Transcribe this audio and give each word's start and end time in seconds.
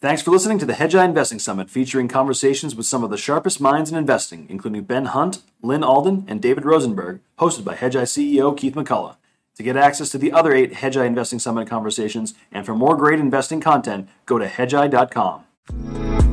Thanks 0.00 0.22
for 0.22 0.30
listening 0.30 0.60
to 0.60 0.64
the 0.64 0.74
Hedgeye 0.74 1.04
Investing 1.04 1.40
Summit, 1.40 1.68
featuring 1.68 2.06
conversations 2.06 2.76
with 2.76 2.86
some 2.86 3.02
of 3.02 3.10
the 3.10 3.16
sharpest 3.16 3.60
minds 3.60 3.90
in 3.90 3.96
investing, 3.96 4.46
including 4.48 4.84
Ben 4.84 5.06
Hunt, 5.06 5.42
Lyn 5.60 5.82
Alden, 5.82 6.24
and 6.28 6.40
David 6.40 6.64
Rosenberg, 6.64 7.18
hosted 7.40 7.64
by 7.64 7.74
Hedgeye 7.74 8.02
CEO 8.02 8.56
Keith 8.56 8.76
McCullough. 8.76 9.16
To 9.56 9.62
get 9.64 9.76
access 9.76 10.10
to 10.10 10.18
the 10.18 10.30
other 10.30 10.52
eight 10.52 10.72
Hedgeye 10.74 11.04
Investing 11.04 11.40
Summit 11.40 11.68
conversations 11.68 12.34
and 12.52 12.64
for 12.64 12.76
more 12.76 12.96
great 12.96 13.18
investing 13.18 13.60
content, 13.60 14.08
go 14.24 14.38
to 14.38 14.46
hedgeye.com. 14.46 16.27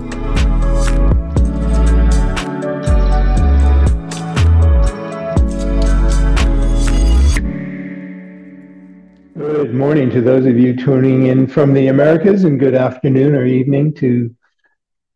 Good 9.56 9.74
morning 9.74 10.10
to 10.10 10.20
those 10.20 10.46
of 10.46 10.60
you 10.60 10.76
tuning 10.76 11.28
in 11.28 11.48
from 11.48 11.74
the 11.74 11.88
Americas, 11.88 12.44
and 12.44 12.60
good 12.60 12.76
afternoon 12.76 13.34
or 13.36 13.46
evening 13.46 13.94
to 13.94 14.36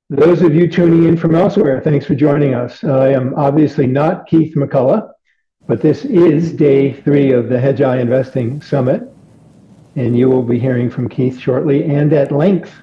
those 0.10 0.42
of 0.42 0.56
you 0.56 0.66
tuning 0.66 1.10
in 1.10 1.18
from 1.18 1.36
elsewhere. 1.36 1.82
Thanks 1.82 2.06
for 2.06 2.16
joining 2.16 2.54
us. 2.54 2.82
I 2.86 3.10
am 3.10 3.34
obviously 3.36 3.86
not 3.86 4.28
Keith 4.28 4.56
McCullough, 4.56 5.12
but 5.68 5.82
this 5.82 6.06
is 6.06 6.54
day 6.54 6.94
three 6.94 7.34
of 7.34 7.50
the 7.50 7.58
Hedgeye 7.58 8.00
Investing 8.00 8.62
Summit, 8.62 9.12
and 9.98 10.18
you 10.18 10.30
will 10.30 10.44
be 10.44 10.58
hearing 10.58 10.90
from 10.90 11.10
Keith 11.10 11.38
shortly 11.38 11.84
and 11.84 12.14
at 12.14 12.32
length, 12.32 12.74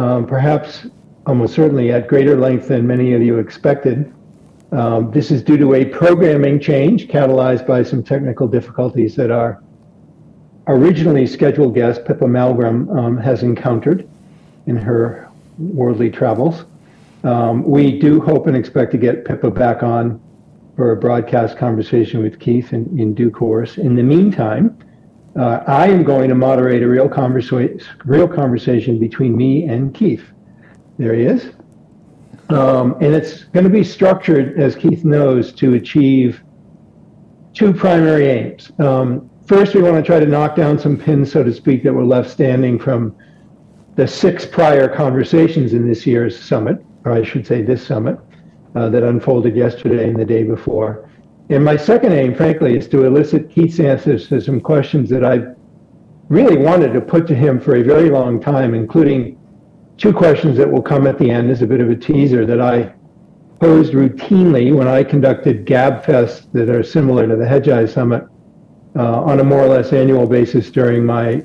um, 0.00 0.26
perhaps 0.26 0.88
almost 1.26 1.54
certainly 1.54 1.92
at 1.92 2.08
greater 2.08 2.36
length 2.36 2.66
than 2.66 2.84
many 2.84 3.12
of 3.12 3.22
you 3.22 3.38
expected. 3.38 4.12
Um, 4.72 5.12
this 5.12 5.30
is 5.30 5.44
due 5.44 5.58
to 5.58 5.74
a 5.74 5.84
programming 5.84 6.58
change 6.58 7.06
catalyzed 7.06 7.68
by 7.68 7.84
some 7.84 8.02
technical 8.02 8.48
difficulties 8.48 9.14
that 9.14 9.30
our 9.30 9.62
originally 10.68 11.26
scheduled 11.26 11.74
guest, 11.74 12.04
Pippa 12.04 12.24
Malmgren, 12.24 12.94
um, 12.96 13.16
has 13.16 13.42
encountered 13.42 14.08
in 14.66 14.76
her 14.76 15.28
worldly 15.58 16.10
travels. 16.10 16.64
Um, 17.24 17.62
we 17.64 17.98
do 17.98 18.20
hope 18.20 18.46
and 18.46 18.56
expect 18.56 18.92
to 18.92 18.98
get 18.98 19.24
Pippa 19.24 19.50
back 19.50 19.82
on 19.82 20.20
for 20.76 20.92
a 20.92 20.96
broadcast 20.96 21.56
conversation 21.56 22.22
with 22.22 22.38
Keith 22.38 22.72
in, 22.72 22.98
in 22.98 23.14
due 23.14 23.30
course. 23.30 23.78
In 23.78 23.96
the 23.96 24.02
meantime, 24.02 24.78
uh, 25.38 25.62
I 25.66 25.88
am 25.88 26.04
going 26.04 26.28
to 26.28 26.34
moderate 26.34 26.82
a 26.82 26.88
real, 26.88 27.08
conversa- 27.08 27.82
real 28.04 28.28
conversation 28.28 28.98
between 28.98 29.36
me 29.36 29.64
and 29.64 29.94
Keith. 29.94 30.24
There 30.98 31.14
he 31.14 31.22
is. 31.22 31.50
Um, 32.48 32.96
and 33.00 33.14
it's 33.14 33.44
going 33.44 33.64
to 33.64 33.70
be 33.70 33.82
structured, 33.82 34.58
as 34.58 34.76
Keith 34.76 35.04
knows, 35.04 35.52
to 35.54 35.74
achieve 35.74 36.42
two 37.54 37.72
primary 37.72 38.26
aims. 38.26 38.70
Um, 38.78 39.28
first, 39.46 39.74
we 39.74 39.82
want 39.82 39.96
to 39.96 40.02
try 40.02 40.20
to 40.20 40.26
knock 40.26 40.56
down 40.56 40.78
some 40.78 40.96
pins, 40.96 41.32
so 41.32 41.42
to 41.42 41.52
speak, 41.52 41.82
that 41.84 41.92
were 41.92 42.04
left 42.04 42.30
standing 42.30 42.78
from 42.78 43.16
the 43.94 44.06
six 44.06 44.44
prior 44.44 44.88
conversations 44.88 45.72
in 45.72 45.88
this 45.88 46.06
year's 46.06 46.38
summit, 46.38 46.84
or 47.04 47.12
I 47.12 47.22
should 47.22 47.46
say 47.46 47.62
this 47.62 47.86
summit 47.86 48.18
uh, 48.74 48.88
that 48.90 49.02
unfolded 49.02 49.56
yesterday 49.56 50.08
and 50.08 50.18
the 50.18 50.24
day 50.24 50.42
before. 50.42 51.08
And 51.48 51.64
my 51.64 51.76
second 51.76 52.12
aim, 52.12 52.34
frankly, 52.34 52.76
is 52.76 52.88
to 52.88 53.04
elicit 53.04 53.50
Keith's 53.50 53.80
answers 53.80 54.28
to 54.28 54.40
some 54.40 54.60
questions 54.60 55.08
that 55.10 55.24
I 55.24 55.54
really 56.28 56.56
wanted 56.56 56.92
to 56.92 57.00
put 57.00 57.26
to 57.28 57.34
him 57.34 57.60
for 57.60 57.76
a 57.76 57.82
very 57.82 58.10
long 58.10 58.40
time, 58.40 58.74
including 58.74 59.38
two 59.96 60.12
questions 60.12 60.58
that 60.58 60.70
will 60.70 60.82
come 60.82 61.06
at 61.06 61.18
the 61.18 61.30
end 61.30 61.50
as 61.50 61.62
a 61.62 61.66
bit 61.66 61.80
of 61.80 61.88
a 61.88 61.96
teaser 61.96 62.44
that 62.44 62.60
I 62.60 62.92
posed 63.60 63.94
routinely 63.94 64.76
when 64.76 64.88
I 64.88 65.02
conducted 65.04 65.64
GabFests 65.64 66.52
that 66.52 66.68
are 66.68 66.82
similar 66.82 67.26
to 67.26 67.36
the 67.36 67.44
Hedgeye 67.44 67.88
Summit 67.88 68.26
uh, 68.96 69.22
on 69.22 69.40
a 69.40 69.44
more 69.44 69.60
or 69.60 69.68
less 69.68 69.92
annual 69.92 70.26
basis 70.26 70.70
during 70.70 71.04
my 71.04 71.44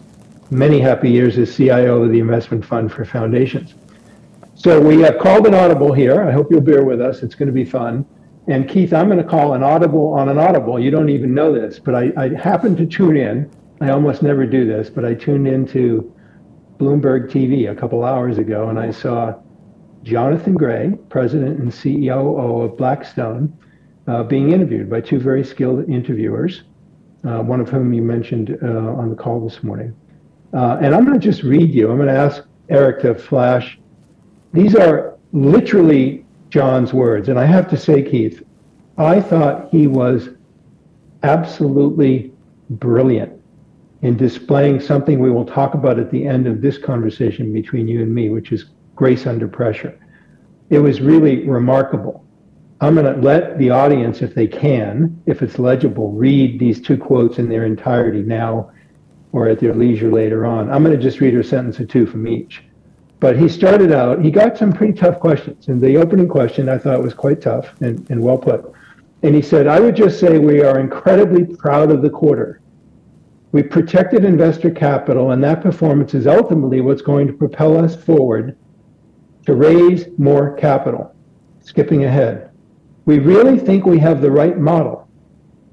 many 0.49 0.79
happy 0.79 1.09
years 1.09 1.37
as 1.37 1.55
CIO 1.55 2.03
of 2.03 2.11
the 2.11 2.19
Investment 2.19 2.65
Fund 2.65 2.91
for 2.91 3.05
Foundations. 3.05 3.73
So 4.55 4.79
we 4.79 5.01
have 5.01 5.17
called 5.17 5.47
an 5.47 5.53
audible 5.53 5.93
here. 5.93 6.21
I 6.23 6.31
hope 6.31 6.51
you'll 6.51 6.61
bear 6.61 6.83
with 6.83 7.01
us. 7.01 7.23
It's 7.23 7.35
going 7.35 7.47
to 7.47 7.53
be 7.53 7.65
fun. 7.65 8.05
And 8.47 8.67
Keith, 8.67 8.93
I'm 8.93 9.07
going 9.07 9.17
to 9.17 9.23
call 9.23 9.53
an 9.53 9.63
audible 9.63 10.13
on 10.13 10.29
an 10.29 10.37
audible. 10.37 10.79
You 10.79 10.91
don't 10.91 11.09
even 11.09 11.33
know 11.33 11.53
this, 11.53 11.79
but 11.79 11.95
I, 11.95 12.11
I 12.17 12.29
happened 12.29 12.77
to 12.77 12.85
tune 12.85 13.17
in. 13.17 13.49
I 13.79 13.89
almost 13.89 14.21
never 14.21 14.45
do 14.45 14.65
this, 14.65 14.89
but 14.89 15.05
I 15.05 15.13
tuned 15.13 15.47
into 15.47 16.13
Bloomberg 16.77 17.29
TV 17.29 17.71
a 17.71 17.75
couple 17.75 18.03
hours 18.03 18.37
ago 18.37 18.69
and 18.69 18.79
I 18.79 18.91
saw 18.91 19.35
Jonathan 20.03 20.55
Gray, 20.55 20.93
president 21.09 21.59
and 21.59 21.71
CEO 21.71 22.65
of 22.65 22.77
Blackstone, 22.77 23.55
uh, 24.07 24.23
being 24.23 24.51
interviewed 24.51 24.89
by 24.89 25.01
two 25.01 25.19
very 25.19 25.43
skilled 25.43 25.87
interviewers, 25.89 26.63
uh, 27.25 27.39
one 27.39 27.59
of 27.59 27.69
whom 27.69 27.93
you 27.93 28.01
mentioned 28.01 28.57
uh, 28.63 28.67
on 28.67 29.09
the 29.09 29.15
call 29.15 29.39
this 29.39 29.63
morning. 29.63 29.95
Uh, 30.53 30.77
and 30.81 30.93
I'm 30.93 31.05
going 31.05 31.19
to 31.19 31.25
just 31.25 31.43
read 31.43 31.73
you. 31.73 31.89
I'm 31.89 31.97
going 31.97 32.09
to 32.09 32.13
ask 32.13 32.43
Eric 32.69 33.01
to 33.01 33.15
flash 33.15 33.77
these 34.53 34.75
are 34.75 35.17
literally 35.31 36.25
John's 36.49 36.93
words. 36.93 37.29
And 37.29 37.39
I 37.39 37.45
have 37.45 37.69
to 37.69 37.77
say, 37.77 38.03
Keith, 38.03 38.43
I 38.97 39.21
thought 39.21 39.69
he 39.69 39.87
was 39.87 40.29
absolutely 41.23 42.33
brilliant 42.69 43.41
in 44.01 44.17
displaying 44.17 44.79
something 44.79 45.19
we 45.19 45.29
will 45.29 45.45
talk 45.45 45.73
about 45.73 45.99
at 45.99 46.11
the 46.11 46.25
end 46.25 46.47
of 46.47 46.61
this 46.61 46.77
conversation 46.77 47.53
between 47.53 47.87
you 47.87 48.01
and 48.01 48.13
me, 48.13 48.29
which 48.29 48.51
is 48.51 48.65
grace 48.95 49.25
under 49.25 49.47
pressure. 49.47 49.97
It 50.69 50.79
was 50.79 51.01
really 51.01 51.47
remarkable. 51.47 52.25
I'm 52.81 52.95
going 52.95 53.13
to 53.13 53.21
let 53.21 53.59
the 53.59 53.69
audience, 53.69 54.23
if 54.23 54.33
they 54.33 54.47
can, 54.47 55.21
if 55.27 55.43
it's 55.43 55.59
legible, 55.59 56.11
read 56.11 56.59
these 56.59 56.81
two 56.81 56.97
quotes 56.97 57.37
in 57.37 57.47
their 57.47 57.63
entirety 57.63 58.23
now 58.23 58.71
or 59.31 59.47
at 59.47 59.59
their 59.59 59.75
leisure 59.75 60.11
later 60.11 60.47
on. 60.47 60.71
I'm 60.71 60.83
going 60.83 60.97
to 60.97 61.01
just 61.01 61.21
read 61.21 61.35
a 61.35 61.43
sentence 61.43 61.79
or 61.79 61.85
two 61.85 62.07
from 62.07 62.27
each. 62.27 62.63
But 63.19 63.37
he 63.37 63.47
started 63.47 63.91
out, 63.91 64.19
he 64.25 64.31
got 64.31 64.57
some 64.57 64.73
pretty 64.73 64.93
tough 64.93 65.19
questions. 65.19 65.67
And 65.67 65.79
the 65.79 65.97
opening 65.97 66.27
question 66.27 66.69
I 66.69 66.79
thought 66.79 67.03
was 67.03 67.13
quite 67.13 67.39
tough 67.39 67.71
and, 67.81 68.09
and 68.09 68.19
well 68.19 68.39
put. 68.39 68.73
And 69.21 69.35
he 69.35 69.43
said, 69.43 69.67
I 69.67 69.79
would 69.79 69.95
just 69.95 70.19
say 70.19 70.39
we 70.39 70.63
are 70.63 70.79
incredibly 70.79 71.45
proud 71.45 71.91
of 71.91 72.01
the 72.01 72.09
quarter. 72.09 72.61
We 73.51 73.61
protected 73.61 74.25
investor 74.25 74.71
capital, 74.71 75.31
and 75.31 75.43
that 75.43 75.61
performance 75.61 76.15
is 76.15 76.25
ultimately 76.25 76.81
what's 76.81 77.03
going 77.03 77.27
to 77.27 77.33
propel 77.33 77.77
us 77.77 77.95
forward 77.95 78.57
to 79.45 79.53
raise 79.53 80.07
more 80.17 80.55
capital. 80.55 81.13
Skipping 81.61 82.05
ahead. 82.05 82.50
We 83.05 83.19
really 83.19 83.57
think 83.57 83.85
we 83.85 83.99
have 83.99 84.21
the 84.21 84.31
right 84.31 84.57
model. 84.57 85.07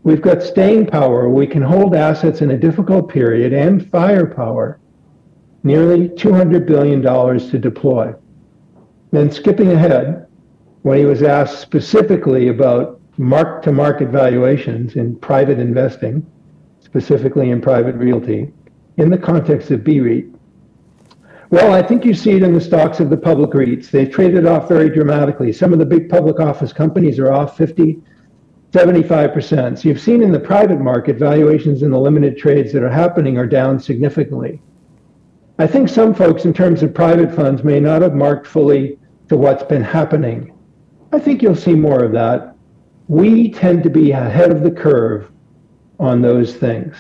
We've 0.02 0.22
got 0.22 0.42
staying 0.42 0.86
power. 0.86 1.28
We 1.28 1.46
can 1.46 1.62
hold 1.62 1.94
assets 1.94 2.40
in 2.40 2.50
a 2.50 2.58
difficult 2.58 3.08
period 3.08 3.52
and 3.52 3.88
firepower 3.90 4.80
nearly 5.62 6.08
$200 6.10 6.66
billion 6.66 7.02
to 7.02 7.58
deploy. 7.58 8.14
Then 9.10 9.30
skipping 9.30 9.72
ahead, 9.72 10.26
when 10.82 10.98
he 10.98 11.04
was 11.04 11.22
asked 11.22 11.60
specifically 11.60 12.48
about 12.48 13.00
mark 13.18 13.62
to 13.64 13.72
market 13.72 14.08
valuations 14.08 14.94
in 14.94 15.16
private 15.16 15.58
investing, 15.58 16.24
specifically 16.80 17.50
in 17.50 17.60
private 17.60 17.96
realty, 17.96 18.52
in 18.96 19.10
the 19.10 19.18
context 19.18 19.70
of 19.70 19.84
BREIT, 19.84 20.26
well, 21.50 21.72
I 21.72 21.82
think 21.82 22.04
you 22.04 22.12
see 22.12 22.32
it 22.32 22.42
in 22.42 22.52
the 22.52 22.60
stocks 22.60 23.00
of 23.00 23.08
the 23.08 23.16
public 23.16 23.50
REITs. 23.50 23.90
They've 23.90 24.10
traded 24.10 24.46
off 24.46 24.68
very 24.68 24.90
dramatically. 24.90 25.52
Some 25.52 25.72
of 25.72 25.78
the 25.78 25.86
big 25.86 26.10
public 26.10 26.40
office 26.40 26.72
companies 26.72 27.18
are 27.18 27.32
off 27.32 27.56
50, 27.56 28.02
75%. 28.72 29.78
So 29.78 29.88
you've 29.88 30.00
seen 30.00 30.22
in 30.22 30.30
the 30.30 30.40
private 30.40 30.80
market, 30.80 31.16
valuations 31.16 31.82
in 31.82 31.90
the 31.90 31.98
limited 31.98 32.36
trades 32.36 32.72
that 32.72 32.82
are 32.82 32.90
happening 32.90 33.38
are 33.38 33.46
down 33.46 33.80
significantly. 33.80 34.60
I 35.58 35.66
think 35.66 35.88
some 35.88 36.14
folks, 36.14 36.44
in 36.44 36.52
terms 36.52 36.82
of 36.82 36.92
private 36.92 37.34
funds, 37.34 37.64
may 37.64 37.80
not 37.80 38.02
have 38.02 38.14
marked 38.14 38.46
fully 38.46 38.98
to 39.28 39.36
what's 39.36 39.64
been 39.64 39.82
happening. 39.82 40.54
I 41.12 41.18
think 41.18 41.42
you'll 41.42 41.56
see 41.56 41.74
more 41.74 42.04
of 42.04 42.12
that. 42.12 42.54
We 43.08 43.50
tend 43.50 43.82
to 43.84 43.90
be 43.90 44.12
ahead 44.12 44.50
of 44.50 44.62
the 44.62 44.70
curve 44.70 45.30
on 45.98 46.20
those 46.20 46.54
things. 46.54 46.94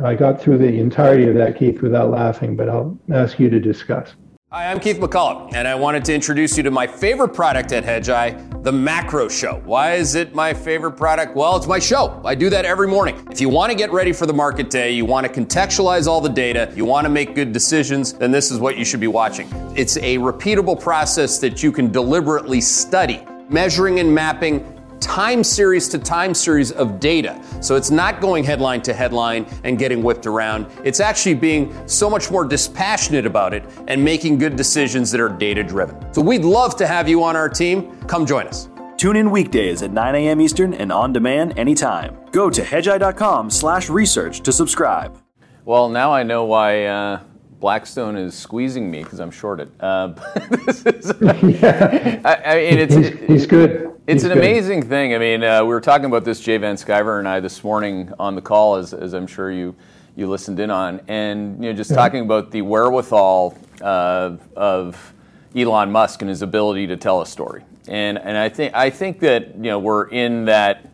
I 0.00 0.14
got 0.14 0.40
through 0.40 0.58
the 0.58 0.78
entirety 0.78 1.28
of 1.28 1.34
that, 1.34 1.58
Keith, 1.58 1.82
without 1.82 2.10
laughing, 2.10 2.54
but 2.54 2.68
I'll 2.68 2.96
ask 3.10 3.40
you 3.40 3.50
to 3.50 3.58
discuss. 3.58 4.14
Hi, 4.52 4.70
I'm 4.70 4.78
Keith 4.78 4.98
McCullough, 4.98 5.52
and 5.54 5.66
I 5.66 5.74
wanted 5.74 6.04
to 6.04 6.14
introduce 6.14 6.56
you 6.56 6.62
to 6.62 6.70
my 6.70 6.86
favorite 6.86 7.30
product 7.30 7.72
at 7.72 7.82
Hedgeye, 7.82 8.62
the 8.62 8.70
Macro 8.70 9.28
Show. 9.28 9.60
Why 9.64 9.94
is 9.94 10.14
it 10.14 10.36
my 10.36 10.54
favorite 10.54 10.92
product? 10.92 11.34
Well, 11.34 11.56
it's 11.56 11.66
my 11.66 11.80
show. 11.80 12.22
I 12.24 12.36
do 12.36 12.48
that 12.48 12.64
every 12.64 12.86
morning. 12.86 13.26
If 13.32 13.40
you 13.40 13.48
want 13.48 13.72
to 13.72 13.76
get 13.76 13.90
ready 13.90 14.12
for 14.12 14.24
the 14.24 14.32
market 14.32 14.70
day, 14.70 14.92
you 14.92 15.04
want 15.04 15.26
to 15.26 15.32
contextualize 15.32 16.06
all 16.06 16.20
the 16.20 16.28
data, 16.28 16.72
you 16.76 16.84
want 16.84 17.04
to 17.04 17.10
make 17.10 17.34
good 17.34 17.52
decisions, 17.52 18.12
then 18.12 18.30
this 18.30 18.52
is 18.52 18.60
what 18.60 18.78
you 18.78 18.84
should 18.84 19.00
be 19.00 19.08
watching. 19.08 19.48
It's 19.76 19.96
a 19.96 20.16
repeatable 20.18 20.80
process 20.80 21.38
that 21.40 21.60
you 21.60 21.72
can 21.72 21.90
deliberately 21.90 22.60
study, 22.60 23.26
measuring 23.50 23.98
and 23.98 24.14
mapping 24.14 24.77
time 25.00 25.42
series 25.44 25.88
to 25.88 25.98
time 25.98 26.34
series 26.34 26.72
of 26.72 27.00
data. 27.00 27.40
So 27.60 27.76
it's 27.76 27.90
not 27.90 28.20
going 28.20 28.44
headline 28.44 28.82
to 28.82 28.94
headline 28.94 29.46
and 29.64 29.78
getting 29.78 30.02
whipped 30.02 30.26
around. 30.26 30.66
It's 30.84 31.00
actually 31.00 31.34
being 31.34 31.74
so 31.88 32.08
much 32.08 32.30
more 32.30 32.44
dispassionate 32.44 33.26
about 33.26 33.54
it 33.54 33.64
and 33.88 34.02
making 34.02 34.38
good 34.38 34.56
decisions 34.56 35.10
that 35.10 35.20
are 35.20 35.28
data 35.28 35.62
driven. 35.62 36.12
So 36.12 36.22
we'd 36.22 36.44
love 36.44 36.76
to 36.76 36.86
have 36.86 37.08
you 37.08 37.22
on 37.22 37.36
our 37.36 37.48
team. 37.48 37.98
Come 38.06 38.26
join 38.26 38.46
us. 38.46 38.68
Tune 38.96 39.14
in 39.14 39.30
weekdays 39.30 39.82
at 39.82 39.92
9 39.92 40.14
a.m. 40.16 40.40
Eastern 40.40 40.74
and 40.74 40.90
on 40.90 41.12
demand 41.12 41.56
anytime. 41.56 42.18
Go 42.32 42.50
to 42.50 42.62
hedgeye.com 42.62 43.48
slash 43.48 43.88
research 43.88 44.40
to 44.40 44.52
subscribe. 44.52 45.16
Well, 45.64 45.88
now 45.88 46.12
I 46.12 46.24
know 46.24 46.44
why 46.44 46.86
uh, 46.86 47.20
Blackstone 47.60 48.16
is 48.16 48.34
squeezing 48.34 48.90
me 48.90 49.02
because 49.02 49.18
I'm 49.18 49.30
shorted. 49.30 49.70
Uh, 49.80 50.14
is, 50.68 50.84
yeah. 51.20 52.20
I, 52.24 52.34
I, 52.34 52.54
mean, 52.54 52.78
it's 52.78 52.94
he's, 52.94 53.18
he's 53.20 53.46
good. 53.46 53.92
It's 54.06 54.22
he's 54.22 54.30
an 54.30 54.36
good. 54.36 54.44
amazing 54.44 54.88
thing. 54.88 55.14
I 55.14 55.18
mean, 55.18 55.42
uh, 55.42 55.62
we 55.62 55.68
were 55.68 55.80
talking 55.80 56.04
about 56.04 56.24
this, 56.24 56.40
Jay 56.40 56.56
Van 56.56 56.76
Sciver 56.76 57.18
and 57.18 57.26
I, 57.26 57.40
this 57.40 57.64
morning 57.64 58.12
on 58.18 58.36
the 58.36 58.42
call, 58.42 58.76
as, 58.76 58.94
as 58.94 59.12
I'm 59.12 59.26
sure 59.26 59.50
you 59.50 59.74
you 60.14 60.28
listened 60.28 60.58
in 60.58 60.68
on, 60.68 61.00
and 61.06 61.62
you 61.62 61.70
know, 61.70 61.76
just 61.76 61.90
yeah. 61.90 61.96
talking 61.96 62.22
about 62.22 62.50
the 62.50 62.62
wherewithal 62.62 63.56
uh, 63.80 64.36
of 64.56 65.14
Elon 65.54 65.92
Musk 65.92 66.22
and 66.22 66.28
his 66.28 66.42
ability 66.42 66.88
to 66.88 66.96
tell 66.96 67.22
a 67.22 67.26
story. 67.26 67.62
And 67.86 68.18
and 68.18 68.36
I 68.36 68.48
think 68.48 68.74
I 68.74 68.90
think 68.90 69.20
that 69.20 69.54
you 69.56 69.62
know 69.62 69.78
we're 69.78 70.08
in 70.08 70.44
that 70.46 70.84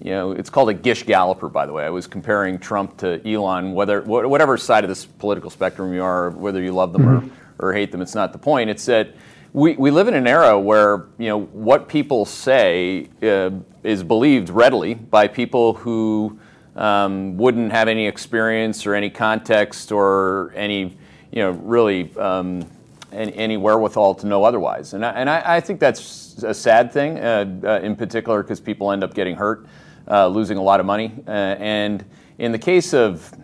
you 0.00 0.12
know, 0.12 0.30
it's 0.32 0.48
called 0.48 0.68
a 0.68 0.74
Gish 0.74 1.02
Galloper, 1.02 1.48
by 1.48 1.66
the 1.66 1.72
way. 1.72 1.84
I 1.84 1.90
was 1.90 2.06
comparing 2.06 2.58
Trump 2.58 2.96
to 2.98 3.20
Elon, 3.28 3.72
whether 3.72 4.00
whatever 4.02 4.56
side 4.56 4.84
of 4.84 4.88
this 4.88 5.04
political 5.04 5.50
spectrum 5.50 5.92
you 5.92 6.02
are, 6.02 6.30
whether 6.30 6.62
you 6.62 6.72
love 6.72 6.92
them 6.92 7.02
mm-hmm. 7.02 7.28
or, 7.58 7.70
or 7.70 7.74
hate 7.74 7.90
them, 7.90 8.00
it's 8.00 8.14
not 8.14 8.32
the 8.32 8.38
point. 8.38 8.70
It's 8.70 8.86
that 8.86 9.14
we, 9.52 9.74
we 9.74 9.90
live 9.90 10.06
in 10.06 10.14
an 10.14 10.26
era 10.26 10.58
where 10.58 11.06
you 11.18 11.28
know 11.28 11.40
what 11.40 11.88
people 11.88 12.24
say 12.24 13.08
uh, 13.22 13.50
is 13.82 14.04
believed 14.04 14.50
readily 14.50 14.94
by 14.94 15.26
people 15.26 15.74
who 15.74 16.38
um, 16.76 17.36
wouldn't 17.36 17.72
have 17.72 17.88
any 17.88 18.06
experience 18.06 18.86
or 18.86 18.94
any 18.94 19.10
context 19.10 19.90
or 19.90 20.52
any 20.54 20.96
you 21.32 21.42
know 21.42 21.50
really 21.50 22.14
um, 22.16 22.64
any, 23.10 23.34
any, 23.34 23.56
wherewithal 23.56 24.14
to 24.16 24.26
know 24.26 24.44
otherwise. 24.44 24.92
And 24.92 25.04
I, 25.04 25.10
and 25.12 25.30
I, 25.30 25.56
I 25.56 25.60
think 25.60 25.80
that's 25.80 26.42
a 26.42 26.52
sad 26.52 26.92
thing, 26.92 27.18
uh, 27.18 27.60
uh, 27.64 27.80
in 27.82 27.96
particular 27.96 28.42
because 28.42 28.60
people 28.60 28.92
end 28.92 29.02
up 29.02 29.14
getting 29.14 29.34
hurt 29.34 29.66
losing 30.08 30.58
a 30.58 30.62
lot 30.62 30.80
of 30.80 30.86
money. 30.86 31.12
Uh, 31.26 31.30
and 31.30 32.04
in 32.38 32.52
the 32.52 32.58
case 32.58 32.94
of 32.94 33.34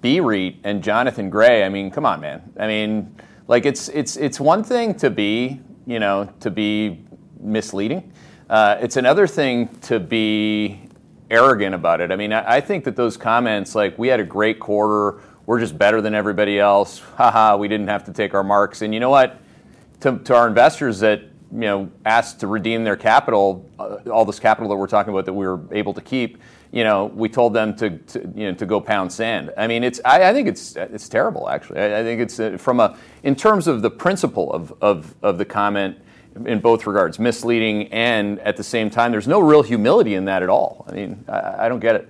BREIT 0.00 0.56
and 0.64 0.82
Jonathan 0.82 1.30
Gray, 1.30 1.64
I 1.64 1.68
mean, 1.68 1.90
come 1.90 2.06
on, 2.06 2.20
man. 2.20 2.52
I 2.58 2.66
mean, 2.66 3.14
like 3.46 3.66
it's 3.66 3.88
it's 3.88 4.16
it's 4.16 4.38
one 4.38 4.62
thing 4.62 4.94
to 4.96 5.10
be, 5.10 5.60
you 5.86 5.98
know, 5.98 6.32
to 6.40 6.50
be 6.50 7.04
misleading. 7.40 8.12
Uh, 8.48 8.78
it's 8.80 8.96
another 8.96 9.26
thing 9.26 9.68
to 9.80 10.00
be 10.00 10.80
arrogant 11.30 11.74
about 11.74 12.00
it. 12.00 12.10
I 12.10 12.16
mean, 12.16 12.32
I, 12.32 12.56
I, 12.56 12.60
think 12.62 12.84
that 12.84 12.96
those 12.96 13.18
comments, 13.18 13.74
like 13.74 13.98
we 13.98 14.08
had 14.08 14.20
a 14.20 14.24
great 14.24 14.58
quarter, 14.58 15.20
we're 15.44 15.60
just 15.60 15.76
better 15.76 16.00
than 16.00 16.14
everybody 16.14 16.58
else. 16.58 17.00
Haha, 17.16 17.56
we 17.58 17.68
didn't 17.68 17.88
have 17.88 18.04
to 18.04 18.12
take 18.12 18.32
our 18.32 18.42
marks. 18.42 18.80
And 18.80 18.94
you 18.94 19.00
know 19.00 19.10
what? 19.10 19.38
To, 20.00 20.18
to 20.18 20.34
our 20.34 20.48
investors 20.48 21.00
that 21.00 21.22
you 21.52 21.60
know 21.60 21.90
asked 22.04 22.40
to 22.40 22.46
redeem 22.46 22.84
their 22.84 22.96
capital, 22.96 23.68
uh, 23.78 23.98
all 24.10 24.24
this 24.24 24.38
capital 24.38 24.68
that 24.70 24.76
we're 24.76 24.86
talking 24.86 25.12
about 25.12 25.24
that 25.26 25.32
we 25.32 25.46
were 25.46 25.60
able 25.72 25.94
to 25.94 26.00
keep, 26.00 26.38
you 26.72 26.84
know, 26.84 27.06
we 27.06 27.28
told 27.28 27.54
them 27.54 27.74
to, 27.76 27.98
to 27.98 28.20
you 28.34 28.48
know 28.48 28.54
to 28.54 28.66
go 28.66 28.80
pound 28.80 29.12
sand. 29.12 29.52
I 29.56 29.66
mean, 29.66 29.84
it's 29.84 30.00
I, 30.04 30.30
I 30.30 30.32
think 30.32 30.48
it's 30.48 30.76
it's 30.76 31.08
terrible 31.08 31.48
actually. 31.48 31.80
I, 31.80 32.00
I 32.00 32.02
think 32.02 32.20
it's 32.20 32.38
uh, 32.38 32.56
from 32.58 32.80
a 32.80 32.96
in 33.22 33.34
terms 33.34 33.66
of 33.66 33.82
the 33.82 33.90
principle 33.90 34.52
of 34.52 34.74
of 34.80 35.14
of 35.22 35.38
the 35.38 35.44
comment 35.44 35.98
in 36.46 36.60
both 36.60 36.86
regards, 36.86 37.18
misleading 37.18 37.88
and 37.92 38.38
at 38.40 38.56
the 38.56 38.64
same 38.64 38.90
time, 38.90 39.10
there's 39.10 39.28
no 39.28 39.40
real 39.40 39.62
humility 39.62 40.14
in 40.14 40.26
that 40.26 40.42
at 40.42 40.48
all. 40.48 40.84
I 40.88 40.92
mean, 40.92 41.24
I, 41.28 41.66
I 41.66 41.68
don't 41.68 41.80
get 41.80 41.96
it. 41.96 42.08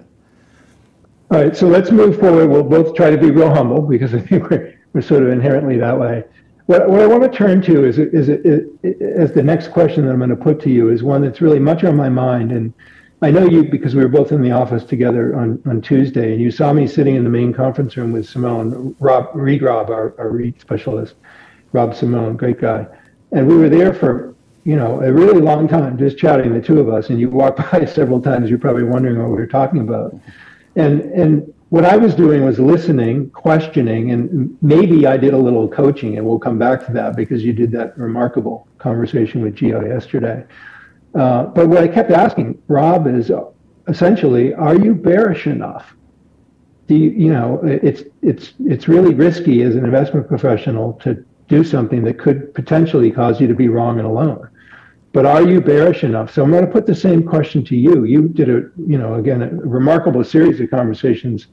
All 1.31 1.43
right, 1.43 1.57
so 1.57 1.67
let's 1.67 1.91
move 1.91 2.19
forward. 2.19 2.49
We'll 2.49 2.63
both 2.63 2.95
try 2.95 3.11
to 3.11 3.19
be 3.19 3.31
real 3.31 3.55
humble 3.55 3.83
because 3.83 4.15
I 4.15 4.21
think 4.21 4.49
we're, 4.51 4.79
we're 4.93 5.03
sort 5.03 5.23
of 5.23 5.29
inherently 5.29 5.77
that 5.79 5.99
way. 5.99 6.25
What, 6.69 6.91
what 6.91 7.01
I 7.01 7.07
want 7.07 7.23
to 7.23 7.31
turn 7.31 7.63
to 7.63 7.87
is, 7.87 7.99
is, 7.99 8.29
is, 8.29 8.69
is, 8.83 9.33
the 9.33 9.43
next 9.43 9.69
question 9.69 10.05
that 10.05 10.13
I'm 10.13 10.19
going 10.19 10.29
to 10.29 10.37
put 10.37 10.61
to 10.61 10.71
you 10.71 10.91
is 10.91 11.03
one 11.03 11.23
that's 11.23 11.41
really 11.41 11.59
much 11.59 11.83
on 11.83 11.97
my 11.97 12.11
mind. 12.11 12.53
And 12.53 12.75
I 13.23 13.31
know 13.31 13.47
you 13.47 13.65
because 13.65 13.95
we 13.95 14.03
were 14.03 14.11
both 14.11 14.33
in 14.33 14.43
the 14.43 14.51
office 14.51 14.85
together 14.85 15.35
on, 15.35 15.63
on 15.65 15.81
Tuesday, 15.81 16.35
and 16.35 16.43
you 16.43 16.51
saw 16.51 16.75
me 16.75 16.87
sitting 16.87 17.17
in 17.17 17.25
the 17.25 17.31
main 17.31 17.55
conference 17.55 17.97
room 17.97 18.13
with 18.13 18.29
Simone, 18.29 18.95
Rob 19.01 19.31
Reed 19.35 19.63
Rob, 19.63 19.89
our, 19.89 20.15
our 20.19 20.39
specialist, 20.59 21.15
Rob 21.73 21.95
Simone, 21.95 22.37
great 22.37 22.61
guy. 22.61 22.87
And 23.33 23.49
we 23.49 23.57
were 23.57 23.71
there 23.71 23.95
for, 23.95 24.35
you 24.65 24.77
know, 24.77 25.01
a 25.01 25.11
really 25.11 25.41
long 25.41 25.69
time, 25.69 25.97
just 25.97 26.19
chatting, 26.19 26.53
the 26.53 26.61
two 26.61 26.81
of 26.81 26.91
us. 26.91 27.09
And 27.09 27.19
you 27.19 27.31
walked 27.31 27.57
by 27.73 27.87
several 27.87 28.21
times, 28.21 28.51
you're 28.51 28.59
probably 28.59 28.85
wondering 28.85 29.19
what 29.19 29.31
we 29.31 29.37
were 29.37 29.47
talking 29.47 29.81
about. 29.81 30.15
And, 30.77 31.01
and 31.01 31.55
what 31.71 31.85
I 31.85 31.97
was 31.97 32.15
doing 32.15 32.45
was 32.45 32.59
listening, 32.59 33.31
questioning, 33.31 34.11
and 34.11 34.57
maybe 34.63 35.07
I 35.07 35.17
did 35.17 35.35
a 35.35 35.39
little 35.39 35.69
coaching, 35.69 36.17
and 36.17 36.27
we'll 36.27 36.39
come 36.39 36.59
back 36.59 36.87
to 36.87 36.93
that 36.93 37.15
because 37.15 37.45
you 37.45 37.53
did 37.53 37.71
that 37.73 37.97
remarkable 37.99 38.67
conversation 38.79 39.43
with 39.43 39.55
Gio 39.55 39.87
yesterday. 39.87 40.45
Uh, 41.15 41.45
but 41.45 41.69
what 41.69 41.79
I 41.79 41.89
kept 41.89 42.11
asking 42.11 42.61
Rob 42.69 43.07
is 43.07 43.31
essentially, 43.87 44.55
are 44.55 44.77
you 44.77 44.95
bearish 44.95 45.47
enough? 45.47 45.95
Do 46.87 46.95
you, 46.95 47.11
you 47.11 47.33
know, 47.33 47.61
it's 47.63 48.03
it's 48.23 48.55
it's 48.61 48.89
really 48.89 49.15
risky 49.15 49.63
as 49.63 49.77
an 49.77 49.85
investment 49.85 50.27
professional 50.27 50.95
to 51.05 51.23
do 51.49 51.63
something 51.63 52.03
that 52.05 52.19
could 52.19 52.55
potentially 52.55 53.11
cause 53.11 53.41
you 53.41 53.47
to 53.47 53.55
be 53.55 53.69
wrong 53.69 53.99
and 53.99 54.07
alone 54.07 54.49
but 55.13 55.25
are 55.25 55.43
you 55.43 55.61
bearish 55.61 56.05
enough? 56.05 56.33
So 56.33 56.43
I'm 56.43 56.51
going 56.51 56.67
to 56.67 56.71
put 56.71 56.87
the 56.87 56.95
same 56.95 57.23
question 57.23 57.65
to 57.65 57.77
you. 57.77 58.05
You 58.05 58.29
did 58.29 58.49
a, 58.51 58.71
you 58.77 58.99
know, 58.99 59.15
again, 59.15 59.43
a 59.43 59.49
remarkable 59.49 60.23
series 60.23 60.61
of 60.61 60.71
conversations 60.71 61.47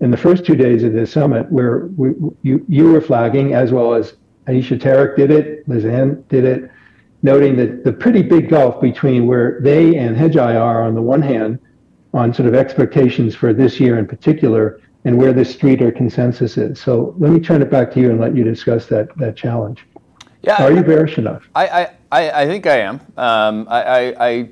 in 0.00 0.10
the 0.10 0.16
first 0.16 0.44
two 0.44 0.56
days 0.56 0.82
of 0.82 0.92
this 0.92 1.12
summit 1.12 1.50
where 1.50 1.86
we, 1.96 2.10
you, 2.42 2.64
you 2.68 2.90
were 2.90 3.00
flagging, 3.00 3.54
as 3.54 3.72
well 3.72 3.94
as 3.94 4.14
Aisha 4.46 4.78
Tarek 4.78 5.16
did 5.16 5.30
it, 5.30 5.68
Liz 5.68 5.84
Ann 5.84 6.24
did 6.28 6.44
it, 6.44 6.70
noting 7.22 7.56
that 7.56 7.84
the 7.84 7.92
pretty 7.92 8.22
big 8.22 8.48
gulf 8.48 8.80
between 8.80 9.26
where 9.26 9.60
they 9.60 9.96
and 9.96 10.16
Hedgeye 10.16 10.60
are 10.60 10.82
on 10.82 10.94
the 10.94 11.02
one 11.02 11.22
hand, 11.22 11.58
on 12.14 12.32
sort 12.32 12.48
of 12.48 12.54
expectations 12.54 13.34
for 13.34 13.52
this 13.52 13.80
year 13.80 13.98
in 13.98 14.06
particular, 14.06 14.80
and 15.04 15.16
where 15.16 15.32
the 15.32 15.44
street 15.44 15.82
or 15.82 15.92
consensus 15.92 16.56
is. 16.56 16.80
So 16.80 17.14
let 17.18 17.30
me 17.30 17.40
turn 17.40 17.62
it 17.62 17.70
back 17.70 17.92
to 17.92 18.00
you 18.00 18.10
and 18.10 18.20
let 18.20 18.36
you 18.36 18.44
discuss 18.44 18.86
that 18.86 19.16
that 19.18 19.36
challenge. 19.36 19.84
Yeah, 20.46 20.62
are 20.62 20.72
you 20.72 20.82
bearish 20.82 21.18
enough? 21.18 21.42
I, 21.56 21.90
I, 22.12 22.30
I 22.42 22.46
think 22.46 22.68
I 22.68 22.78
am. 22.78 23.00
Um, 23.16 23.66
I, 23.68 23.82
I, 23.82 24.28
I, 24.28 24.48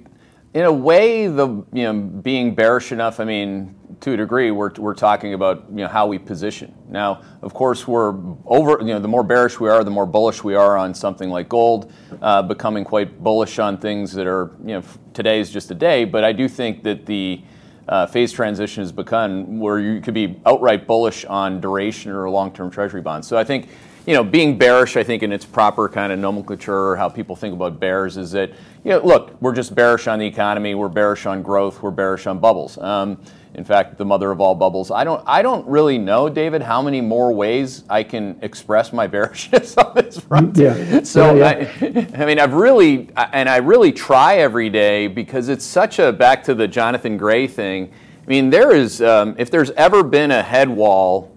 in 0.53 0.65
a 0.65 0.73
way, 0.73 1.29
the 1.29 1.47
you 1.73 1.85
know 1.85 2.01
being 2.01 2.55
bearish 2.55 2.91
enough. 2.91 3.21
I 3.21 3.25
mean, 3.25 3.77
to 4.01 4.15
a 4.15 4.17
degree, 4.17 4.51
we're, 4.51 4.73
we're 4.73 4.95
talking 4.95 5.35
about 5.35 5.67
you 5.71 5.77
know 5.77 5.89
how 5.89 6.09
we 6.09 6.19
position. 6.19 6.75
Now, 6.89 7.23
of 7.43 7.55
course, 7.55 7.87
we're 7.87 8.15
over. 8.47 8.79
You 8.81 8.95
know, 8.95 8.99
the 8.99 9.09
more 9.09 9.23
bearish 9.23 9.61
we 9.61 9.69
are, 9.69 9.85
the 9.85 9.91
more 9.91 10.07
bullish 10.07 10.43
we 10.43 10.57
are 10.57 10.77
on 10.77 10.95
something 10.95 11.31
like 11.31 11.49
gold, 11.49 11.93
uh, 12.21 12.43
becoming 12.43 12.85
quite 12.85 13.23
bullish 13.23 13.61
on 13.61 13.79
things 13.79 14.13
that 14.15 14.27
are 14.27 14.51
you 14.61 14.75
know 14.75 14.83
today 15.13 15.39
is 15.39 15.49
just 15.51 15.71
a 15.71 15.75
day. 15.75 16.05
But 16.05 16.25
I 16.25 16.33
do 16.33 16.49
think 16.49 16.83
that 16.83 17.07
the 17.07 17.41
uh, 17.89 18.07
phase 18.07 18.33
transition 18.33 18.83
has 18.83 18.91
begun 18.91 19.61
where 19.61 19.79
you 19.79 20.01
could 20.01 20.15
be 20.15 20.41
outright 20.45 20.89
bullish 20.89 21.25
on 21.25 21.61
duration 21.61 22.11
or 22.11 22.29
long-term 22.29 22.71
Treasury 22.71 23.03
bonds. 23.03 23.29
So 23.29 23.37
I 23.37 23.45
think 23.45 23.69
you 24.07 24.15
know, 24.15 24.23
being 24.23 24.59
bearish, 24.59 24.97
I 24.97 25.03
think, 25.03 25.23
in 25.23 25.33
its 25.33 25.45
proper 25.45 25.89
kind 25.89 26.13
of 26.13 26.19
nomenclature, 26.19 26.97
how 26.97 27.09
people 27.09 27.37
think 27.37 27.55
about 27.55 27.81
bears 27.81 28.17
is 28.17 28.33
that, 28.33 28.51
you 28.85 28.91
know, 28.91 28.99
look, 28.99 29.41
we're 29.41 29.55
just 29.55 29.75
bearish 29.75 30.07
on 30.07 30.19
the 30.19 30.27
economy, 30.27 30.75
we're 30.75 30.89
bearish 30.89 31.25
on 31.27 31.43
growth, 31.43 31.83
we're 31.83 31.91
bearish 31.91 32.27
on 32.27 32.39
bubbles. 32.39 32.77
Um, 32.79 33.23
in 33.55 33.65
fact, 33.65 33.97
the 33.97 34.05
mother 34.05 34.31
of 34.31 34.41
all 34.41 34.55
bubbles. 34.55 34.91
I 34.91 35.05
don't, 35.05 35.23
I 35.27 35.41
don't 35.41 35.67
really 35.67 35.97
know, 35.97 36.29
David, 36.29 36.61
how 36.61 36.83
many 36.83 37.01
more 37.01 37.33
ways 37.33 37.85
I 37.89 38.03
can 38.03 38.37
express 38.43 38.93
my 38.93 39.07
bearishness 39.15 39.77
on 39.79 39.95
this 39.95 40.19
front. 40.19 40.57
Yeah. 40.57 41.03
So, 41.03 41.35
yeah, 41.37 41.73
yeah. 41.81 42.07
I, 42.17 42.23
I 42.23 42.27
mean, 42.27 42.39
I've 42.39 42.55
really, 42.55 43.09
and 43.17 43.49
I 43.49 43.59
really 43.59 43.93
try 43.93 44.37
every 44.37 44.69
day 44.71 45.07
because 45.07 45.49
it's 45.49 45.65
such 45.65 45.99
a 45.99 46.13
back 46.13 46.43
to 46.45 46.55
the 46.55 46.69
Jonathan 46.69 47.17
Gray 47.17 47.47
thing. 47.47 47.93
I 48.23 48.27
mean, 48.27 48.51
there 48.51 48.75
is, 48.75 49.01
um, 49.01 49.35
if 49.39 49.51
there's 49.51 49.71
ever 49.73 50.03
been 50.03 50.31
a 50.31 50.43
head 50.43 50.69
wall 50.69 51.34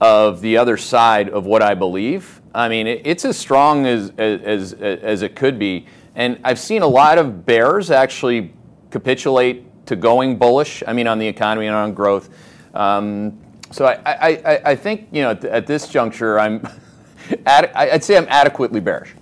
of 0.00 0.40
the 0.40 0.56
other 0.56 0.76
side 0.76 1.28
of 1.28 1.46
what 1.46 1.62
I 1.62 1.74
believe. 1.74 2.40
I 2.54 2.68
mean, 2.68 2.86
it, 2.86 3.02
it's 3.04 3.24
as 3.24 3.36
strong 3.36 3.86
as, 3.86 4.10
as, 4.18 4.72
as 4.72 5.22
it 5.22 5.34
could 5.36 5.58
be. 5.58 5.86
And 6.14 6.40
I've 6.44 6.58
seen 6.58 6.82
a 6.82 6.86
lot 6.86 7.18
of 7.18 7.46
bears 7.46 7.90
actually 7.90 8.52
capitulate 8.90 9.64
to 9.86 9.96
going 9.96 10.36
bullish, 10.36 10.82
I 10.86 10.92
mean, 10.92 11.06
on 11.06 11.18
the 11.18 11.26
economy 11.26 11.66
and 11.66 11.76
on 11.76 11.92
growth. 11.94 12.30
Um, 12.74 13.38
so 13.70 13.86
I, 13.86 14.00
I, 14.04 14.60
I, 14.64 14.76
think, 14.76 15.08
you 15.12 15.22
know, 15.22 15.30
at, 15.30 15.44
at 15.44 15.66
this 15.66 15.88
juncture, 15.88 16.38
I'm, 16.38 16.66
ad, 17.46 17.70
I'd 17.74 18.04
say 18.04 18.16
I'm 18.16 18.26
adequately 18.28 18.80
bearish. 18.80 19.14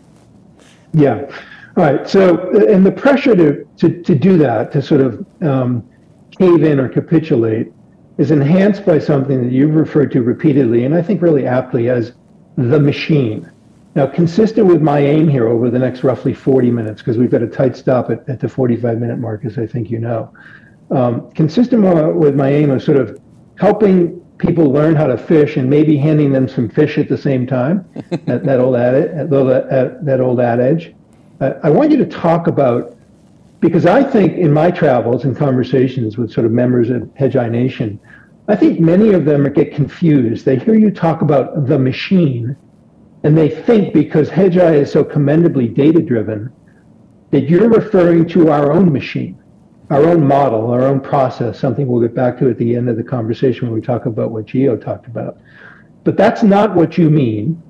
Yeah. 0.93 1.31
All 1.77 1.85
right. 1.85 2.09
So, 2.09 2.51
and 2.69 2.85
the 2.85 2.93
pressure 2.93 3.37
to, 3.37 3.67
to, 3.77 4.03
to 4.03 4.15
do 4.15 4.39
that, 4.39 4.73
to 4.73 4.81
sort 4.81 5.01
of 5.01 5.27
um, 5.43 5.87
cave 6.31 6.63
in 6.63 6.81
or 6.81 6.89
capitulate, 6.89 7.73
is 8.19 8.31
enhanced 8.31 8.87
by 8.87 8.99
something 8.99 9.43
that 9.43 9.53
you've 9.53 9.75
referred 9.75 10.11
to 10.13 10.23
repeatedly, 10.23 10.85
and 10.85 10.95
I 10.95 11.03
think 11.03 11.21
really 11.21 11.47
aptly 11.47 11.91
as 11.91 12.13
the 12.57 12.81
machine. 12.81 13.51
Now, 13.95 14.07
consistent 14.07 14.67
with 14.67 14.83
my 14.83 14.99
aim 15.01 15.29
here 15.29 15.49
over 15.49 15.71
the 15.71 15.79
next 15.79 16.05
roughly 16.05 16.35
40 16.35 16.71
minutes, 16.71 17.03
because 17.03 17.19
we've 17.19 17.31
got 17.31 17.43
a 17.43 17.47
tight 17.47 17.77
stop 17.77 18.11
at, 18.11 18.27
at 18.29 18.41
the 18.41 18.49
45 18.49 18.99
minute 18.99 19.19
mark, 19.19 19.45
as 19.45 19.59
I 19.59 19.67
think 19.67 19.91
you 19.91 19.99
know, 19.99 20.33
um, 20.91 21.31
consistent 21.33 21.83
with 22.15 22.35
my 22.35 22.51
aim 22.51 22.71
of 22.71 22.83
sort 22.83 22.99
of 22.99 23.21
helping 23.59 24.21
people 24.39 24.71
learn 24.71 24.95
how 24.95 25.07
to 25.07 25.17
fish 25.17 25.57
and 25.57 25.69
maybe 25.69 25.97
handing 25.97 26.31
them 26.33 26.47
some 26.47 26.69
fish 26.69 26.99
at 26.99 27.09
the 27.09 27.17
same 27.17 27.47
time, 27.47 27.89
that, 28.27 28.45
that, 28.45 28.61
old 28.61 28.77
adage, 28.77 29.11
that, 29.31 29.99
that 30.05 30.21
old 30.21 30.41
adage. 30.41 30.95
Uh, 31.41 31.55
I 31.63 31.71
want 31.71 31.91
you 31.91 31.97
to 31.99 32.07
talk 32.07 32.47
about 32.47 32.96
because 33.61 33.87
I 33.87 34.03
think 34.03 34.37
in 34.37 34.53
my 34.53 34.71
travels 34.71 35.25
and 35.25 35.37
conversations 35.37 36.19
with 36.19 36.31
sort 36.33 36.47
of 36.47 36.53
members 36.53 36.91
of 36.91 37.03
Hedgeye 37.15 37.51
Nation, 37.51 37.99
I 38.49 38.57
think 38.57 38.79
many 38.79 39.13
of 39.13 39.25
them 39.25 39.51
get 39.53 39.75
confused. 39.75 40.45
They 40.45 40.59
hear 40.59 40.75
you 40.75 40.91
talk 40.91 41.23
about 41.23 41.67
the 41.67 41.79
machine, 41.79 42.57
and 43.25 43.37
they 43.37 43.49
think 43.49 43.93
because 43.93 44.29
Hedgeye 44.29 44.77
is 44.77 44.93
so 44.93 45.03
commendably 45.03 45.69
data 45.69 46.01
driven 46.01 46.53
that 47.31 47.49
you're 47.49 47.69
referring 47.69 48.29
to 48.29 48.51
our 48.51 48.73
own 48.73 48.93
machine, 48.93 49.43
our 49.91 50.05
own 50.05 50.27
model, 50.27 50.71
our 50.71 50.83
own 50.83 51.01
process, 51.01 51.59
something 51.59 51.87
we'll 51.87 52.03
get 52.03 52.15
back 52.15 52.39
to 52.39 52.49
at 52.49 52.59
the 52.59 52.77
end 52.77 52.89
of 52.89 52.97
the 52.97 53.03
conversation 53.03 53.67
when 53.67 53.75
we 53.75 53.81
talk 53.81 54.07
about 54.07 54.31
what 54.31 54.47
Geo 54.47 54.77
talked 54.77 55.07
about. 55.07 55.39
But 56.05 56.17
that's 56.17 56.45
not 56.45 56.77
what 56.77 56.97
you 56.97 57.11
mean, 57.11 57.61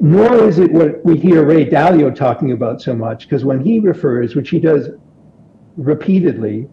nor 0.00 0.48
is 0.48 0.58
it 0.58 0.72
what 0.72 1.04
we 1.04 1.18
hear 1.18 1.44
Ray 1.44 1.68
Dalio 1.68 2.14
talking 2.14 2.52
about 2.52 2.80
so 2.80 2.94
much, 2.94 3.28
because 3.28 3.44
when 3.44 3.60
he 3.60 3.80
refers, 3.80 4.34
which 4.34 4.50
he 4.50 4.58
does 4.58 4.88
repeatedly, 5.76 6.68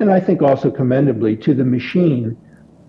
and 0.00 0.10
I 0.10 0.20
think 0.20 0.42
also 0.42 0.70
commendably, 0.70 1.36
to 1.36 1.54
the 1.54 1.64
machine, 1.64 2.36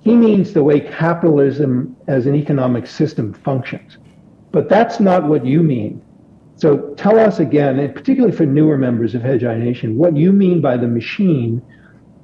he 0.01 0.15
means 0.15 0.53
the 0.53 0.63
way 0.63 0.79
capitalism 0.79 1.95
as 2.07 2.25
an 2.25 2.35
economic 2.35 2.87
system 2.87 3.33
functions. 3.33 3.97
But 4.51 4.69
that's 4.69 4.99
not 4.99 5.25
what 5.25 5.45
you 5.45 5.61
mean. 5.61 6.01
So 6.55 6.93
tell 6.95 7.19
us 7.19 7.39
again, 7.39 7.79
and 7.79 7.93
particularly 7.93 8.35
for 8.35 8.45
newer 8.45 8.77
members 8.77 9.15
of 9.15 9.21
Hedgeye 9.21 9.59
Nation, 9.59 9.97
what 9.97 10.15
you 10.15 10.31
mean 10.31 10.61
by 10.61 10.77
the 10.77 10.87
machine 10.87 11.61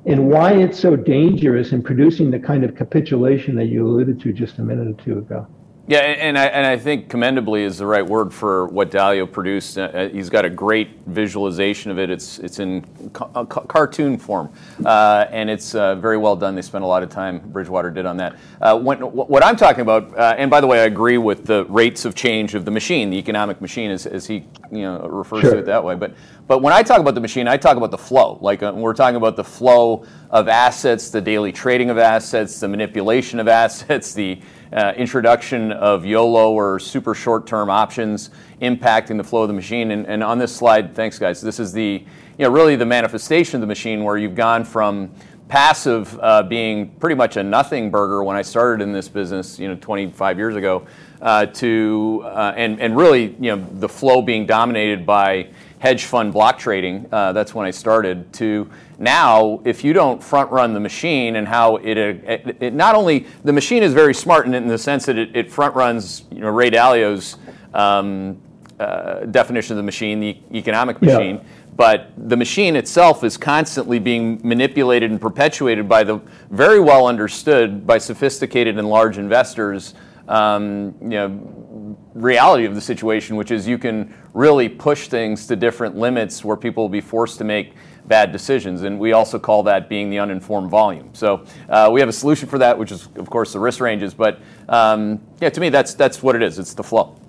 and 0.05 0.29
why 0.29 0.53
it's 0.53 0.79
so 0.79 0.95
dangerous 0.95 1.71
in 1.71 1.81
producing 1.81 2.29
the 2.31 2.39
kind 2.39 2.63
of 2.63 2.75
capitulation 2.75 3.55
that 3.55 3.65
you 3.65 3.85
alluded 3.85 4.19
to 4.21 4.33
just 4.33 4.59
a 4.59 4.61
minute 4.61 4.87
or 4.87 5.03
two 5.03 5.17
ago. 5.17 5.47
Yeah, 5.87 5.99
and 5.99 6.35
I, 6.35 6.45
and 6.45 6.65
I 6.65 6.77
think 6.77 7.09
commendably 7.09 7.61
is 7.61 7.77
the 7.77 7.85
right 7.85 8.05
word 8.05 8.33
for 8.33 8.65
what 8.67 8.89
Dalio 8.89 9.31
produced. 9.31 9.77
Uh, 9.77 9.83
uh 9.83 10.09
he's 10.09 10.31
got 10.31 10.43
a 10.43 10.49
great 10.49 10.89
visualization 11.05 11.91
of 11.91 11.99
it. 11.99 12.09
It's 12.09 12.39
it's 12.39 12.57
in 12.57 12.81
ca- 13.13 13.29
uh, 13.35 13.45
cartoon 13.45 14.17
form, 14.17 14.51
uh, 14.83 15.27
and 15.29 15.47
it's 15.47 15.75
uh, 15.75 15.93
very 15.93 16.17
well 16.17 16.35
done. 16.35 16.55
They 16.55 16.63
spent 16.63 16.83
a 16.83 16.87
lot 16.87 17.03
of 17.03 17.09
time. 17.09 17.37
Bridgewater 17.37 17.91
did 17.91 18.07
on 18.07 18.17
that. 18.17 18.35
Uh, 18.59 18.79
when, 18.79 18.97
what 18.99 19.45
I'm 19.45 19.55
talking 19.55 19.81
about, 19.81 20.17
and 20.17 20.49
by 20.49 20.59
the 20.59 20.65
way, 20.65 20.81
I 20.81 20.85
agree 20.85 21.19
with 21.19 21.45
the 21.45 21.65
rates 21.65 22.03
of 22.03 22.15
change 22.15 22.55
of 22.55 22.65
the 22.65 22.71
machine, 22.71 23.11
the 23.11 23.17
economic 23.17 23.61
machine, 23.61 23.91
as, 23.91 24.07
as 24.07 24.25
he 24.25 24.45
you 24.71 24.81
know 24.81 25.07
refers 25.07 25.41
sure. 25.41 25.51
to 25.51 25.57
it 25.59 25.65
that 25.65 25.83
way. 25.83 25.93
But 25.93 26.15
but 26.47 26.63
when 26.63 26.73
I 26.73 26.81
talk 26.81 26.99
about 26.99 27.13
the 27.13 27.21
machine, 27.21 27.47
I 27.47 27.57
talk 27.57 27.77
about 27.77 27.91
the 27.91 27.97
flow. 27.97 28.39
Like 28.41 28.61
we're 28.61 28.95
talking 28.95 29.17
about 29.17 29.35
the 29.35 29.43
flow 29.43 30.03
of 30.31 30.47
assets, 30.47 31.11
the 31.11 31.21
daily 31.21 31.51
trading 31.51 31.91
of 31.91 31.99
assets, 31.99 32.59
the 32.59 32.67
manipulation 32.67 33.39
of 33.39 33.47
assets, 33.47 34.13
the 34.15 34.41
uh, 34.73 34.93
introduction 34.97 35.71
of 35.71 36.05
YOLO 36.05 36.51
or 36.53 36.79
super 36.79 37.13
short 37.13 37.47
term 37.47 37.69
options 37.69 38.29
impacting 38.61 39.17
the 39.17 39.23
flow 39.23 39.43
of 39.43 39.47
the 39.47 39.53
machine. 39.53 39.91
And, 39.91 40.05
and, 40.07 40.23
on 40.23 40.39
this 40.39 40.55
slide, 40.55 40.95
thanks 40.95 41.19
guys, 41.19 41.41
this 41.41 41.59
is 41.59 41.71
the, 41.71 42.03
you 42.37 42.45
know, 42.45 42.49
really 42.49 42.75
the 42.75 42.85
manifestation 42.85 43.57
of 43.57 43.61
the 43.61 43.67
machine 43.67 44.03
where 44.03 44.17
you've 44.17 44.35
gone 44.35 44.63
from 44.63 45.11
passive 45.47 46.17
uh, 46.21 46.41
being 46.43 46.89
pretty 46.95 47.15
much 47.15 47.37
a 47.37 47.43
nothing 47.43 47.91
burger 47.91 48.23
when 48.23 48.35
I 48.35 48.41
started 48.41 48.83
in 48.83 48.91
this 48.91 49.07
business, 49.07 49.59
you 49.59 49.67
know, 49.67 49.75
25 49.75 50.37
years 50.37 50.55
ago, 50.55 50.87
uh, 51.21 51.45
to, 51.45 52.23
uh, 52.25 52.53
and, 52.55 52.81
and 52.81 52.97
really, 52.97 53.35
you 53.39 53.55
know, 53.55 53.67
the 53.73 53.89
flow 53.89 54.21
being 54.21 54.45
dominated 54.45 55.05
by 55.05 55.49
hedge 55.79 56.05
fund 56.05 56.33
block 56.33 56.57
trading. 56.57 57.07
Uh, 57.11 57.31
that's 57.31 57.53
when 57.53 57.65
I 57.65 57.71
started. 57.71 58.31
To 58.33 58.69
now, 58.97 59.61
if 59.65 59.83
you 59.83 59.93
don't 59.93 60.23
front 60.23 60.51
run 60.51 60.73
the 60.73 60.79
machine 60.79 61.35
and 61.35 61.47
how 61.47 61.77
it, 61.77 61.97
it, 61.97 62.57
it 62.61 62.73
not 62.73 62.95
only 62.95 63.27
the 63.43 63.53
machine 63.53 63.83
is 63.83 63.93
very 63.93 64.13
smart 64.13 64.45
in, 64.45 64.53
in 64.53 64.67
the 64.67 64.77
sense 64.77 65.05
that 65.07 65.17
it, 65.17 65.35
it 65.35 65.51
front 65.51 65.75
runs 65.75 66.23
you 66.31 66.39
know 66.39 66.49
Ray 66.49 66.69
Dalio's 66.69 67.37
um, 67.73 68.41
uh, 68.79 69.21
definition 69.25 69.73
of 69.73 69.77
the 69.77 69.83
machine, 69.83 70.19
the 70.19 70.37
economic 70.53 71.01
machine. 71.01 71.37
Yeah. 71.37 71.43
But 71.75 72.11
the 72.15 72.37
machine 72.37 72.77
itself 72.77 73.23
is 73.25 73.35
constantly 73.35 73.99
being 73.99 74.39
manipulated 74.43 75.11
and 75.11 75.19
perpetuated 75.19 75.89
by 75.89 76.05
the 76.05 76.21
very 76.49 76.79
well 76.79 77.07
understood 77.07 77.85
by 77.85 77.97
sophisticated 77.97 78.77
and 78.77 78.87
large 78.87 79.17
investors 79.17 79.93
um, 80.27 80.95
you 81.01 81.09
know, 81.09 81.97
reality 82.13 82.65
of 82.65 82.75
the 82.75 82.81
situation, 82.81 83.35
which 83.35 83.51
is 83.51 83.67
you 83.67 83.77
can 83.77 84.13
really 84.33 84.67
push 84.67 85.07
things 85.07 85.45
to 85.47 85.55
different 85.55 85.95
limits 85.95 86.43
where 86.43 86.57
people 86.57 86.83
will 86.83 86.89
be 86.89 87.01
forced 87.01 87.37
to 87.37 87.43
make 87.43 87.73
bad 88.07 88.31
decisions. 88.31 88.83
And 88.83 88.99
we 88.99 89.13
also 89.13 89.39
call 89.39 89.63
that 89.63 89.89
being 89.89 90.09
the 90.09 90.19
uninformed 90.19 90.69
volume. 90.69 91.09
So 91.13 91.45
uh, 91.69 91.89
we 91.91 91.99
have 91.99 92.09
a 92.09 92.13
solution 92.13 92.47
for 92.47 92.57
that, 92.59 92.77
which 92.77 92.91
is, 92.91 93.07
of 93.15 93.29
course, 93.29 93.53
the 93.53 93.59
risk 93.59 93.79
ranges. 93.79 94.13
But 94.13 94.39
um, 94.69 95.21
yeah, 95.41 95.49
to 95.49 95.59
me, 95.61 95.69
that's, 95.69 95.93
that's 95.93 96.21
what 96.21 96.35
it 96.35 96.43
is. 96.43 96.59
It's 96.59 96.73
the 96.73 96.83
flow. 96.83 97.19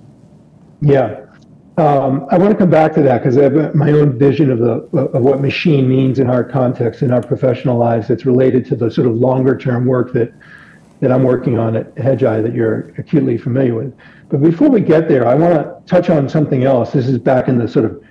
Yeah. 0.81 1.27
Um, 1.79 2.27
I 2.31 2.39
want 2.39 2.53
to 2.53 2.57
come 2.57 2.71
back 2.71 2.95
to 2.95 3.03
that 3.03 3.23
because 3.23 3.37
I 3.37 3.43
have 3.43 3.75
my 3.75 3.91
own 3.93 4.19
vision 4.19 4.51
of 4.51 4.61
the 4.61 4.73
of 4.97 5.23
what 5.23 5.43
machine 5.43 5.87
means 5.87 6.19
in 6.19 6.31
our 6.31 6.43
context 6.43 7.03
in 7.03 7.11
our 7.11 7.21
professional 7.21 7.77
lives. 7.77 8.09
That's 8.09 8.25
related 8.25 8.65
to 8.67 8.77
the 8.77 8.91
sort 8.91 9.07
of 9.07 9.15
longer 9.15 9.59
term 9.59 9.85
work 9.85 10.15
that 10.15 10.33
that 11.01 11.13
I'm 11.13 11.23
working 11.23 11.59
on 11.59 11.77
at 11.77 11.95
Hedgeye 11.97 12.43
that 12.43 12.55
you're 12.55 12.95
acutely 12.97 13.37
familiar 13.37 13.75
with. 13.75 13.95
But 14.31 14.43
before 14.43 14.71
we 14.71 14.81
get 14.81 15.07
there, 15.07 15.29
I 15.29 15.35
want 15.35 15.53
to 15.53 15.83
touch 15.85 16.09
on 16.09 16.31
something 16.31 16.65
else. 16.65 16.93
This 16.93 17.09
is 17.09 17.19
back 17.19 17.49
in 17.49 17.59
the 17.59 17.69
sort 17.69 17.85
of 17.85 18.03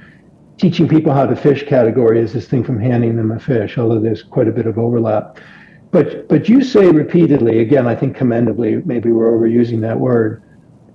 teaching 0.57 0.87
people 0.87 1.13
how 1.13 1.25
to 1.25 1.35
fish 1.35 1.65
category 1.67 2.19
is 2.19 2.33
this 2.33 2.47
thing 2.47 2.63
from 2.63 2.79
handing 2.79 3.15
them 3.15 3.31
a 3.31 3.39
fish, 3.39 3.77
although 3.77 3.99
there's 3.99 4.23
quite 4.23 4.47
a 4.47 4.51
bit 4.51 4.65
of 4.65 4.77
overlap. 4.77 5.37
But 5.91 6.27
but 6.27 6.49
you 6.49 6.63
say 6.63 6.89
repeatedly, 6.89 7.59
again, 7.59 7.87
I 7.87 7.95
think 7.95 8.15
commendably, 8.15 8.81
maybe 8.85 9.11
we're 9.11 9.31
overusing 9.31 9.81
that 9.81 9.99
word, 9.99 10.43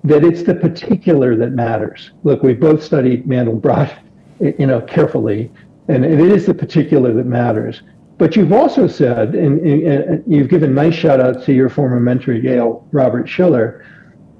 that 0.04 0.24
it's 0.24 0.42
the 0.42 0.54
particular 0.54 1.36
that 1.36 1.52
matters. 1.52 2.10
Look, 2.24 2.42
we 2.42 2.54
both 2.54 2.82
studied 2.82 3.26
Mandelbrot, 3.26 3.96
you 4.58 4.66
know, 4.66 4.80
carefully, 4.82 5.50
and 5.88 6.04
it 6.04 6.20
is 6.20 6.46
the 6.46 6.54
particular 6.54 7.12
that 7.12 7.26
matters. 7.26 7.82
But 8.18 8.36
you've 8.36 8.52
also 8.52 8.86
said, 8.86 9.34
and, 9.34 9.60
and, 9.60 10.22
you've 10.26 10.50
given 10.50 10.74
nice 10.74 10.94
shout 10.94 11.20
outs 11.20 11.46
to 11.46 11.54
your 11.54 11.70
former 11.70 11.98
mentor 11.98 12.34
Yale, 12.34 12.86
Robert 12.92 13.26
Shiller, 13.26 13.82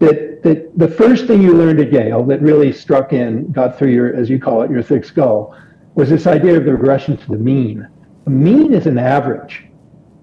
that, 0.01 0.43
that 0.43 0.79
the 0.79 0.89
first 0.89 1.27
thing 1.27 1.43
you 1.43 1.55
learned 1.55 1.79
at 1.79 1.93
Yale 1.93 2.25
that 2.25 2.41
really 2.41 2.73
struck 2.73 3.13
in, 3.13 3.53
got 3.53 3.79
through 3.79 3.93
your, 3.93 4.15
as 4.15 4.29
you 4.29 4.41
call 4.41 4.63
it, 4.63 4.71
your 4.71 4.83
thick 4.83 5.05
skull, 5.05 5.57
was 5.95 6.09
this 6.09 6.27
idea 6.27 6.57
of 6.57 6.65
the 6.65 6.73
regression 6.73 7.17
to 7.17 7.31
the 7.31 7.39
mean. 7.39 7.87
A 8.27 8.31
mean 8.31 8.73
is 8.73 8.87
an 8.87 8.99
average. 8.99 9.67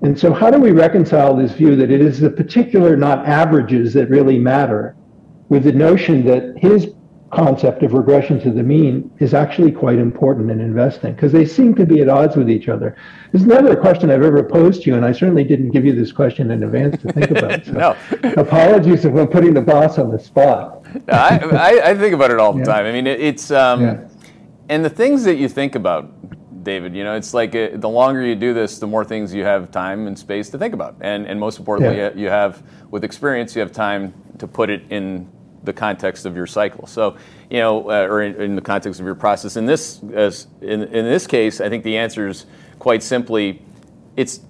And 0.01 0.19
so, 0.19 0.33
how 0.33 0.51
do 0.51 0.59
we 0.59 0.71
reconcile 0.71 1.35
this 1.35 1.53
view 1.53 1.75
that 1.75 1.89
it 1.89 2.01
is 2.01 2.19
the 2.19 2.29
particular, 2.29 2.95
not 2.95 3.25
averages, 3.25 3.93
that 3.93 4.09
really 4.09 4.37
matter, 4.37 4.95
with 5.49 5.63
the 5.63 5.71
notion 5.71 6.25
that 6.25 6.57
his 6.57 6.93
concept 7.31 7.83
of 7.83 7.93
regression 7.93 8.39
to 8.39 8.51
the 8.51 8.63
mean 8.63 9.11
is 9.19 9.33
actually 9.33 9.71
quite 9.71 9.99
important 9.99 10.49
in 10.49 10.61
investing 10.61 11.13
because 11.13 11.31
they 11.31 11.45
seem 11.45 11.75
to 11.75 11.85
be 11.85 11.99
at 12.01 12.07
odds 12.07 12.37
with 12.37 12.49
each 12.49 12.69
other. 12.69 12.95
This 13.31 13.41
is 13.41 13.47
never 13.47 13.69
a 13.69 13.77
question 13.77 14.09
I've 14.09 14.23
ever 14.23 14.43
posed 14.43 14.83
to 14.83 14.89
you, 14.89 14.95
and 14.95 15.05
I 15.05 15.11
certainly 15.11 15.43
didn't 15.43 15.71
give 15.71 15.85
you 15.85 15.93
this 15.93 16.13
question 16.13 16.51
in 16.51 16.63
advance 16.63 17.01
to 17.01 17.11
think 17.11 17.31
about. 17.31 17.65
So 17.65 17.71
no. 17.73 17.95
apologies 18.41 19.03
if 19.03 19.13
I'm 19.13 19.27
putting 19.27 19.53
the 19.53 19.61
boss 19.61 19.97
on 19.97 20.09
the 20.09 20.19
spot. 20.19 20.85
I, 21.09 21.39
I, 21.39 21.89
I, 21.89 21.95
think 21.95 22.13
about 22.13 22.31
it 22.31 22.39
all 22.39 22.53
the 22.53 22.59
yeah. 22.59 22.65
time. 22.65 22.85
I 22.85 22.91
mean, 22.93 23.07
it, 23.07 23.19
it's, 23.19 23.51
um, 23.51 23.81
yeah. 23.81 24.07
and 24.69 24.85
the 24.85 24.89
things 24.89 25.25
that 25.25 25.35
you 25.35 25.49
think 25.49 25.75
about, 25.75 26.13
David, 26.63 26.95
you 26.95 27.03
know, 27.03 27.15
it's 27.15 27.33
like 27.33 27.53
uh, 27.55 27.69
the 27.73 27.89
longer 27.89 28.25
you 28.25 28.35
do 28.35 28.53
this, 28.53 28.79
the 28.79 28.87
more 28.87 29.03
things 29.03 29.33
you 29.33 29.43
have 29.43 29.69
time 29.69 30.07
and 30.07 30.17
space 30.17 30.49
to 30.51 30.57
think 30.57 30.73
about. 30.73 30.95
And, 31.01 31.25
and 31.25 31.37
most 31.39 31.59
importantly, 31.59 31.97
yeah. 31.97 32.13
you 32.13 32.29
have, 32.29 32.63
with 32.89 33.03
experience, 33.03 33.53
you 33.53 33.59
have 33.59 33.73
time 33.73 34.13
to 34.37 34.47
put 34.47 34.69
it 34.69 34.83
in 34.89 35.29
the 35.63 35.73
context 35.73 36.25
of 36.25 36.35
your 36.35 36.47
cycle. 36.47 36.87
So, 36.87 37.17
you 37.49 37.59
know, 37.59 37.89
uh, 37.89 38.07
or 38.07 38.21
in, 38.21 38.41
in, 38.41 38.55
the 38.55 38.61
context 38.61 38.99
of 38.99 39.05
your 39.05 39.15
process. 39.15 39.57
In 39.57 39.65
this, 39.65 40.01
as 40.13 40.47
in, 40.61 40.83
in 40.83 41.05
this 41.05 41.27
case, 41.27 41.61
I 41.61 41.69
think 41.69 41.83
the 41.83 41.97
answer 41.97 42.27
is 42.27 42.45
quite 42.79 43.03
simply, 43.03 43.61
it's 44.15 44.41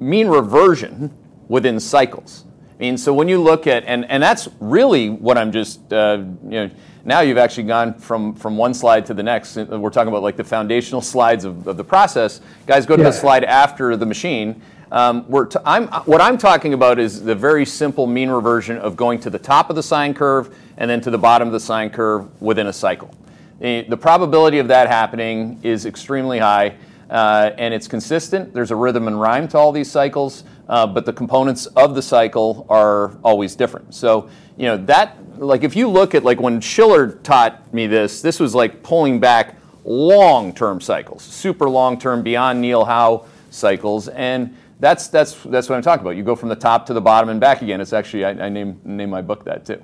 mean 0.00 0.28
reversion 0.28 1.16
within 1.48 1.80
cycles. 1.80 2.44
I 2.78 2.80
mean, 2.80 2.96
so 2.96 3.12
when 3.12 3.28
you 3.28 3.42
look 3.42 3.66
at, 3.66 3.84
and, 3.86 4.04
and 4.10 4.22
that's 4.22 4.48
really 4.60 5.10
what 5.10 5.36
I'm 5.36 5.50
just, 5.50 5.92
uh, 5.92 6.22
you 6.44 6.50
know, 6.50 6.70
now 7.04 7.20
you've 7.20 7.38
actually 7.38 7.64
gone 7.64 7.94
from, 7.94 8.34
from 8.34 8.56
one 8.56 8.74
slide 8.74 9.06
to 9.06 9.14
the 9.14 9.22
next. 9.22 9.56
We're 9.56 9.90
talking 9.90 10.08
about 10.08 10.22
like 10.22 10.36
the 10.36 10.44
foundational 10.44 11.00
slides 11.14 11.44
of, 11.44 11.66
of 11.66 11.76
the 11.76 11.84
process. 11.84 12.40
Guys, 12.66 12.86
go 12.86 12.96
to 12.96 13.02
yeah. 13.02 13.08
the 13.08 13.16
slide 13.16 13.44
after 13.44 13.96
the 13.96 14.06
machine. 14.06 14.62
Um, 14.90 15.26
t- 15.48 15.58
I'm, 15.64 15.88
what 16.06 16.20
I'm 16.20 16.38
talking 16.38 16.74
about 16.74 16.98
is 16.98 17.22
the 17.22 17.34
very 17.34 17.66
simple 17.66 18.06
mean 18.06 18.30
reversion 18.30 18.78
of 18.78 18.96
going 18.96 19.20
to 19.20 19.30
the 19.30 19.38
top 19.38 19.70
of 19.70 19.76
the 19.76 19.82
sine 19.82 20.14
curve 20.14 20.54
and 20.78 20.90
then 20.90 21.00
to 21.02 21.10
the 21.10 21.18
bottom 21.18 21.48
of 21.48 21.52
the 21.52 21.60
sine 21.60 21.90
curve 21.90 22.40
within 22.40 22.68
a 22.68 22.72
cycle. 22.72 23.14
The, 23.60 23.82
the 23.82 23.96
probability 23.96 24.58
of 24.58 24.68
that 24.68 24.88
happening 24.88 25.60
is 25.62 25.84
extremely 25.84 26.38
high, 26.38 26.76
uh, 27.10 27.50
and 27.58 27.74
it's 27.74 27.88
consistent. 27.88 28.54
There's 28.54 28.70
a 28.70 28.76
rhythm 28.76 29.08
and 29.08 29.20
rhyme 29.20 29.48
to 29.48 29.58
all 29.58 29.72
these 29.72 29.90
cycles, 29.90 30.44
uh, 30.68 30.86
but 30.86 31.04
the 31.04 31.12
components 31.12 31.66
of 31.66 31.94
the 31.94 32.02
cycle 32.02 32.66
are 32.68 33.16
always 33.24 33.56
different. 33.56 33.94
So, 33.94 34.30
you 34.56 34.66
know, 34.66 34.76
that, 34.86 35.16
like, 35.38 35.64
if 35.64 35.74
you 35.76 35.88
look 35.88 36.14
at, 36.14 36.24
like, 36.24 36.40
when 36.40 36.60
Shiller 36.60 37.12
taught 37.12 37.72
me 37.74 37.86
this, 37.86 38.22
this 38.22 38.40
was 38.40 38.54
like 38.54 38.82
pulling 38.82 39.20
back 39.20 39.56
long 39.84 40.54
term 40.54 40.80
cycles, 40.80 41.22
super 41.22 41.68
long 41.68 41.98
term, 41.98 42.22
beyond 42.22 42.60
Neil 42.60 42.84
Howe 42.84 43.26
cycles. 43.50 44.08
And 44.08 44.56
that's 44.80 45.08
that's 45.08 45.42
that's 45.44 45.68
what 45.68 45.76
I'm 45.76 45.82
talking 45.82 46.02
about. 46.02 46.16
You 46.16 46.22
go 46.22 46.36
from 46.36 46.48
the 46.48 46.56
top 46.56 46.86
to 46.86 46.94
the 46.94 47.00
bottom 47.00 47.28
and 47.28 47.40
back 47.40 47.62
again. 47.62 47.80
It's 47.80 47.92
actually 47.92 48.24
I, 48.24 48.30
I 48.30 48.48
name 48.48 48.80
name 48.84 49.10
my 49.10 49.22
book 49.22 49.44
that 49.44 49.64
too. 49.64 49.82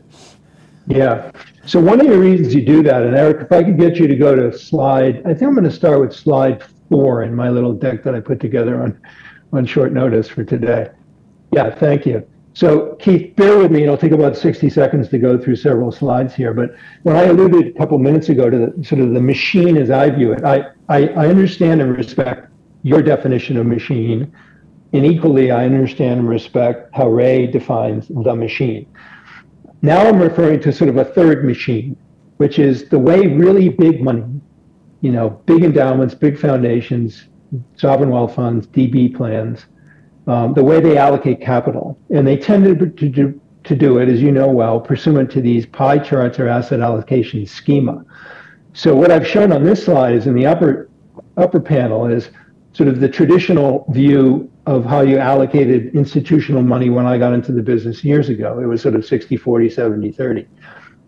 Yeah. 0.87 1.31
So 1.65 1.81
one 1.81 2.01
of 2.01 2.07
the 2.07 2.19
reasons 2.19 2.55
you 2.55 2.65
do 2.65 2.83
that, 2.83 3.03
and 3.03 3.17
Eric, 3.17 3.41
if 3.41 3.53
I 3.53 3.65
could 3.65 3.79
get 3.79 3.97
you 3.97 4.07
to 4.07 4.17
go 4.17 4.37
to 4.37 4.57
slide, 4.57 5.21
I 5.21 5.33
think 5.33 5.45
I'm 5.45 5.55
going 5.55 5.65
to 5.65 5.71
start 5.71 5.99
with 5.99 6.15
slide 6.15 6.63
four 6.91 7.23
in 7.23 7.35
my 7.35 7.49
little 7.49 7.73
deck 7.73 8.05
that 8.05 8.15
I 8.15 8.21
put 8.21 8.39
together 8.39 8.83
on 8.83 9.01
on 9.53 9.65
short 9.67 9.93
notice 9.93 10.29
for 10.29 10.45
today. 10.45 10.91
Yeah, 11.53 11.75
thank 11.75 12.07
you. 12.07 12.27
So 12.55 12.95
Keith, 13.01 13.35
bear 13.35 13.59
with 13.59 13.73
me, 13.73 13.79
and 13.79 13.87
it'll 13.87 13.99
take 13.99 14.13
about 14.13 14.37
60 14.37 14.71
seconds 14.71 15.09
to 15.09 15.19
go 15.19 15.37
through 15.37 15.57
several 15.57 15.91
slides 15.91 16.35
here. 16.35 16.55
But 16.55 16.77
when 17.03 17.17
I 17.17 17.25
alluded 17.25 17.67
a 17.67 17.73
couple 17.79 17.99
minutes 17.99 18.29
ago 18.29 18.49
to 18.49 18.73
the, 18.77 18.85
sort 18.85 19.01
of 19.01 19.13
the 19.13 19.21
machine 19.21 19.77
as 19.77 19.91
I 19.91 20.11
view 20.11 20.33
it, 20.33 20.45
I, 20.45 20.67
I, 20.89 21.09
I 21.09 21.27
understand 21.27 21.83
and 21.83 21.97
respect 21.97 22.49
your 22.83 23.03
definition 23.03 23.57
of 23.57 23.67
machine. 23.67 24.33
And 24.95 25.05
equally, 25.05 25.51
I 25.51 25.65
understand 25.65 26.21
and 26.21 26.29
respect 26.29 26.95
how 26.95 27.09
Ray 27.09 27.49
defines 27.49 28.07
the 28.09 28.35
machine. 28.37 28.87
Now 29.83 30.07
I'm 30.07 30.21
referring 30.21 30.61
to 30.61 30.73
sort 30.73 30.89
of 30.89 30.97
a 30.97 31.05
third 31.05 31.45
machine, 31.45 31.97
which 32.37 32.61
is 32.61 32.89
the 32.89 32.99
way 32.99 33.27
really 33.27 33.69
big 33.69 34.03
money, 34.03 34.41
you 35.01 35.11
know, 35.11 35.31
big 35.47 35.65
endowments, 35.65 36.15
big 36.15 36.39
foundations, 36.39 37.25
sovereign 37.75 38.11
wealth 38.11 38.37
funds, 38.37 38.69
DB 38.69 39.13
plans, 39.13 39.67
um, 40.29 40.55
the 40.55 40.63
way 40.63 40.79
they 40.81 40.97
allocate 40.97 41.41
capital. 41.41 41.99
And 42.11 42.25
they 42.25 42.37
tend 42.37 42.65
to, 42.65 42.87
to, 42.87 43.09
do, 43.09 43.41
to 43.65 43.75
do 43.75 43.99
it, 43.99 44.09
as 44.09 44.23
you 44.23 44.31
know 44.31 44.47
well, 44.47 44.81
pursuant 44.81 45.29
to 45.33 45.41
these 45.41 45.67
pie 45.67 45.99
charts 45.99 46.39
or 46.39 46.47
asset 46.49 46.79
allocation 46.79 47.47
schema. 47.47 48.05
So 48.75 48.95
what 48.95 49.11
I've 49.11 49.27
shown 49.27 49.51
on 49.51 49.65
this 49.65 49.85
slide 49.85 50.15
is 50.15 50.29
in 50.29 50.35
the 50.37 50.47
upper 50.47 50.89
upper 51.37 51.61
panel 51.61 52.07
is 52.07 52.31
sort 52.75 52.89
of 52.89 53.01
the 53.01 53.09
traditional 53.09 53.87
view 53.91 54.51
of 54.67 54.85
how 54.85 55.01
you 55.01 55.17
allocated 55.19 55.95
institutional 55.95 56.63
money 56.63 56.91
when 56.91 57.07
I 57.07 57.17
got 57.17 57.33
into 57.33 57.53
the 57.53 57.63
business 57.63 58.03
years 58.03 58.29
ago. 58.29 58.59
It 58.59 58.67
was 58.67 58.83
sort 58.83 58.97
of 58.97 59.07
60, 59.07 59.37
40, 59.37 59.71
70, 59.71 60.11
30. 60.11 60.47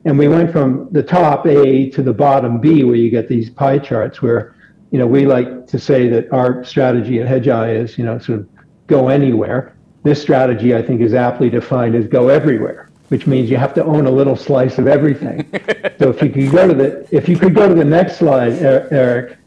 And 0.05 0.17
we 0.17 0.29
went 0.29 0.53
from 0.53 0.89
the 0.93 1.03
top 1.03 1.45
A 1.47 1.91
to 1.91 2.03
the 2.03 2.13
bottom 2.13 2.61
B, 2.61 2.85
where 2.85 2.95
you 2.95 3.11
get 3.11 3.29
these 3.29 3.51
pie 3.51 3.79
charts 3.79 4.23
where, 4.23 4.55
you 4.93 5.01
know, 5.01 5.07
we 5.09 5.27
like 5.27 5.67
to 5.67 5.79
say 5.79 6.09
that 6.09 6.33
our 6.33 6.63
strategy 6.63 7.21
at 7.21 7.27
Hedgeye 7.27 7.75
is, 7.75 7.99
you 7.99 8.05
know, 8.05 8.19
sort 8.21 8.41
of 8.41 8.49
go 8.87 9.09
anywhere. 9.09 9.77
This 10.05 10.23
strategy, 10.23 10.77
I 10.77 10.83
think, 10.83 11.01
is 11.01 11.15
aptly 11.15 11.51
defined 11.51 11.97
as 11.97 12.07
go 12.07 12.29
everywhere, 12.29 12.91
which 13.09 13.27
means 13.27 13.51
you 13.51 13.57
have 13.57 13.75
to 13.75 13.85
own 13.85 14.07
a 14.07 14.11
little 14.11 14.37
slice 14.37 14.79
of 14.79 14.87
everything. 14.87 15.51
so 15.99 16.11
if 16.11 16.23
you 16.23 16.31
could 16.31 16.53
go 16.53 16.69
to 16.69 16.75
the 16.75 17.09
if 17.11 17.29
you 17.29 17.37
could 17.37 17.57
go 17.57 17.69
to 17.69 17.75
the 17.75 17.85
next 17.85 18.19
slide, 18.19 18.53
Eric, 18.53 19.39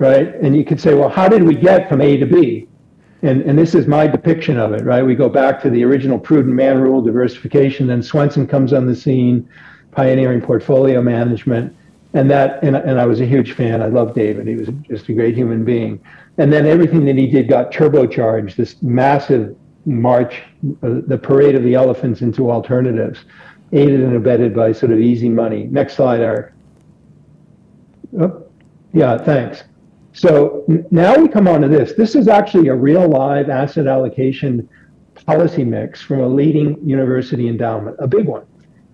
right, 0.00 0.34
and 0.36 0.56
you 0.56 0.64
could 0.64 0.80
say, 0.80 0.94
well, 0.94 1.08
how 1.08 1.28
did 1.28 1.42
we 1.42 1.54
get 1.54 1.88
from 1.88 2.00
A 2.00 2.16
to 2.16 2.26
B? 2.26 2.66
And, 3.22 3.42
and 3.42 3.58
this 3.58 3.74
is 3.74 3.86
my 3.86 4.06
depiction 4.06 4.58
of 4.58 4.72
it, 4.72 4.82
right? 4.82 5.04
We 5.04 5.14
go 5.14 5.28
back 5.28 5.60
to 5.62 5.70
the 5.70 5.84
original 5.84 6.18
prudent 6.18 6.54
man 6.54 6.80
rule, 6.80 7.02
diversification. 7.02 7.86
Then 7.86 8.00
Swensen 8.00 8.48
comes 8.48 8.72
on 8.72 8.86
the 8.86 8.96
scene, 8.96 9.48
pioneering 9.92 10.40
portfolio 10.40 11.02
management, 11.02 11.76
and 12.14 12.30
that. 12.30 12.62
And, 12.64 12.74
and 12.76 12.98
I 12.98 13.04
was 13.04 13.20
a 13.20 13.26
huge 13.26 13.52
fan. 13.52 13.82
I 13.82 13.88
love 13.88 14.14
David. 14.14 14.46
He 14.46 14.56
was 14.56 14.68
just 14.88 15.08
a 15.10 15.12
great 15.12 15.36
human 15.36 15.64
being 15.64 16.00
and 16.40 16.50
then 16.50 16.66
everything 16.66 17.04
that 17.04 17.16
he 17.16 17.26
did 17.26 17.48
got 17.48 17.70
turbocharged. 17.70 18.56
This 18.56 18.80
massive 18.80 19.54
march, 19.84 20.42
uh, 20.82 21.00
the 21.06 21.18
parade 21.18 21.54
of 21.54 21.62
the 21.62 21.74
elephants 21.74 22.22
into 22.22 22.50
alternatives, 22.50 23.26
aided 23.72 24.00
and 24.00 24.16
abetted 24.16 24.56
by 24.56 24.72
sort 24.72 24.90
of 24.90 24.98
easy 24.98 25.28
money. 25.28 25.64
Next 25.64 25.96
slide, 25.96 26.20
Eric. 26.20 26.54
Oh, 28.18 28.42
yeah, 28.94 29.18
thanks. 29.18 29.64
So 30.12 30.64
now 30.90 31.16
we 31.16 31.28
come 31.28 31.46
on 31.46 31.60
to 31.62 31.68
this. 31.68 31.92
This 31.92 32.14
is 32.14 32.28
actually 32.28 32.68
a 32.68 32.74
real 32.74 33.08
live 33.08 33.48
asset 33.48 33.86
allocation 33.86 34.68
policy 35.26 35.64
mix 35.64 36.00
from 36.02 36.20
a 36.20 36.28
leading 36.28 36.76
university 36.86 37.48
endowment, 37.48 37.96
a 38.00 38.08
big 38.08 38.26
one. 38.26 38.44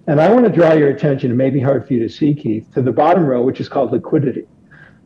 And 0.08 0.20
I 0.20 0.30
want 0.30 0.44
to 0.46 0.52
draw 0.52 0.72
your 0.72 0.90
attention, 0.90 1.30
it 1.30 1.34
may 1.34 1.50
be 1.50 1.60
hard 1.60 1.86
for 1.86 1.94
you 1.94 2.00
to 2.00 2.08
see, 2.08 2.34
Keith, 2.34 2.72
to 2.74 2.82
the 2.82 2.92
bottom 2.92 3.24
row, 3.24 3.42
which 3.42 3.60
is 3.60 3.68
called 3.68 3.92
liquidity. 3.92 4.46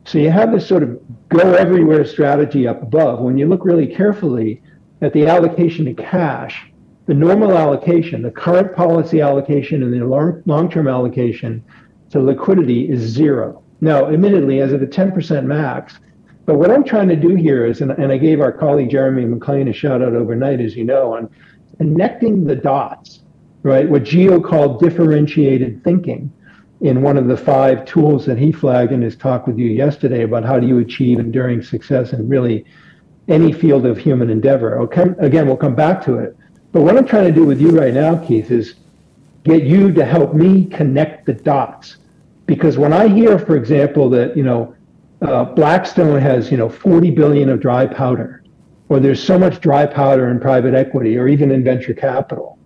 So 0.05 0.17
you 0.17 0.29
have 0.29 0.51
this 0.51 0.67
sort 0.67 0.83
of 0.83 0.99
go 1.29 1.53
everywhere 1.53 2.05
strategy 2.05 2.67
up 2.67 2.81
above. 2.81 3.19
When 3.19 3.37
you 3.37 3.47
look 3.47 3.65
really 3.65 3.87
carefully 3.87 4.61
at 5.01 5.13
the 5.13 5.27
allocation 5.27 5.85
to 5.85 5.93
cash, 5.93 6.71
the 7.05 7.13
normal 7.13 7.57
allocation, 7.57 8.21
the 8.21 8.31
current 8.31 8.75
policy 8.75 9.21
allocation, 9.21 9.83
and 9.83 9.93
the 9.93 10.05
long 10.45 10.69
term 10.69 10.87
allocation 10.87 11.63
to 12.11 12.19
liquidity 12.19 12.89
is 12.89 13.01
zero. 13.01 13.60
Now, 13.81 14.11
admittedly, 14.11 14.61
as 14.61 14.71
of 14.71 14.81
a 14.81 14.87
10% 14.87 15.45
max, 15.45 15.97
but 16.45 16.55
what 16.55 16.71
I'm 16.71 16.83
trying 16.83 17.09
to 17.09 17.15
do 17.15 17.35
here 17.35 17.65
is, 17.65 17.81
and, 17.81 17.91
and 17.91 18.11
I 18.11 18.17
gave 18.17 18.41
our 18.41 18.51
colleague 18.51 18.91
Jeremy 18.91 19.25
McLean 19.25 19.67
a 19.67 19.73
shout 19.73 20.01
out 20.01 20.13
overnight, 20.13 20.59
as 20.59 20.75
you 20.75 20.83
know, 20.83 21.15
on 21.15 21.29
connecting 21.77 22.45
the 22.45 22.55
dots, 22.55 23.21
right? 23.63 23.89
What 23.89 24.03
Geo 24.03 24.39
called 24.39 24.79
differentiated 24.79 25.83
thinking 25.83 26.31
in 26.81 27.01
one 27.01 27.17
of 27.17 27.27
the 27.27 27.37
five 27.37 27.85
tools 27.85 28.25
that 28.25 28.37
he 28.37 28.51
flagged 28.51 28.91
in 28.91 29.01
his 29.01 29.15
talk 29.15 29.45
with 29.45 29.57
you 29.57 29.67
yesterday 29.67 30.23
about 30.23 30.43
how 30.43 30.59
do 30.59 30.67
you 30.67 30.79
achieve 30.79 31.19
enduring 31.19 31.61
success 31.61 32.13
in 32.13 32.27
really 32.27 32.65
any 33.27 33.53
field 33.53 33.85
of 33.85 33.97
human 33.97 34.29
endeavor. 34.29 34.79
Okay, 34.81 35.05
again, 35.19 35.47
we'll 35.47 35.57
come 35.57 35.75
back 35.75 36.03
to 36.05 36.15
it. 36.15 36.35
But 36.71 36.81
what 36.81 36.97
I'm 36.97 37.05
trying 37.05 37.25
to 37.25 37.31
do 37.31 37.45
with 37.45 37.61
you 37.61 37.69
right 37.69 37.93
now, 37.93 38.17
Keith, 38.25 38.49
is 38.49 38.75
get 39.43 39.63
you 39.63 39.91
to 39.93 40.05
help 40.05 40.33
me 40.33 40.65
connect 40.65 41.25
the 41.25 41.33
dots. 41.33 41.97
Because 42.51 42.77
when 42.77 42.91
I 42.91 43.07
hear, 43.07 43.39
for 43.39 43.55
example, 43.55 44.09
that 44.09 44.35
you 44.35 44.43
know 44.43 44.75
uh, 45.21 45.45
Blackstone 45.45 46.19
has 46.19 46.51
you 46.51 46.57
know 46.57 46.67
40 46.67 47.09
billion 47.11 47.47
of 47.47 47.61
dry 47.61 47.87
powder, 47.87 48.43
or 48.89 48.99
there's 48.99 49.23
so 49.23 49.39
much 49.39 49.61
dry 49.61 49.85
powder 49.85 50.29
in 50.29 50.37
private 50.37 50.73
equity, 50.73 51.17
or 51.17 51.29
even 51.29 51.49
in 51.49 51.63
venture 51.63 51.93
capital, 51.93 52.59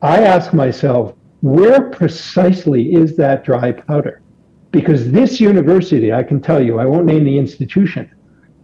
I 0.00 0.22
ask 0.22 0.54
myself, 0.54 1.14
where 1.42 1.90
precisely 1.90 2.94
is 2.94 3.14
that 3.18 3.44
dry 3.44 3.72
powder? 3.72 4.22
Because 4.70 5.12
this 5.12 5.42
university, 5.42 6.10
I 6.10 6.22
can 6.22 6.40
tell 6.40 6.64
you, 6.64 6.78
I 6.78 6.86
won't 6.86 7.04
name 7.04 7.24
the 7.24 7.36
institution, 7.36 8.10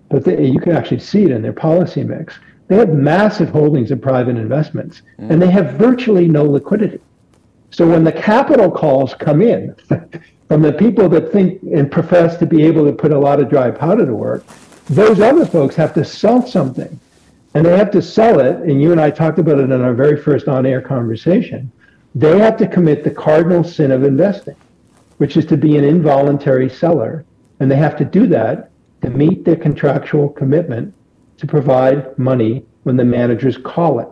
but 0.08 0.24
they, 0.24 0.46
you 0.46 0.60
can 0.60 0.72
actually 0.72 1.00
see 1.00 1.24
it 1.24 1.30
in 1.30 1.42
their 1.42 1.52
policy 1.52 2.04
mix. 2.04 2.38
They 2.68 2.76
have 2.76 2.94
massive 2.94 3.50
holdings 3.50 3.90
of 3.90 4.00
private 4.00 4.38
investments, 4.38 5.02
mm. 5.20 5.30
and 5.30 5.42
they 5.42 5.50
have 5.50 5.74
virtually 5.74 6.26
no 6.26 6.44
liquidity. 6.44 7.00
So 7.70 7.88
when 7.88 8.04
the 8.04 8.12
capital 8.12 8.70
calls 8.70 9.14
come 9.14 9.42
in 9.42 9.74
from 10.48 10.62
the 10.62 10.72
people 10.72 11.08
that 11.10 11.32
think 11.32 11.62
and 11.62 11.90
profess 11.90 12.36
to 12.38 12.46
be 12.46 12.62
able 12.64 12.84
to 12.86 12.92
put 12.92 13.12
a 13.12 13.18
lot 13.18 13.40
of 13.40 13.48
dry 13.48 13.70
powder 13.70 14.06
to 14.06 14.14
work, 14.14 14.46
those 14.86 15.20
other 15.20 15.44
folks 15.44 15.76
have 15.76 15.92
to 15.94 16.04
sell 16.04 16.46
something. 16.46 16.98
And 17.54 17.64
they 17.64 17.76
have 17.76 17.90
to 17.92 18.02
sell 18.02 18.40
it, 18.40 18.56
and 18.56 18.80
you 18.80 18.92
and 18.92 19.00
I 19.00 19.10
talked 19.10 19.38
about 19.38 19.58
it 19.58 19.70
in 19.70 19.80
our 19.80 19.94
very 19.94 20.20
first 20.22 20.48
on 20.48 20.66
air 20.66 20.80
conversation 20.80 21.72
they 22.14 22.38
have 22.38 22.56
to 22.56 22.66
commit 22.66 23.04
the 23.04 23.10
cardinal 23.10 23.62
sin 23.62 23.90
of 23.90 24.02
investing, 24.02 24.56
which 25.18 25.36
is 25.36 25.46
to 25.46 25.56
be 25.56 25.76
an 25.76 25.84
involuntary 25.84 26.68
seller. 26.68 27.24
And 27.60 27.70
they 27.70 27.76
have 27.76 27.96
to 27.98 28.04
do 28.04 28.26
that 28.28 28.70
to 29.02 29.10
meet 29.10 29.44
their 29.44 29.56
contractual 29.56 30.28
commitment 30.28 30.94
to 31.36 31.46
provide 31.46 32.18
money 32.18 32.64
when 32.82 32.96
the 32.96 33.04
managers 33.04 33.56
call 33.56 34.00
it. 34.00 34.08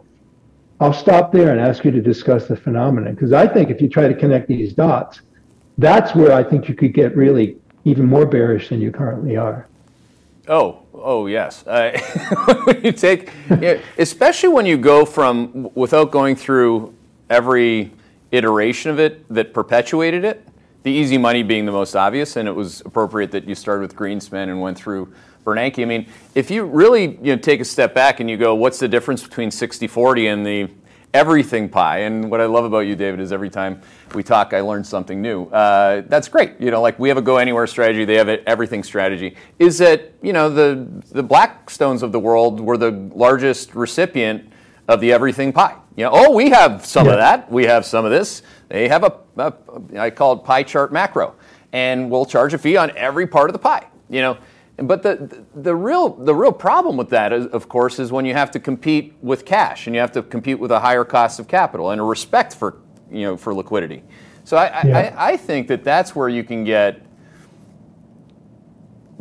I'll 0.80 0.92
stop 0.92 1.32
there 1.32 1.52
and 1.52 1.60
ask 1.60 1.84
you 1.84 1.90
to 1.90 2.02
discuss 2.02 2.46
the 2.46 2.56
phenomenon 2.56 3.14
because 3.14 3.32
I 3.32 3.46
think 3.46 3.70
if 3.70 3.80
you 3.80 3.88
try 3.88 4.08
to 4.08 4.14
connect 4.14 4.48
these 4.48 4.74
dots, 4.74 5.22
that's 5.78 6.14
where 6.14 6.32
I 6.32 6.42
think 6.42 6.68
you 6.68 6.74
could 6.74 6.92
get 6.92 7.16
really 7.16 7.56
even 7.84 8.06
more 8.06 8.26
bearish 8.26 8.68
than 8.68 8.80
you 8.80 8.90
currently 8.90 9.36
are. 9.36 9.68
Oh, 10.48 10.82
oh 10.92 11.26
yes. 11.26 11.66
Uh, 11.66 11.98
you 12.82 12.92
take, 12.92 13.30
especially 13.98 14.50
when 14.50 14.66
you 14.66 14.76
go 14.76 15.04
from 15.04 15.70
without 15.74 16.10
going 16.10 16.36
through 16.36 16.94
every 17.30 17.92
iteration 18.32 18.90
of 18.90 19.00
it 19.00 19.26
that 19.32 19.54
perpetuated 19.54 20.24
it. 20.24 20.46
The 20.82 20.92
easy 20.92 21.18
money 21.18 21.42
being 21.42 21.66
the 21.66 21.72
most 21.72 21.96
obvious, 21.96 22.36
and 22.36 22.46
it 22.46 22.52
was 22.52 22.80
appropriate 22.82 23.32
that 23.32 23.48
you 23.48 23.54
started 23.54 23.82
with 23.82 23.96
Greenspan 23.96 24.44
and 24.44 24.60
went 24.60 24.76
through 24.76 25.12
Bernanke. 25.46 25.80
I 25.80 25.84
mean, 25.84 26.06
if 26.34 26.50
you 26.50 26.64
really 26.64 27.18
you 27.22 27.34
know, 27.34 27.36
take 27.36 27.60
a 27.60 27.64
step 27.64 27.94
back 27.94 28.18
and 28.18 28.28
you 28.28 28.36
go, 28.36 28.54
what's 28.56 28.80
the 28.80 28.88
difference 28.88 29.22
between 29.22 29.50
60-40 29.50 30.32
and 30.32 30.44
the 30.44 30.68
everything 31.14 31.68
pie? 31.68 31.98
And 31.98 32.28
what 32.28 32.40
I 32.40 32.46
love 32.46 32.64
about 32.64 32.80
you, 32.80 32.96
David, 32.96 33.20
is 33.20 33.32
every 33.32 33.48
time 33.48 33.80
we 34.12 34.24
talk, 34.24 34.52
I 34.52 34.60
learn 34.60 34.82
something 34.82 35.22
new. 35.22 35.44
Uh, 35.44 36.02
that's 36.08 36.26
great. 36.26 36.60
You 36.60 36.72
know, 36.72 36.82
like 36.82 36.98
we 36.98 37.08
have 37.08 37.16
a 37.16 37.22
go 37.22 37.36
anywhere 37.36 37.68
strategy, 37.68 38.04
they 38.04 38.16
have 38.16 38.26
an 38.26 38.40
everything 38.46 38.82
strategy. 38.82 39.36
Is 39.60 39.78
that 39.78 40.12
you 40.20 40.32
know 40.32 40.50
the 40.50 40.86
the 41.12 41.22
Blackstones 41.22 42.02
of 42.02 42.10
the 42.10 42.20
world 42.20 42.60
were 42.60 42.76
the 42.76 42.90
largest 43.14 43.74
recipient 43.76 44.52
of 44.88 45.00
the 45.00 45.12
everything 45.12 45.52
pie. 45.52 45.76
You 45.96 46.04
know, 46.04 46.10
oh, 46.12 46.32
we 46.32 46.50
have 46.50 46.84
some 46.84 47.06
yeah. 47.06 47.12
of 47.12 47.18
that. 47.18 47.50
We 47.50 47.64
have 47.64 47.86
some 47.86 48.04
of 48.04 48.10
this. 48.10 48.42
They 48.68 48.88
have 48.88 49.04
a, 49.04 49.18
a, 49.38 49.52
I 49.96 50.10
call 50.10 50.34
it 50.34 50.44
pie 50.44 50.64
chart 50.64 50.92
macro, 50.92 51.34
and 51.72 52.10
we'll 52.10 52.26
charge 52.26 52.52
a 52.52 52.58
fee 52.58 52.76
on 52.76 52.90
every 52.96 53.28
part 53.28 53.48
of 53.48 53.52
the 53.52 53.60
pie. 53.60 53.86
You 54.10 54.20
know, 54.20 54.38
but 54.78 55.02
the, 55.02 55.44
the 55.54 55.74
real 55.74 56.10
the 56.10 56.34
real 56.34 56.52
problem 56.52 56.96
with 56.96 57.08
that, 57.10 57.32
is, 57.32 57.46
of 57.46 57.68
course, 57.68 57.98
is 57.98 58.12
when 58.12 58.26
you 58.26 58.34
have 58.34 58.50
to 58.50 58.60
compete 58.60 59.14
with 59.22 59.44
cash 59.44 59.86
and 59.86 59.94
you 59.94 60.00
have 60.00 60.12
to 60.12 60.22
compete 60.22 60.58
with 60.58 60.70
a 60.70 60.80
higher 60.80 61.04
cost 61.04 61.40
of 61.40 61.48
capital 61.48 61.90
and 61.90 62.00
a 62.00 62.04
respect 62.04 62.54
for 62.54 62.76
you 63.10 63.22
know 63.22 63.36
for 63.36 63.54
liquidity. 63.54 64.02
So 64.44 64.56
I, 64.56 64.86
yeah. 64.86 65.14
I, 65.16 65.32
I 65.32 65.36
think 65.36 65.66
that 65.68 65.82
that's 65.82 66.14
where 66.14 66.28
you 66.28 66.44
can 66.44 66.62
get 66.62 67.06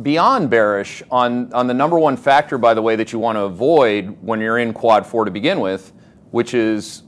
beyond 0.02 0.50
bearish 0.50 1.02
on, 1.10 1.52
on 1.52 1.66
the 1.66 1.74
number 1.74 1.98
one 1.98 2.16
factor, 2.16 2.58
by 2.58 2.74
the 2.74 2.82
way, 2.82 2.96
that 2.96 3.12
you 3.12 3.18
want 3.18 3.36
to 3.36 3.42
avoid 3.42 4.16
when 4.20 4.40
you're 4.40 4.58
in 4.58 4.72
quad 4.72 5.06
four 5.06 5.24
to 5.24 5.30
begin 5.30 5.60
with, 5.60 5.92
which 6.30 6.54
is 6.54 7.02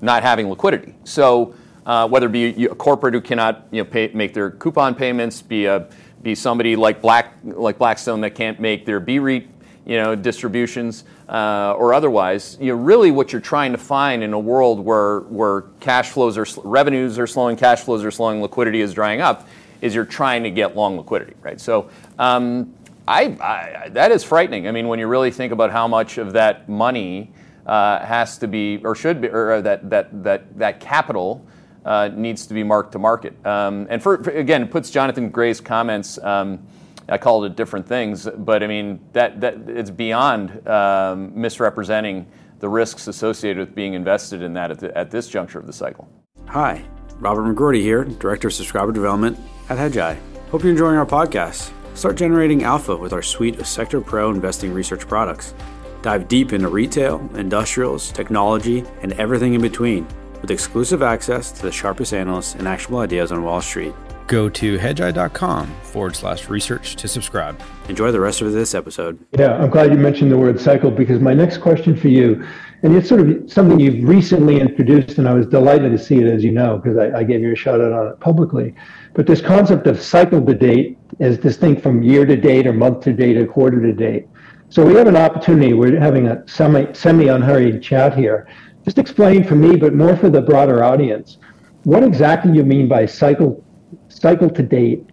not 0.00 0.22
having 0.22 0.48
liquidity. 0.48 0.94
So 1.04 1.54
uh, 1.86 2.08
whether 2.08 2.26
it 2.26 2.32
be 2.32 2.64
a 2.64 2.74
corporate 2.74 3.14
who 3.14 3.20
cannot 3.20 3.66
you 3.70 3.82
know, 3.82 3.90
pay, 3.90 4.10
make 4.14 4.32
their 4.32 4.50
coupon 4.50 4.94
payments, 4.94 5.42
be 5.42 5.66
a 5.66 5.88
be 6.24 6.34
somebody 6.34 6.74
like 6.74 7.00
Black 7.00 7.34
like 7.44 7.78
Blackstone 7.78 8.20
that 8.22 8.34
can't 8.34 8.58
make 8.58 8.84
their 8.84 8.98
B 8.98 9.20
REIT 9.20 9.46
you 9.86 9.98
know, 9.98 10.14
distributions 10.14 11.04
uh, 11.28 11.74
or 11.76 11.92
otherwise. 11.92 12.56
You 12.60 12.68
know, 12.68 12.82
really 12.82 13.10
what 13.10 13.32
you're 13.32 13.40
trying 13.40 13.72
to 13.72 13.78
find 13.78 14.24
in 14.24 14.32
a 14.32 14.38
world 14.38 14.80
where 14.80 15.20
where 15.20 15.62
cash 15.80 16.10
flows 16.10 16.36
are 16.38 16.46
revenues 16.64 17.18
are 17.18 17.26
slowing, 17.26 17.56
cash 17.56 17.82
flows 17.82 18.04
are 18.04 18.10
slowing, 18.10 18.42
liquidity 18.42 18.80
is 18.80 18.94
drying 18.94 19.20
up, 19.20 19.46
is 19.80 19.94
you're 19.94 20.04
trying 20.04 20.42
to 20.42 20.50
get 20.50 20.74
long 20.74 20.96
liquidity, 20.96 21.34
right? 21.42 21.60
So. 21.60 21.90
Um, 22.18 22.74
I, 23.06 23.36
I, 23.38 23.88
that 23.90 24.12
is 24.12 24.24
frightening. 24.24 24.66
I 24.66 24.70
mean, 24.70 24.88
when 24.88 24.98
you 24.98 25.06
really 25.06 25.30
think 25.30 25.52
about 25.52 25.70
how 25.70 25.86
much 25.86 26.16
of 26.16 26.32
that 26.32 26.70
money 26.70 27.30
uh, 27.66 27.98
has 28.02 28.38
to 28.38 28.48
be, 28.48 28.80
or 28.82 28.94
should 28.94 29.20
be, 29.20 29.28
or 29.28 29.60
that 29.60 29.90
that 29.90 30.24
that 30.24 30.58
that 30.58 30.80
capital 30.80 31.44
uh, 31.84 32.10
needs 32.14 32.46
to 32.46 32.54
be 32.54 32.62
marked 32.62 32.92
to 32.92 32.98
market. 32.98 33.34
Um, 33.46 33.86
and 33.90 34.02
for, 34.02 34.22
for, 34.22 34.30
again, 34.30 34.62
it 34.62 34.70
puts 34.70 34.90
Jonathan 34.90 35.28
Gray's 35.28 35.60
comments. 35.60 36.18
Um, 36.18 36.66
I 37.08 37.18
called 37.18 37.44
it 37.44 37.56
different 37.56 37.86
things, 37.86 38.26
but 38.38 38.62
I 38.62 38.66
mean 38.66 38.98
that 39.12 39.40
that 39.40 39.68
it's 39.68 39.90
beyond 39.90 40.66
um, 40.66 41.38
misrepresenting 41.38 42.26
the 42.60 42.68
risks 42.68 43.08
associated 43.08 43.58
with 43.58 43.74
being 43.74 43.92
invested 43.92 44.40
in 44.40 44.54
that 44.54 44.70
at, 44.70 44.78
the, 44.78 44.96
at 44.96 45.10
this 45.10 45.28
juncture 45.28 45.58
of 45.58 45.66
the 45.66 45.72
cycle. 45.72 46.08
Hi, 46.48 46.82
Robert 47.18 47.42
McGroarty 47.42 47.82
here, 47.82 48.04
Director 48.04 48.48
of 48.48 48.54
Subscriber 48.54 48.92
Development 48.92 49.38
at 49.68 49.76
Hedgeye. 49.76 50.16
Hope 50.50 50.62
you're 50.62 50.72
enjoying 50.72 50.96
our 50.96 51.04
podcast. 51.04 51.72
Start 51.94 52.16
generating 52.16 52.64
alpha 52.64 52.96
with 52.96 53.12
our 53.12 53.22
suite 53.22 53.58
of 53.58 53.66
Sector 53.66 54.00
Pro 54.00 54.30
investing 54.30 54.72
research 54.72 55.06
products. 55.06 55.54
Dive 56.00 56.26
deep 56.26 56.52
into 56.54 56.68
retail, 56.68 57.28
industrials, 57.34 58.12
technology, 58.12 58.82
and 59.02 59.12
everything 59.14 59.54
in 59.54 59.60
between 59.60 60.06
with 60.44 60.50
exclusive 60.50 61.02
access 61.02 61.50
to 61.50 61.62
the 61.62 61.72
sharpest 61.72 62.12
analysts 62.12 62.54
and 62.54 62.68
actionable 62.68 62.98
ideas 62.98 63.32
on 63.32 63.42
Wall 63.42 63.62
Street. 63.62 63.94
Go 64.26 64.50
to 64.50 64.76
hedgeye.com 64.76 65.74
forward 65.84 66.14
slash 66.14 66.50
research 66.50 66.96
to 66.96 67.08
subscribe. 67.08 67.58
Enjoy 67.88 68.12
the 68.12 68.20
rest 68.20 68.42
of 68.42 68.52
this 68.52 68.74
episode. 68.74 69.18
Yeah, 69.38 69.54
I'm 69.54 69.70
glad 69.70 69.90
you 69.90 69.96
mentioned 69.96 70.30
the 70.30 70.36
word 70.36 70.60
cycle 70.60 70.90
because 70.90 71.18
my 71.18 71.32
next 71.32 71.58
question 71.58 71.96
for 71.96 72.08
you, 72.08 72.46
and 72.82 72.94
it's 72.94 73.08
sort 73.08 73.22
of 73.22 73.50
something 73.50 73.80
you've 73.80 74.06
recently 74.06 74.60
introduced, 74.60 75.16
and 75.16 75.26
I 75.26 75.32
was 75.32 75.46
delighted 75.46 75.92
to 75.92 75.98
see 75.98 76.16
it, 76.16 76.26
as 76.26 76.44
you 76.44 76.52
know, 76.52 76.76
because 76.76 76.98
I, 76.98 77.20
I 77.20 77.24
gave 77.24 77.40
you 77.40 77.52
a 77.52 77.56
shout 77.56 77.80
out 77.80 77.92
on 77.94 78.08
it 78.08 78.20
publicly. 78.20 78.74
But 79.14 79.26
this 79.26 79.40
concept 79.40 79.86
of 79.86 79.98
cycle 79.98 80.44
to 80.44 80.54
date 80.54 80.98
is 81.20 81.38
distinct 81.38 81.82
from 81.82 82.02
year 82.02 82.26
to 82.26 82.36
date 82.36 82.66
or 82.66 82.74
month 82.74 83.02
to 83.04 83.14
date 83.14 83.38
or 83.38 83.46
quarter 83.46 83.80
to 83.80 83.94
date. 83.94 84.26
So 84.68 84.84
we 84.84 84.92
have 84.96 85.06
an 85.06 85.16
opportunity. 85.16 85.72
We're 85.72 85.98
having 85.98 86.28
a 86.28 86.46
semi 86.46 86.92
semi 86.92 87.28
unhurried 87.28 87.82
chat 87.82 88.14
here. 88.14 88.46
Just 88.84 88.98
explain 88.98 89.44
for 89.44 89.54
me, 89.54 89.76
but 89.76 89.94
more 89.94 90.16
for 90.16 90.28
the 90.28 90.42
broader 90.42 90.84
audience, 90.84 91.38
what 91.84 92.02
exactly 92.02 92.52
you 92.52 92.64
mean 92.64 92.88
by 92.88 93.06
cycle 93.06 93.64
cycle 94.08 94.50
to 94.50 94.62
date. 94.62 95.04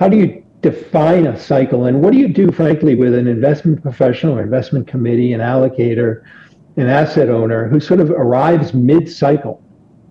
How 0.00 0.08
do 0.08 0.16
you 0.16 0.44
define 0.60 1.26
a 1.26 1.38
cycle, 1.38 1.84
and 1.84 2.02
what 2.02 2.12
do 2.12 2.18
you 2.18 2.28
do, 2.28 2.50
frankly, 2.50 2.94
with 2.94 3.14
an 3.14 3.28
investment 3.28 3.82
professional 3.82 4.38
or 4.38 4.42
investment 4.42 4.88
committee, 4.88 5.32
an 5.32 5.40
allocator, 5.40 6.22
an 6.76 6.88
asset 6.88 7.28
owner 7.28 7.68
who 7.68 7.78
sort 7.78 8.00
of 8.00 8.10
arrives 8.10 8.74
mid-cycle? 8.74 9.62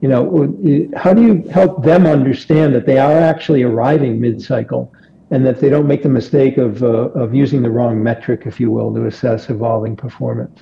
You 0.01 0.09
know, 0.09 0.89
how 0.95 1.13
do 1.13 1.23
you 1.23 1.49
help 1.49 1.83
them 1.83 2.05
understand 2.05 2.75
that 2.75 2.85
they 2.85 2.97
are 2.97 3.19
actually 3.19 3.63
arriving 3.63 4.19
mid-cycle? 4.19 4.93
and 5.31 5.43
that 5.43 5.59
they 5.59 5.67
don't 5.67 5.87
make 5.87 6.03
the 6.03 6.09
mistake 6.09 6.57
of, 6.57 6.83
uh, 6.83 7.09
of 7.15 7.33
using 7.33 7.63
the 7.63 7.69
wrong 7.69 8.03
metric, 8.03 8.43
if 8.45 8.59
you 8.59 8.69
will, 8.69 8.93
to 8.93 9.07
assess 9.07 9.49
evolving 9.49 9.95
performance. 9.95 10.61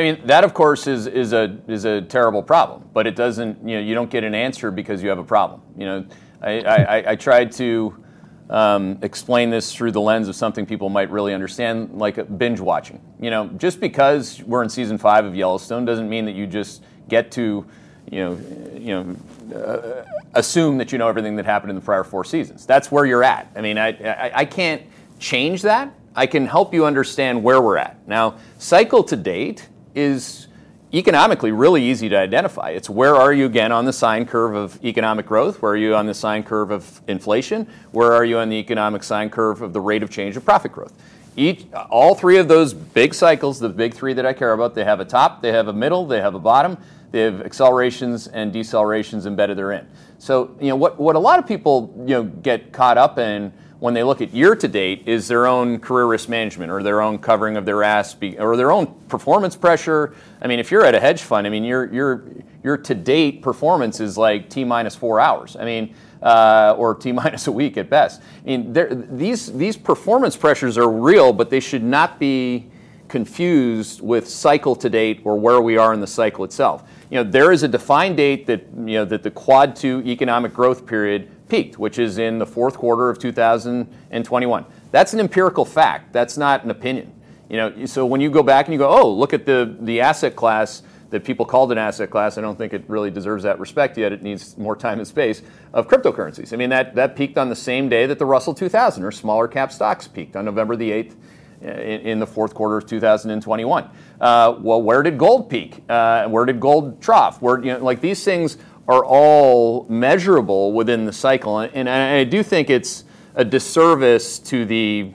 I 0.00 0.02
mean, 0.02 0.26
that 0.26 0.44
of 0.44 0.54
course 0.54 0.86
is, 0.86 1.06
is 1.06 1.34
a 1.34 1.58
is 1.68 1.84
a 1.84 2.00
terrible 2.00 2.42
problem, 2.42 2.88
but 2.94 3.06
it 3.06 3.14
doesn't 3.14 3.68
you 3.68 3.76
know 3.76 3.82
you 3.82 3.94
don't 3.94 4.10
get 4.10 4.24
an 4.24 4.34
answer 4.34 4.70
because 4.70 5.02
you 5.02 5.10
have 5.10 5.18
a 5.18 5.24
problem. 5.24 5.60
You 5.76 5.84
know, 5.84 6.06
I, 6.40 6.60
I, 6.62 7.10
I 7.10 7.16
tried 7.16 7.52
to 7.52 8.02
um, 8.48 8.98
explain 9.02 9.50
this 9.50 9.74
through 9.74 9.92
the 9.92 10.00
lens 10.00 10.28
of 10.28 10.36
something 10.36 10.64
people 10.64 10.88
might 10.88 11.10
really 11.10 11.34
understand, 11.34 11.98
like 11.98 12.38
binge 12.38 12.60
watching. 12.60 12.98
You 13.20 13.30
know, 13.30 13.48
just 13.58 13.78
because 13.78 14.42
we're 14.44 14.62
in 14.62 14.70
season 14.70 14.96
five 14.96 15.26
of 15.26 15.36
Yellowstone 15.36 15.84
doesn't 15.84 16.08
mean 16.08 16.24
that 16.24 16.34
you 16.34 16.46
just 16.46 16.82
get 17.08 17.30
to 17.32 17.66
you 18.10 18.20
know, 18.24 18.40
you 18.74 18.94
know, 18.94 19.54
uh, 19.54 20.04
assume 20.34 20.78
that 20.78 20.92
you 20.92 20.98
know 20.98 21.08
everything 21.08 21.36
that 21.36 21.44
happened 21.44 21.70
in 21.70 21.76
the 21.76 21.82
prior 21.82 22.04
four 22.04 22.24
seasons. 22.24 22.64
That's 22.64 22.90
where 22.90 23.04
you're 23.04 23.22
at. 23.22 23.52
I 23.54 23.60
mean, 23.60 23.76
I, 23.76 23.88
I, 23.88 24.30
I 24.34 24.44
can't 24.46 24.82
change 25.18 25.60
that. 25.62 25.94
I 26.16 26.26
can 26.26 26.46
help 26.46 26.74
you 26.74 26.86
understand 26.86 27.42
where 27.42 27.60
we're 27.60 27.76
at. 27.76 28.08
Now, 28.08 28.36
cycle 28.58 29.04
to 29.04 29.16
date 29.16 29.68
is 29.94 30.48
economically 30.92 31.52
really 31.52 31.82
easy 31.82 32.08
to 32.08 32.18
identify. 32.18 32.70
It's 32.70 32.90
where 32.90 33.14
are 33.14 33.32
you 33.32 33.46
again 33.46 33.70
on 33.70 33.84
the 33.84 33.92
sine 33.92 34.26
curve 34.26 34.54
of 34.54 34.82
economic 34.84 35.26
growth? 35.26 35.62
Where 35.62 35.72
are 35.72 35.76
you 35.76 35.94
on 35.94 36.06
the 36.06 36.14
sine 36.14 36.42
curve 36.42 36.70
of 36.70 37.00
inflation? 37.06 37.68
Where 37.92 38.12
are 38.12 38.24
you 38.24 38.38
on 38.38 38.48
the 38.48 38.56
economic 38.56 39.04
sine 39.04 39.30
curve 39.30 39.62
of 39.62 39.72
the 39.72 39.80
rate 39.80 40.02
of 40.02 40.10
change 40.10 40.36
of 40.36 40.44
profit 40.44 40.72
growth? 40.72 40.92
Each, 41.36 41.64
all 41.90 42.14
three 42.14 42.38
of 42.38 42.48
those 42.48 42.74
big 42.74 43.14
cycles, 43.14 43.60
the 43.60 43.68
big 43.68 43.94
three 43.94 44.12
that 44.14 44.26
I 44.26 44.32
care 44.32 44.52
about, 44.52 44.74
they 44.74 44.84
have 44.84 44.98
a 44.98 45.04
top, 45.04 45.42
they 45.42 45.52
have 45.52 45.68
a 45.68 45.72
middle, 45.72 46.06
they 46.06 46.20
have 46.20 46.34
a 46.34 46.40
bottom. 46.40 46.76
They 47.12 47.22
have 47.22 47.40
accelerations 47.42 48.28
and 48.28 48.52
decelerations 48.52 49.26
embedded 49.26 49.58
therein. 49.58 49.88
So, 50.18 50.56
you 50.60 50.68
know, 50.68 50.76
what, 50.76 50.98
what 50.98 51.16
a 51.16 51.18
lot 51.18 51.38
of 51.38 51.46
people, 51.46 51.92
you 52.06 52.14
know, 52.14 52.22
get 52.24 52.72
caught 52.72 52.98
up 52.98 53.18
in 53.18 53.52
when 53.80 53.94
they 53.94 54.02
look 54.02 54.20
at 54.20 54.32
year 54.32 54.54
to 54.54 54.68
date 54.68 55.02
is 55.06 55.26
their 55.26 55.46
own 55.46 55.80
career 55.80 56.06
risk 56.06 56.28
management 56.28 56.70
or 56.70 56.82
their 56.82 57.00
own 57.00 57.18
covering 57.18 57.56
of 57.56 57.64
their 57.64 57.82
ass 57.82 58.14
or 58.38 58.56
their 58.56 58.70
own 58.70 58.86
performance 59.08 59.56
pressure. 59.56 60.14
I 60.40 60.46
mean, 60.46 60.58
if 60.58 60.70
you're 60.70 60.84
at 60.84 60.94
a 60.94 61.00
hedge 61.00 61.22
fund, 61.22 61.46
I 61.46 61.50
mean, 61.50 61.64
your 61.64 61.92
your 61.92 62.24
your 62.62 62.76
to 62.76 62.94
date 62.94 63.42
performance 63.42 63.98
is 63.98 64.18
like 64.18 64.50
t 64.50 64.64
minus 64.64 64.94
four 64.94 65.18
hours. 65.18 65.56
I 65.56 65.64
mean, 65.64 65.94
uh, 66.22 66.74
or 66.76 66.94
t 66.94 67.10
minus 67.20 67.46
a 67.46 67.52
week 67.52 67.78
at 67.78 67.88
best. 67.88 68.20
I 68.44 68.46
mean, 68.46 68.72
these 69.16 69.50
these 69.52 69.76
performance 69.78 70.36
pressures 70.36 70.76
are 70.76 70.90
real, 70.90 71.32
but 71.32 71.48
they 71.48 71.60
should 71.60 71.82
not 71.82 72.18
be 72.18 72.70
confused 73.08 74.00
with 74.02 74.28
cycle 74.28 74.76
to 74.76 74.88
date 74.88 75.20
or 75.24 75.36
where 75.36 75.60
we 75.60 75.76
are 75.76 75.92
in 75.92 76.00
the 76.00 76.06
cycle 76.06 76.44
itself 76.44 76.84
you 77.10 77.16
know, 77.16 77.28
there 77.28 77.50
is 77.50 77.64
a 77.64 77.68
defined 77.68 78.16
date 78.16 78.46
that, 78.46 78.64
you 78.76 78.94
know, 78.94 79.04
that 79.04 79.24
the 79.24 79.30
Quad 79.30 79.74
2 79.74 80.04
economic 80.06 80.54
growth 80.54 80.86
period 80.86 81.28
peaked, 81.50 81.78
which 81.78 81.98
is 81.98 82.18
in 82.18 82.38
the 82.38 82.46
fourth 82.46 82.76
quarter 82.78 83.10
of 83.10 83.18
2021. 83.18 84.64
That's 84.90 85.12
an 85.12 85.20
empirical 85.20 85.64
fact. 85.64 86.12
That's 86.12 86.38
not 86.38 86.64
an 86.64 86.70
opinion. 86.70 87.12
You 87.48 87.56
know, 87.56 87.86
so 87.86 88.06
when 88.06 88.20
you 88.20 88.30
go 88.30 88.42
back 88.42 88.66
and 88.66 88.72
you 88.72 88.78
go, 88.78 88.88
oh, 88.88 89.12
look 89.12 89.34
at 89.34 89.44
the, 89.44 89.76
the 89.80 90.00
asset 90.00 90.36
class 90.36 90.82
that 91.10 91.24
people 91.24 91.44
called 91.44 91.72
an 91.72 91.78
asset 91.78 92.08
class, 92.08 92.38
I 92.38 92.40
don't 92.40 92.56
think 92.56 92.72
it 92.72 92.84
really 92.86 93.10
deserves 93.10 93.42
that 93.42 93.58
respect 93.58 93.98
yet. 93.98 94.12
It 94.12 94.22
needs 94.22 94.56
more 94.56 94.76
time 94.76 95.00
and 95.00 95.08
space 95.08 95.42
of 95.72 95.88
cryptocurrencies. 95.88 96.52
I 96.52 96.56
mean, 96.56 96.70
that, 96.70 96.94
that 96.94 97.16
peaked 97.16 97.36
on 97.36 97.48
the 97.48 97.56
same 97.56 97.88
day 97.88 98.06
that 98.06 98.20
the 98.20 98.24
Russell 98.24 98.54
2000 98.54 99.02
or 99.02 99.10
smaller 99.10 99.48
cap 99.48 99.72
stocks 99.72 100.06
peaked 100.06 100.36
on 100.36 100.44
November 100.44 100.76
the 100.76 100.90
8th 100.90 101.16
in, 101.60 101.68
in 101.68 102.18
the 102.18 102.26
fourth 102.26 102.54
quarter 102.54 102.76
of 102.76 102.86
2021. 102.86 103.90
Uh, 104.20 104.56
well, 104.60 104.82
where 104.82 105.02
did 105.02 105.18
gold 105.18 105.50
peak? 105.50 105.82
Uh, 105.88 106.28
where 106.28 106.44
did 106.44 106.60
gold 106.60 107.00
trough? 107.00 107.40
Where 107.42 107.58
you 107.58 107.72
know, 107.72 107.84
like 107.84 108.00
these 108.00 108.24
things 108.24 108.58
are 108.88 109.04
all 109.04 109.86
measurable 109.88 110.72
within 110.72 111.04
the 111.04 111.12
cycle, 111.12 111.58
and, 111.58 111.74
and 111.74 111.88
I 111.88 112.24
do 112.24 112.42
think 112.42 112.70
it's 112.70 113.04
a 113.34 113.44
disservice 113.44 114.38
to 114.40 114.64
the 114.64 115.12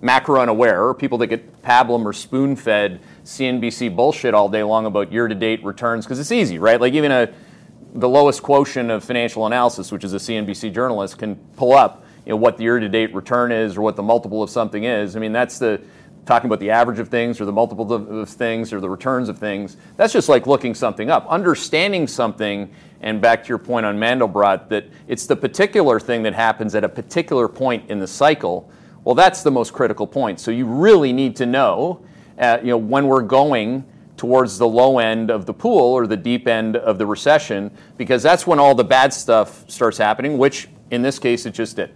macro 0.00 0.40
unaware 0.40 0.92
people 0.94 1.16
that 1.18 1.28
get 1.28 1.62
pablum 1.62 2.04
or 2.04 2.12
spoon 2.12 2.56
fed 2.56 3.00
CNBC 3.24 3.94
bullshit 3.94 4.34
all 4.34 4.48
day 4.48 4.64
long 4.64 4.84
about 4.84 5.12
year 5.12 5.28
to 5.28 5.34
date 5.34 5.64
returns 5.64 6.04
because 6.04 6.18
it's 6.18 6.32
easy, 6.32 6.58
right? 6.58 6.80
Like 6.80 6.94
even 6.94 7.12
a 7.12 7.32
the 7.94 8.08
lowest 8.08 8.42
quotient 8.42 8.90
of 8.90 9.04
financial 9.04 9.46
analysis, 9.46 9.92
which 9.92 10.04
is 10.04 10.14
a 10.14 10.16
CNBC 10.16 10.72
journalist, 10.72 11.18
can 11.18 11.36
pull 11.56 11.72
up 11.72 12.04
you 12.24 12.30
know, 12.30 12.36
what 12.36 12.56
the 12.56 12.62
year-to-date 12.62 13.14
return 13.14 13.52
is 13.52 13.76
or 13.76 13.82
what 13.82 13.96
the 13.96 14.02
multiple 14.02 14.42
of 14.42 14.50
something 14.50 14.84
is. 14.84 15.16
I 15.16 15.18
mean, 15.18 15.32
that's 15.32 15.58
the 15.58 15.80
talking 16.24 16.48
about 16.48 16.60
the 16.60 16.70
average 16.70 16.98
of 16.98 17.08
things 17.08 17.40
or 17.40 17.44
the 17.44 17.52
multiple 17.52 17.92
of 17.92 18.28
things 18.28 18.72
or 18.72 18.80
the 18.80 18.88
returns 18.88 19.28
of 19.28 19.38
things. 19.38 19.76
That's 19.96 20.12
just 20.12 20.28
like 20.28 20.46
looking 20.46 20.74
something 20.74 21.10
up. 21.10 21.26
Understanding 21.28 22.06
something, 22.06 22.72
and 23.00 23.20
back 23.20 23.42
to 23.42 23.48
your 23.48 23.58
point 23.58 23.84
on 23.84 23.98
Mandelbrot, 23.98 24.68
that 24.68 24.86
it's 25.08 25.26
the 25.26 25.34
particular 25.34 25.98
thing 25.98 26.22
that 26.22 26.34
happens 26.34 26.74
at 26.74 26.84
a 26.84 26.88
particular 26.88 27.48
point 27.48 27.90
in 27.90 27.98
the 27.98 28.06
cycle. 28.06 28.70
Well, 29.04 29.16
that's 29.16 29.42
the 29.42 29.50
most 29.50 29.72
critical 29.72 30.06
point. 30.06 30.38
So 30.38 30.52
you 30.52 30.64
really 30.64 31.12
need 31.12 31.34
to 31.36 31.46
know, 31.46 32.04
uh, 32.38 32.58
you 32.60 32.68
know, 32.68 32.76
when 32.76 33.08
we're 33.08 33.22
going 33.22 33.84
towards 34.16 34.58
the 34.58 34.68
low 34.68 35.00
end 35.00 35.30
of 35.30 35.46
the 35.46 35.52
pool 35.52 35.92
or 35.92 36.06
the 36.06 36.16
deep 36.16 36.46
end 36.46 36.76
of 36.76 36.98
the 36.98 37.06
recession, 37.06 37.76
because 37.96 38.22
that's 38.22 38.46
when 38.46 38.60
all 38.60 38.76
the 38.76 38.84
bad 38.84 39.12
stuff 39.12 39.68
starts 39.68 39.98
happening, 39.98 40.38
which 40.38 40.68
in 40.92 41.02
this 41.02 41.18
case 41.18 41.46
it 41.46 41.54
just 41.54 41.74
did. 41.74 41.92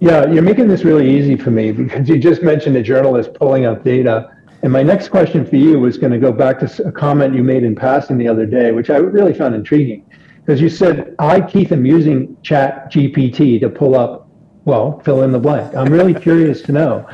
Yeah, 0.00 0.30
you're 0.30 0.42
making 0.42 0.68
this 0.68 0.84
really 0.84 1.18
easy 1.18 1.36
for 1.36 1.50
me 1.50 1.72
because 1.72 2.08
you 2.08 2.18
just 2.18 2.42
mentioned 2.42 2.76
a 2.76 2.82
journalist 2.82 3.32
pulling 3.34 3.64
up 3.64 3.82
data. 3.82 4.30
And 4.62 4.72
my 4.72 4.82
next 4.82 5.08
question 5.08 5.46
for 5.46 5.56
you 5.56 5.78
was 5.78 5.96
going 5.96 6.12
to 6.12 6.18
go 6.18 6.32
back 6.32 6.58
to 6.60 6.86
a 6.86 6.92
comment 6.92 7.34
you 7.34 7.42
made 7.42 7.62
in 7.62 7.74
passing 7.74 8.18
the 8.18 8.28
other 8.28 8.44
day, 8.44 8.72
which 8.72 8.90
I 8.90 8.96
really 8.96 9.32
found 9.32 9.54
intriguing. 9.54 10.04
Because 10.44 10.60
you 10.60 10.68
said, 10.68 11.14
I, 11.18 11.40
Keith, 11.40 11.72
am 11.72 11.86
using 11.86 12.36
Chat 12.42 12.92
GPT 12.92 13.58
to 13.60 13.70
pull 13.70 13.96
up, 13.96 14.28
well, 14.64 15.00
fill 15.00 15.22
in 15.22 15.32
the 15.32 15.38
blank. 15.38 15.74
I'm 15.74 15.92
really 15.92 16.14
curious 16.14 16.62
to 16.62 16.72
know. 16.72 17.08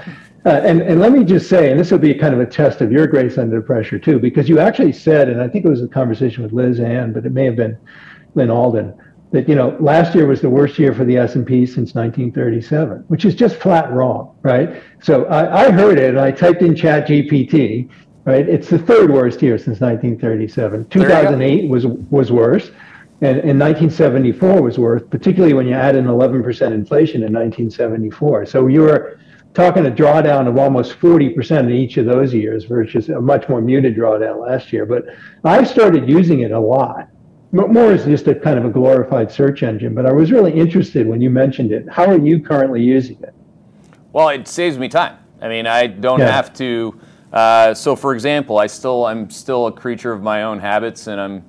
Uh, 0.44 0.60
and, 0.64 0.82
and 0.82 1.00
let 1.00 1.12
me 1.12 1.22
just 1.22 1.48
say, 1.48 1.70
and 1.70 1.78
this 1.78 1.92
will 1.92 1.98
be 1.98 2.12
kind 2.14 2.34
of 2.34 2.40
a 2.40 2.46
test 2.46 2.80
of 2.80 2.90
your 2.90 3.06
grace 3.06 3.38
under 3.38 3.62
pressure 3.62 3.98
too, 3.98 4.18
because 4.18 4.48
you 4.48 4.58
actually 4.58 4.92
said, 4.92 5.28
and 5.28 5.40
I 5.40 5.46
think 5.46 5.64
it 5.64 5.68
was 5.68 5.82
a 5.82 5.88
conversation 5.88 6.42
with 6.42 6.52
Liz 6.52 6.80
Ann, 6.80 7.12
but 7.12 7.24
it 7.24 7.30
may 7.30 7.44
have 7.44 7.54
been 7.54 7.78
Lyn 8.34 8.50
Alden, 8.50 8.92
that 9.32 9.48
you 9.48 9.54
know 9.54 9.76
last 9.80 10.14
year 10.14 10.26
was 10.26 10.40
the 10.40 10.50
worst 10.50 10.78
year 10.78 10.94
for 10.94 11.04
the 11.04 11.16
S&P 11.16 11.66
since 11.66 11.94
1937, 11.94 13.04
which 13.08 13.24
is 13.24 13.34
just 13.34 13.56
flat 13.56 13.90
wrong, 13.92 14.36
right? 14.42 14.82
So 15.02 15.24
I, 15.26 15.66
I 15.66 15.70
heard 15.70 15.98
it 15.98 16.16
I 16.16 16.30
typed 16.30 16.62
in 16.62 16.76
Chat 16.76 17.08
GPT, 17.08 17.88
right? 18.24 18.48
It's 18.48 18.68
the 18.68 18.78
third 18.78 19.10
worst 19.10 19.42
year 19.42 19.58
since 19.58 19.80
1937. 19.80 20.86
2008 20.88 21.68
was 21.68 21.86
was 21.86 22.30
worse. 22.30 22.70
And 23.22 23.38
in 23.38 23.56
1974 23.56 24.62
was 24.62 24.80
worse, 24.80 25.02
particularly 25.08 25.54
when 25.54 25.68
you 25.68 25.74
add 25.74 25.94
an 25.94 26.06
11% 26.06 26.42
inflation 26.72 27.22
in 27.22 27.32
1974. 27.32 28.46
So 28.46 28.66
you 28.66 28.80
were 28.80 29.20
talking 29.54 29.86
a 29.86 29.90
drawdown 29.90 30.48
of 30.48 30.56
almost 30.58 30.98
40% 30.98 31.60
in 31.60 31.70
each 31.70 31.98
of 31.98 32.06
those 32.06 32.34
years 32.34 32.64
versus 32.64 33.08
a 33.10 33.20
much 33.20 33.48
more 33.48 33.60
muted 33.60 33.94
drawdown 33.94 34.40
last 34.40 34.72
year. 34.72 34.86
But 34.86 35.04
I 35.44 35.62
started 35.62 36.08
using 36.08 36.40
it 36.40 36.50
a 36.50 36.58
lot, 36.58 37.08
more 37.52 37.92
is 37.92 38.04
just 38.04 38.26
a 38.28 38.34
kind 38.34 38.58
of 38.58 38.64
a 38.64 38.70
glorified 38.70 39.30
search 39.30 39.62
engine. 39.62 39.94
But 39.94 40.06
I 40.06 40.12
was 40.12 40.32
really 40.32 40.52
interested 40.52 41.06
when 41.06 41.20
you 41.20 41.30
mentioned 41.30 41.72
it. 41.72 41.88
How 41.88 42.06
are 42.06 42.18
you 42.18 42.40
currently 42.40 42.82
using 42.82 43.22
it? 43.22 43.34
Well, 44.12 44.28
it 44.30 44.48
saves 44.48 44.78
me 44.78 44.88
time. 44.88 45.18
I 45.40 45.48
mean, 45.48 45.66
I 45.66 45.86
don't 45.86 46.20
yeah. 46.20 46.30
have 46.30 46.52
to. 46.54 46.98
Uh, 47.32 47.74
so, 47.74 47.96
for 47.96 48.14
example, 48.14 48.58
I 48.58 48.66
still 48.66 49.06
I'm 49.06 49.30
still 49.30 49.66
a 49.66 49.72
creature 49.72 50.12
of 50.12 50.22
my 50.22 50.42
own 50.42 50.58
habits, 50.58 51.06
and 51.06 51.20
I'm 51.20 51.44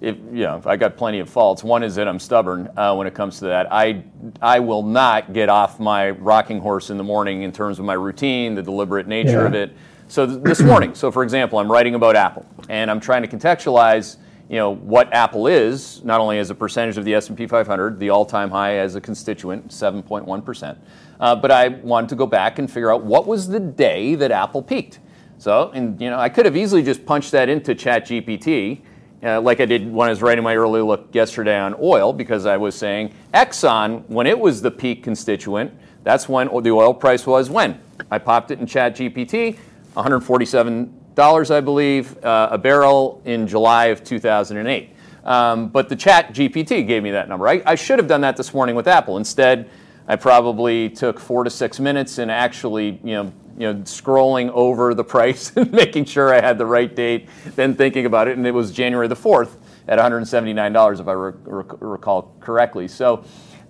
if 0.00 0.16
you 0.32 0.44
know, 0.44 0.62
I 0.64 0.76
got 0.76 0.96
plenty 0.96 1.18
of 1.18 1.28
faults. 1.28 1.64
One 1.64 1.82
is 1.82 1.96
that 1.96 2.06
I'm 2.06 2.18
stubborn 2.18 2.70
uh, 2.76 2.94
when 2.94 3.06
it 3.06 3.14
comes 3.14 3.38
to 3.40 3.46
that. 3.46 3.72
I 3.72 4.04
I 4.40 4.60
will 4.60 4.82
not 4.82 5.32
get 5.32 5.48
off 5.48 5.80
my 5.80 6.10
rocking 6.10 6.60
horse 6.60 6.90
in 6.90 6.96
the 6.96 7.04
morning 7.04 7.42
in 7.42 7.52
terms 7.52 7.78
of 7.78 7.84
my 7.84 7.94
routine, 7.94 8.54
the 8.54 8.62
deliberate 8.62 9.06
nature 9.08 9.40
yeah. 9.42 9.46
of 9.46 9.54
it. 9.54 9.76
So 10.08 10.26
th- 10.26 10.42
this 10.42 10.60
morning, 10.60 10.94
so 10.94 11.10
for 11.10 11.22
example, 11.22 11.58
I'm 11.58 11.70
writing 11.70 11.94
about 11.94 12.16
Apple, 12.16 12.46
and 12.68 12.90
I'm 12.90 13.00
trying 13.00 13.22
to 13.22 13.28
contextualize, 13.28 14.16
you 14.48 14.56
know, 14.56 14.74
what 14.74 15.12
Apple 15.12 15.46
is, 15.46 16.02
not 16.04 16.20
only 16.20 16.38
as 16.38 16.50
a 16.50 16.54
percentage 16.54 16.96
of 16.96 17.04
the 17.04 17.14
S&P 17.14 17.46
500, 17.46 17.98
the 17.98 18.10
all-time 18.10 18.50
high 18.50 18.76
as 18.76 18.94
a 18.94 19.00
constituent, 19.00 19.68
7.1 19.68 20.44
percent, 20.44 20.78
uh, 21.20 21.36
but 21.36 21.50
I 21.50 21.68
wanted 21.68 22.08
to 22.10 22.16
go 22.16 22.26
back 22.26 22.58
and 22.58 22.70
figure 22.70 22.92
out 22.92 23.04
what 23.04 23.26
was 23.26 23.48
the 23.48 23.60
day 23.60 24.14
that 24.14 24.30
Apple 24.30 24.62
peaked. 24.62 25.00
So, 25.38 25.70
and 25.74 26.00
you 26.00 26.10
know, 26.10 26.18
I 26.18 26.28
could 26.28 26.46
have 26.46 26.56
easily 26.56 26.82
just 26.82 27.04
punched 27.04 27.32
that 27.32 27.48
into 27.48 27.74
ChatGPT 27.74 28.80
uh, 29.22 29.40
like 29.40 29.60
I 29.60 29.66
did 29.66 29.92
when 29.92 30.08
I 30.08 30.10
was 30.10 30.22
writing 30.22 30.44
my 30.44 30.54
early 30.54 30.80
look 30.80 31.08
yesterday 31.12 31.58
on 31.58 31.74
oil, 31.80 32.12
because 32.12 32.46
I 32.46 32.56
was 32.56 32.74
saying 32.74 33.12
Exxon, 33.34 34.08
when 34.08 34.26
it 34.26 34.38
was 34.38 34.62
the 34.62 34.70
peak 34.70 35.02
constituent, 35.02 35.72
that's 36.04 36.28
when 36.28 36.48
the 36.62 36.70
oil 36.70 36.94
price 36.94 37.26
was 37.26 37.50
when? 37.50 37.80
I 38.10 38.18
popped 38.18 38.50
it 38.50 38.60
in 38.60 38.66
Chat 38.66 38.96
GPT, 38.96 39.58
$147, 39.96 40.90
I 41.18 41.60
believe, 41.60 42.22
uh, 42.24 42.48
a 42.52 42.58
barrel 42.58 43.20
in 43.24 43.46
July 43.48 43.86
of 43.86 44.04
2008. 44.04 44.90
Um, 45.24 45.68
but 45.68 45.88
the 45.88 45.96
Chat 45.96 46.32
GPT 46.32 46.86
gave 46.86 47.02
me 47.02 47.10
that 47.10 47.28
number. 47.28 47.48
I, 47.48 47.60
I 47.66 47.74
should 47.74 47.98
have 47.98 48.06
done 48.06 48.20
that 48.20 48.36
this 48.36 48.54
morning 48.54 48.76
with 48.76 48.86
Apple. 48.86 49.16
Instead, 49.16 49.68
I 50.06 50.16
probably 50.16 50.88
took 50.88 51.18
four 51.18 51.44
to 51.44 51.50
six 51.50 51.80
minutes 51.80 52.18
and 52.18 52.30
actually, 52.30 53.00
you 53.02 53.14
know, 53.14 53.32
you 53.58 53.72
know, 53.72 53.80
scrolling 53.80 54.50
over 54.50 54.94
the 54.94 55.02
price 55.02 55.52
and 55.56 55.72
making 55.72 56.04
sure 56.04 56.32
I 56.32 56.40
had 56.40 56.56
the 56.56 56.66
right 56.66 56.94
date, 56.94 57.28
then 57.56 57.74
thinking 57.74 58.06
about 58.06 58.28
it, 58.28 58.38
and 58.38 58.46
it 58.46 58.52
was 58.52 58.70
January 58.70 59.08
the 59.08 59.16
4th 59.16 59.56
at 59.88 59.98
$179, 59.98 61.00
if 61.00 61.08
I 61.08 61.12
re- 61.12 61.32
recall 61.80 62.36
correctly. 62.40 62.86
So, 62.86 63.24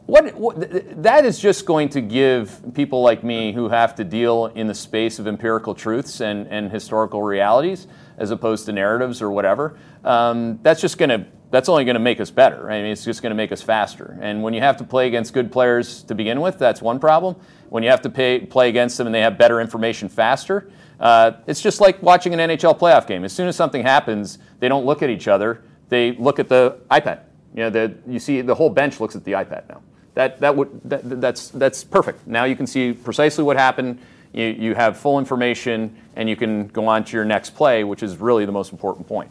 what, 0.08 0.34
what, 0.36 1.02
that 1.02 1.26
is 1.26 1.38
just 1.38 1.66
going 1.66 1.90
to 1.90 2.00
give 2.00 2.62
people 2.72 3.02
like 3.02 3.22
me 3.22 3.52
who 3.52 3.68
have 3.68 3.94
to 3.96 4.04
deal 4.04 4.46
in 4.46 4.66
the 4.66 4.74
space 4.74 5.18
of 5.18 5.26
empirical 5.26 5.74
truths 5.74 6.22
and, 6.22 6.48
and 6.48 6.72
historical 6.72 7.22
realities 7.22 7.86
as 8.16 8.30
opposed 8.30 8.64
to 8.64 8.72
narratives 8.72 9.20
or 9.20 9.30
whatever. 9.30 9.78
Um, 10.04 10.60
that's 10.62 10.80
just 10.80 10.96
going 10.96 11.10
to 11.10 11.26
that's 11.50 11.68
only 11.68 11.84
going 11.84 11.94
to 11.94 12.00
make 12.00 12.20
us 12.20 12.30
better. 12.30 12.70
I 12.70 12.80
mean, 12.80 12.90
it's 12.90 13.04
just 13.04 13.20
going 13.20 13.32
to 13.32 13.36
make 13.36 13.52
us 13.52 13.60
faster. 13.60 14.18
And 14.22 14.42
when 14.42 14.54
you 14.54 14.60
have 14.62 14.78
to 14.78 14.84
play 14.84 15.08
against 15.08 15.34
good 15.34 15.52
players 15.52 16.02
to 16.04 16.14
begin 16.14 16.40
with, 16.40 16.58
that's 16.58 16.80
one 16.80 16.98
problem. 16.98 17.36
When 17.68 17.82
you 17.82 17.90
have 17.90 18.02
to 18.02 18.10
pay, 18.10 18.40
play 18.40 18.70
against 18.70 18.96
them 18.96 19.06
and 19.08 19.14
they 19.14 19.20
have 19.20 19.36
better 19.36 19.60
information 19.60 20.08
faster, 20.08 20.70
uh, 21.00 21.32
it's 21.46 21.60
just 21.60 21.82
like 21.82 22.02
watching 22.02 22.32
an 22.32 22.40
NHL 22.50 22.78
playoff 22.78 23.06
game. 23.06 23.24
As 23.24 23.32
soon 23.34 23.46
as 23.48 23.56
something 23.56 23.82
happens, 23.82 24.38
they 24.58 24.68
don't 24.68 24.86
look 24.86 25.02
at 25.02 25.10
each 25.10 25.28
other. 25.28 25.64
They 25.90 26.12
look 26.12 26.38
at 26.38 26.48
the 26.48 26.78
iPad. 26.90 27.20
You 27.54 27.64
know, 27.64 27.70
the, 27.70 27.94
you 28.06 28.18
see 28.18 28.40
the 28.40 28.54
whole 28.54 28.70
bench 28.70 29.00
looks 29.00 29.14
at 29.16 29.24
the 29.24 29.32
iPad 29.32 29.68
now. 29.68 29.82
That, 30.18 30.40
that 30.40 30.56
would, 30.56 30.80
that, 30.82 31.20
that's, 31.20 31.50
that's 31.50 31.84
perfect. 31.84 32.26
Now 32.26 32.42
you 32.42 32.56
can 32.56 32.66
see 32.66 32.92
precisely 32.92 33.44
what 33.44 33.56
happened. 33.56 34.00
You, 34.32 34.46
you 34.46 34.74
have 34.74 34.98
full 34.98 35.20
information, 35.20 35.96
and 36.16 36.28
you 36.28 36.34
can 36.34 36.66
go 36.66 36.88
on 36.88 37.04
to 37.04 37.16
your 37.16 37.24
next 37.24 37.50
play, 37.50 37.84
which 37.84 38.02
is 38.02 38.16
really 38.16 38.44
the 38.44 38.50
most 38.50 38.72
important 38.72 39.06
point. 39.06 39.30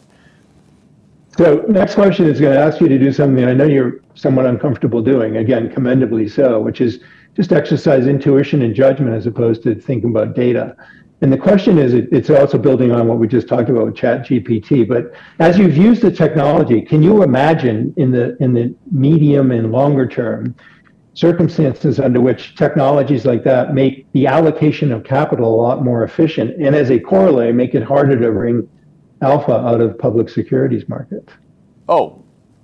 So 1.36 1.62
next 1.68 1.94
question 1.94 2.24
is 2.24 2.40
going 2.40 2.54
to 2.54 2.58
ask 2.58 2.80
you 2.80 2.88
to 2.88 2.98
do 2.98 3.12
something 3.12 3.44
I 3.44 3.52
know 3.52 3.66
you're 3.66 4.00
somewhat 4.14 4.46
uncomfortable 4.46 5.02
doing, 5.02 5.36
again, 5.36 5.70
commendably 5.70 6.26
so, 6.26 6.58
which 6.58 6.80
is 6.80 7.00
just 7.36 7.52
exercise 7.52 8.06
intuition 8.06 8.62
and 8.62 8.74
judgment 8.74 9.14
as 9.14 9.26
opposed 9.26 9.62
to 9.64 9.74
thinking 9.74 10.08
about 10.08 10.34
data. 10.34 10.74
And 11.20 11.32
the 11.32 11.36
question 11.36 11.78
is, 11.78 11.94
it's 11.94 12.30
also 12.30 12.58
building 12.58 12.92
on 12.92 13.08
what 13.08 13.18
we 13.18 13.26
just 13.26 13.48
talked 13.48 13.68
about 13.68 13.86
with 13.86 13.96
Chat 13.96 14.24
GPT. 14.26 14.88
But 14.88 15.12
as 15.40 15.58
you've 15.58 15.76
used 15.76 16.00
the 16.00 16.12
technology, 16.12 16.80
can 16.80 17.02
you 17.02 17.24
imagine 17.24 17.92
in 17.96 18.12
the 18.12 18.36
in 18.42 18.54
the 18.54 18.72
medium 18.92 19.50
and 19.50 19.72
longer 19.72 20.06
term 20.06 20.54
circumstances 21.18 21.98
under 21.98 22.20
which 22.20 22.54
technologies 22.54 23.26
like 23.26 23.42
that 23.42 23.74
make 23.74 24.06
the 24.12 24.24
allocation 24.24 24.92
of 24.92 25.02
capital 25.02 25.52
a 25.52 25.58
lot 25.60 25.82
more 25.82 26.04
efficient, 26.04 26.62
and 26.62 26.76
as 26.76 26.92
a 26.92 26.98
corollary, 27.00 27.52
make 27.52 27.74
it 27.74 27.82
harder 27.82 28.16
to 28.16 28.30
bring 28.30 28.68
alpha 29.20 29.52
out 29.52 29.80
of 29.80 29.98
public 29.98 30.28
securities 30.28 30.88
markets. 30.88 31.32
Oh, 31.88 32.22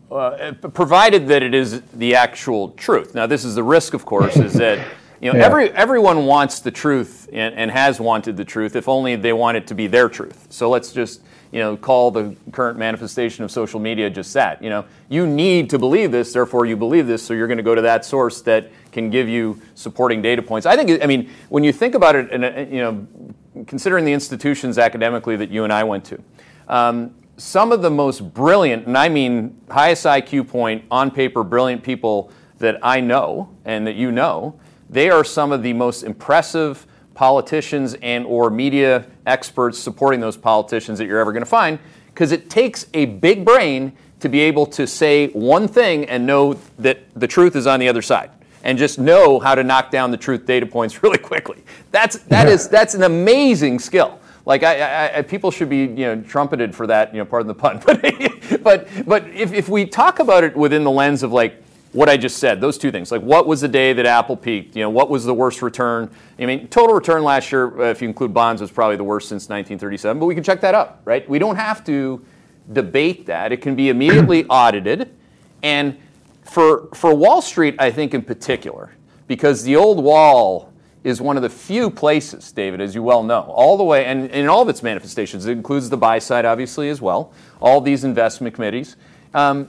uh, 0.09 0.53
provided 0.53 1.27
that 1.27 1.43
it 1.43 1.53
is 1.53 1.81
the 1.95 2.14
actual 2.14 2.69
truth. 2.71 3.12
Now, 3.12 3.27
this 3.27 3.45
is 3.45 3.57
the 3.57 3.64
risk, 3.64 3.93
of 3.93 4.07
course, 4.07 4.37
is 4.37 4.53
that 4.53 4.87
you 5.21 5.33
know 5.33 5.38
yeah. 5.40 5.47
every 5.47 5.71
everyone 5.73 6.27
wants 6.27 6.61
the 6.61 6.71
truth 6.71 7.29
and, 7.33 7.57
and, 7.57 7.73
has 7.73 7.99
wanted 7.99 8.37
the 8.37 8.45
truth, 8.45 8.77
if 8.77 8.88
only 8.88 9.17
they 9.17 9.33
want 9.33 9.57
it 9.57 9.67
to 9.67 9.75
be 9.75 9.88
their 9.88 10.09
truth. 10.09 10.47
So 10.51 10.71
let's 10.71 10.93
just 10.93 11.23
you 11.55 11.61
know 11.61 11.77
call 11.77 12.11
the 12.11 12.35
current 12.51 12.77
manifestation 12.77 13.45
of 13.45 13.51
social 13.51 13.79
media 13.79 14.11
just 14.11 14.35
that. 14.35 14.61
You 14.61 14.71
know, 14.71 14.85
you 15.09 15.25
need 15.25 15.71
to 15.71 15.79
believe 15.79 16.11
this, 16.11 16.33
therefore 16.33 16.67
you 16.67 16.77
believe 16.77 17.07
this, 17.07 17.23
so 17.23 17.33
you're 17.33 17.47
going 17.47 17.59
to 17.59 17.62
go 17.62 17.77
to 17.77 17.83
that 17.83 18.05
source 18.05 18.43
that 18.43 18.73
can 18.90 19.09
give 19.09 19.29
you 19.29 19.62
supporting 19.77 20.21
data 20.21 20.43
points. 20.43 20.67
I 20.67 20.75
think, 20.75 21.01
I 21.01 21.07
mean, 21.07 21.31
when 21.51 21.62
you 21.62 21.73
think 21.73 21.95
about 21.95 22.17
it, 22.17 22.29
and 22.33 22.73
you 22.73 22.81
know, 22.81 23.64
considering 23.67 24.05
the 24.05 24.12
institutions 24.12 24.79
academically 24.79 25.37
that 25.37 25.49
you 25.49 25.62
and 25.62 25.73
I 25.73 25.85
went 25.85 26.05
to. 26.07 26.21
Um, 26.67 27.14
some 27.37 27.71
of 27.71 27.83
the 27.83 27.90
most 27.90 28.35
brilliant, 28.35 28.88
and 28.88 28.99
I 28.99 29.09
mean 29.09 29.57
highest 29.71 30.07
IQ 30.07 30.49
point, 30.49 30.85
on 30.90 31.12
paper, 31.12 31.45
brilliant 31.45 31.85
people 31.85 32.33
that 32.59 32.81
I 32.83 33.01
know 33.01 33.49
and 33.64 33.87
that 33.87 33.95
you 33.95 34.11
know, 34.11 34.59
they 34.90 35.09
are 35.09 35.23
some 35.23 35.53
of 35.53 35.62
the 35.62 35.73
most 35.73 36.03
impressive 36.03 36.85
politicians 37.14 37.96
and 38.03 38.27
or 38.27 38.50
media 38.50 39.07
experts 39.27 39.79
supporting 39.79 40.20
those 40.20 40.37
politicians 40.37 40.98
that 40.98 41.07
you're 41.07 41.18
ever 41.18 41.33
going 41.33 41.42
to 41.42 41.48
find 41.48 41.79
because 42.09 42.33
it 42.33 42.50
takes 42.50 42.87
a 42.94 43.07
big 43.07 43.44
brain 43.44 43.92
to 44.20 44.29
be 44.29 44.40
able 44.40 44.66
to 44.66 44.87
say 44.87 45.29
one 45.29 45.68
thing 45.68 46.05
and 46.07 46.27
know 46.27 46.55
that 46.79 46.98
the 47.14 47.27
truth 47.27 47.57
is 47.57 47.66
on 47.66 47.81
the 47.81 47.88
other 47.88 48.03
side 48.03 48.31
and 48.62 48.79
just 48.79 48.98
know 48.98 49.38
how 49.38 49.55
to 49.55 49.62
knock 49.62 49.90
down 49.90 50.11
the 50.11 50.16
truth 50.16 50.46
data 50.46 50.66
points 50.66 51.03
really 51.03 51.18
quickly 51.18 51.62
that's 51.90 52.18
that 52.24 52.48
is, 52.48 52.68
that's 52.68 52.94
an 52.94 53.03
amazing 53.03 53.79
skill 53.79 54.18
like 54.46 54.62
I, 54.62 55.18
I, 55.18 55.22
people 55.22 55.50
should 55.50 55.70
be 55.70 55.85
you 55.85 55.94
know 55.94 56.20
trumpeted 56.20 56.74
for 56.74 56.87
that. 56.87 57.14
You 57.14 57.18
know, 57.18 57.24
pardon 57.24 57.48
the 57.48 57.55
pun. 57.55 57.81
But 57.85 58.03
but 58.62 58.88
but 59.07 59.27
if, 59.29 59.53
if 59.53 59.68
we 59.68 59.87
talk 59.87 60.18
about 60.18 60.44
it 60.44 60.55
within 60.55 60.85
the 60.85 60.90
lens 60.90 61.22
of 61.22 61.33
like 61.33 61.63
what 61.94 62.09
I 62.09 62.16
just 62.16 62.38
said, 62.38 62.61
those 62.61 62.76
two 62.76 62.90
things, 62.90 63.12
like 63.12 63.22
what 63.22 63.46
was 63.46 63.61
the 63.61 63.68
day 63.68 63.92
that 63.92 64.04
Apple 64.04 64.37
peaked? 64.37 64.74
You 64.74 64.83
know, 64.83 64.90
what 64.90 65.09
was 65.09 65.24
the 65.24 65.33
worst 65.33 65.62
return? 65.62 66.11
I 66.40 66.44
mean, 66.44 66.66
total 66.66 66.92
return 66.92 67.22
last 67.22 67.52
year, 67.52 67.80
uh, 67.80 67.90
if 67.90 68.02
you 68.02 68.09
include 68.09 68.35
bonds, 68.35 68.61
was 68.61 68.72
probably 68.72 68.96
the 68.96 69.04
worst 69.04 69.28
since 69.28 69.44
1937. 69.44 70.18
But 70.18 70.26
we 70.26 70.35
can 70.35 70.42
check 70.42 70.61
that 70.62 70.74
up, 70.74 71.00
right? 71.04 71.26
We 71.28 71.38
don't 71.38 71.54
have 71.54 71.85
to 71.85 72.24
debate 72.72 73.26
that. 73.26 73.52
It 73.52 73.62
can 73.62 73.76
be 73.76 73.90
immediately 73.90 74.44
audited, 74.50 75.14
and 75.62 75.96
for 76.42 76.88
for 76.94 77.14
Wall 77.14 77.40
Street, 77.40 77.76
I 77.78 77.92
think 77.92 78.12
in 78.12 78.22
particular, 78.22 78.90
because 79.28 79.62
the 79.62 79.76
old 79.76 80.02
wall 80.02 80.72
is 81.04 81.20
one 81.20 81.37
of 81.37 81.44
the 81.44 81.50
few 81.50 81.90
places, 81.90 82.50
David, 82.50 82.80
as 82.80 82.94
you 82.94 83.04
well 83.04 83.22
know, 83.22 83.42
all 83.42 83.76
the 83.76 83.85
way, 83.85 84.07
and 84.07 84.30
in 84.30 84.48
all 84.48 84.62
of 84.62 84.68
its 84.68 84.83
manifestations, 84.83 85.46
it 85.46 85.52
includes 85.52 85.90
the 85.90 85.96
buy 85.96 86.18
side, 86.18 86.44
obviously, 86.44 86.88
as 86.88 87.00
well, 87.00 87.33
all 87.61 87.80
these 87.80 88.02
investment 88.02 88.54
committees. 88.54 88.96
Um, 89.33 89.68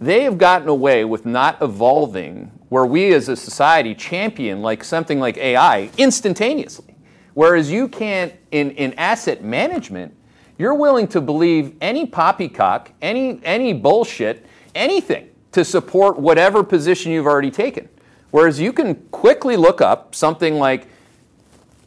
they 0.00 0.24
have 0.24 0.38
gotten 0.38 0.68
away 0.68 1.04
with 1.04 1.24
not 1.24 1.60
evolving 1.62 2.50
where 2.68 2.84
we 2.84 3.12
as 3.14 3.28
a 3.28 3.36
society 3.36 3.94
champion 3.94 4.62
like 4.62 4.82
something 4.82 5.20
like 5.20 5.36
AI 5.36 5.90
instantaneously. 5.96 6.96
Whereas 7.34 7.70
you 7.70 7.88
can't, 7.88 8.32
in, 8.50 8.72
in 8.72 8.94
asset 8.94 9.42
management, 9.42 10.14
you're 10.58 10.74
willing 10.74 11.08
to 11.08 11.20
believe 11.20 11.74
any 11.80 12.06
poppycock, 12.06 12.92
any, 13.02 13.40
any 13.44 13.72
bullshit, 13.72 14.46
anything 14.74 15.30
to 15.52 15.64
support 15.64 16.18
whatever 16.18 16.62
position 16.62 17.12
you've 17.12 17.26
already 17.26 17.50
taken. 17.50 17.88
Whereas 18.30 18.60
you 18.60 18.72
can 18.72 18.96
quickly 19.10 19.56
look 19.56 19.80
up 19.80 20.14
something 20.14 20.54
like 20.54 20.88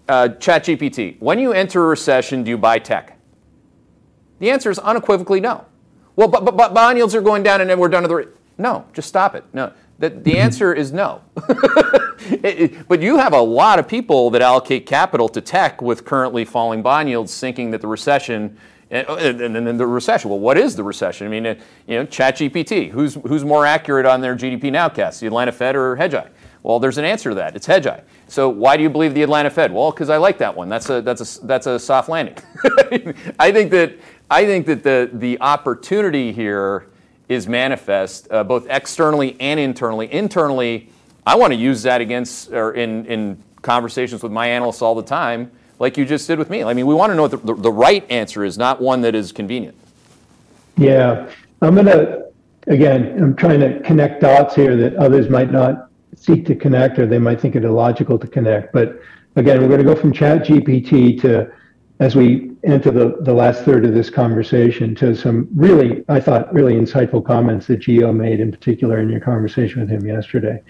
uh, 0.07 0.29
ChatGPT. 0.37 1.19
When 1.19 1.39
you 1.39 1.51
enter 1.51 1.83
a 1.83 1.87
recession, 1.87 2.43
do 2.43 2.49
you 2.49 2.57
buy 2.57 2.79
tech? 2.79 3.17
The 4.39 4.49
answer 4.49 4.69
is 4.69 4.79
unequivocally 4.79 5.39
no. 5.39 5.65
Well, 6.17 6.27
but, 6.27 6.43
but, 6.43 6.57
but 6.57 6.73
bond 6.73 6.97
yields 6.97 7.15
are 7.15 7.21
going 7.21 7.43
down 7.43 7.61
and 7.61 7.69
then 7.69 7.79
we're 7.79 7.87
done 7.87 8.01
to 8.01 8.09
the. 8.09 8.27
No, 8.57 8.85
just 8.91 9.07
stop 9.07 9.35
it. 9.35 9.45
No. 9.53 9.71
The, 9.99 10.09
the 10.09 10.37
answer 10.39 10.73
is 10.73 10.91
no. 10.91 11.21
it, 12.29 12.43
it, 12.43 12.87
but 12.89 13.01
you 13.01 13.17
have 13.17 13.31
a 13.31 13.41
lot 13.41 13.79
of 13.79 13.87
people 13.87 14.29
that 14.31 14.41
allocate 14.41 14.85
capital 14.85 15.29
to 15.29 15.39
tech 15.39 15.81
with 15.81 16.03
currently 16.03 16.43
falling 16.43 16.81
bond 16.81 17.07
yields, 17.07 17.39
thinking 17.39 17.71
that 17.71 17.79
the 17.79 17.87
recession 17.87 18.57
and, 18.89 19.39
then 19.39 19.77
the 19.77 19.85
recession. 19.85 20.29
Well, 20.29 20.39
what 20.39 20.57
is 20.57 20.75
the 20.75 20.83
recession? 20.83 21.27
I 21.27 21.29
mean, 21.29 21.45
uh, 21.45 21.55
you 21.87 21.97
know, 21.97 22.05
ChatGPT. 22.05 22.89
Who's 22.89 23.15
who's 23.15 23.43
more 23.43 23.65
accurate 23.65 24.05
on 24.05 24.21
their 24.21 24.35
GDP 24.35 24.63
nowcast, 24.71 25.19
the 25.19 25.27
Atlanta 25.27 25.51
Fed 25.51 25.75
or 25.75 25.97
Hedgeye? 25.97 26.29
Well, 26.63 26.79
there's 26.79 26.97
an 26.97 27.05
answer 27.05 27.29
to 27.29 27.35
that. 27.35 27.55
It's 27.55 27.67
Hedgeye. 27.67 28.01
So 28.27 28.49
why 28.49 28.77
do 28.77 28.83
you 28.83 28.89
believe 28.89 29.13
the 29.13 29.23
Atlanta 29.23 29.49
Fed? 29.49 29.71
Well, 29.71 29.91
because 29.91 30.09
I 30.09 30.17
like 30.17 30.37
that 30.39 30.55
one. 30.55 30.69
That's 30.69 30.89
a 30.89 31.01
that's 31.01 31.39
a 31.39 31.45
that's 31.45 31.67
a 31.67 31.79
soft 31.79 32.09
landing. 32.09 32.35
I 33.39 33.51
think 33.51 33.71
that 33.71 33.97
I 34.29 34.45
think 34.45 34.65
that 34.65 34.83
the 34.83 35.09
the 35.11 35.39
opportunity 35.41 36.31
here 36.31 36.87
is 37.29 37.47
manifest 37.47 38.27
uh, 38.31 38.43
both 38.43 38.67
externally 38.69 39.35
and 39.39 39.59
internally. 39.59 40.11
Internally, 40.11 40.89
I 41.25 41.35
want 41.35 41.53
to 41.53 41.59
use 41.59 41.83
that 41.83 42.01
against 42.01 42.51
or 42.51 42.73
in 42.73 43.05
in 43.05 43.43
conversations 43.61 44.23
with 44.23 44.31
my 44.31 44.47
analysts 44.47 44.81
all 44.81 44.95
the 44.95 45.03
time 45.03 45.51
like 45.79 45.97
you 45.97 46.05
just 46.05 46.27
did 46.27 46.39
with 46.39 46.49
me. 46.49 46.63
I 46.63 46.73
mean, 46.73 46.87
we 46.87 46.95
want 46.95 47.11
to 47.11 47.15
know 47.15 47.23
what 47.23 47.31
the, 47.31 47.37
the, 47.37 47.53
the 47.53 47.71
right 47.71 48.09
answer 48.09 48.43
is, 48.43 48.57
not 48.57 48.81
one 48.81 49.01
that 49.01 49.15
is 49.15 49.31
convenient. 49.31 49.77
Yeah. 50.75 51.31
I'm 51.61 51.75
going 51.75 51.87
to, 51.87 52.27
again, 52.67 53.21
I'm 53.21 53.35
trying 53.35 53.59
to 53.59 53.79
connect 53.81 54.21
dots 54.21 54.55
here 54.55 54.75
that 54.77 54.95
others 54.95 55.29
might 55.29 55.51
not 55.51 55.89
seek 56.15 56.45
to 56.47 56.55
connect 56.55 56.99
or 56.99 57.05
they 57.05 57.19
might 57.19 57.39
think 57.39 57.55
it 57.55 57.63
illogical 57.63 58.17
to 58.19 58.27
connect. 58.27 58.73
But 58.73 58.99
again, 59.35 59.61
we're 59.61 59.67
going 59.67 59.79
to 59.79 59.85
go 59.85 59.95
from 59.95 60.13
chat 60.13 60.43
GPT 60.43 61.19
to, 61.21 61.51
as 61.99 62.15
we 62.15 62.51
enter 62.67 62.91
the, 62.91 63.17
the 63.21 63.33
last 63.33 63.63
third 63.63 63.85
of 63.85 63.93
this 63.93 64.09
conversation, 64.09 64.93
to 64.95 65.15
some 65.15 65.47
really, 65.55 66.03
I 66.09 66.19
thought, 66.19 66.53
really 66.53 66.73
insightful 66.73 67.25
comments 67.25 67.67
that 67.67 67.79
Gio 67.79 68.15
made 68.15 68.39
in 68.39 68.51
particular 68.51 68.99
in 68.99 69.09
your 69.09 69.21
conversation 69.21 69.81
with 69.81 69.89
him 69.89 70.05
yesterday. 70.05 70.61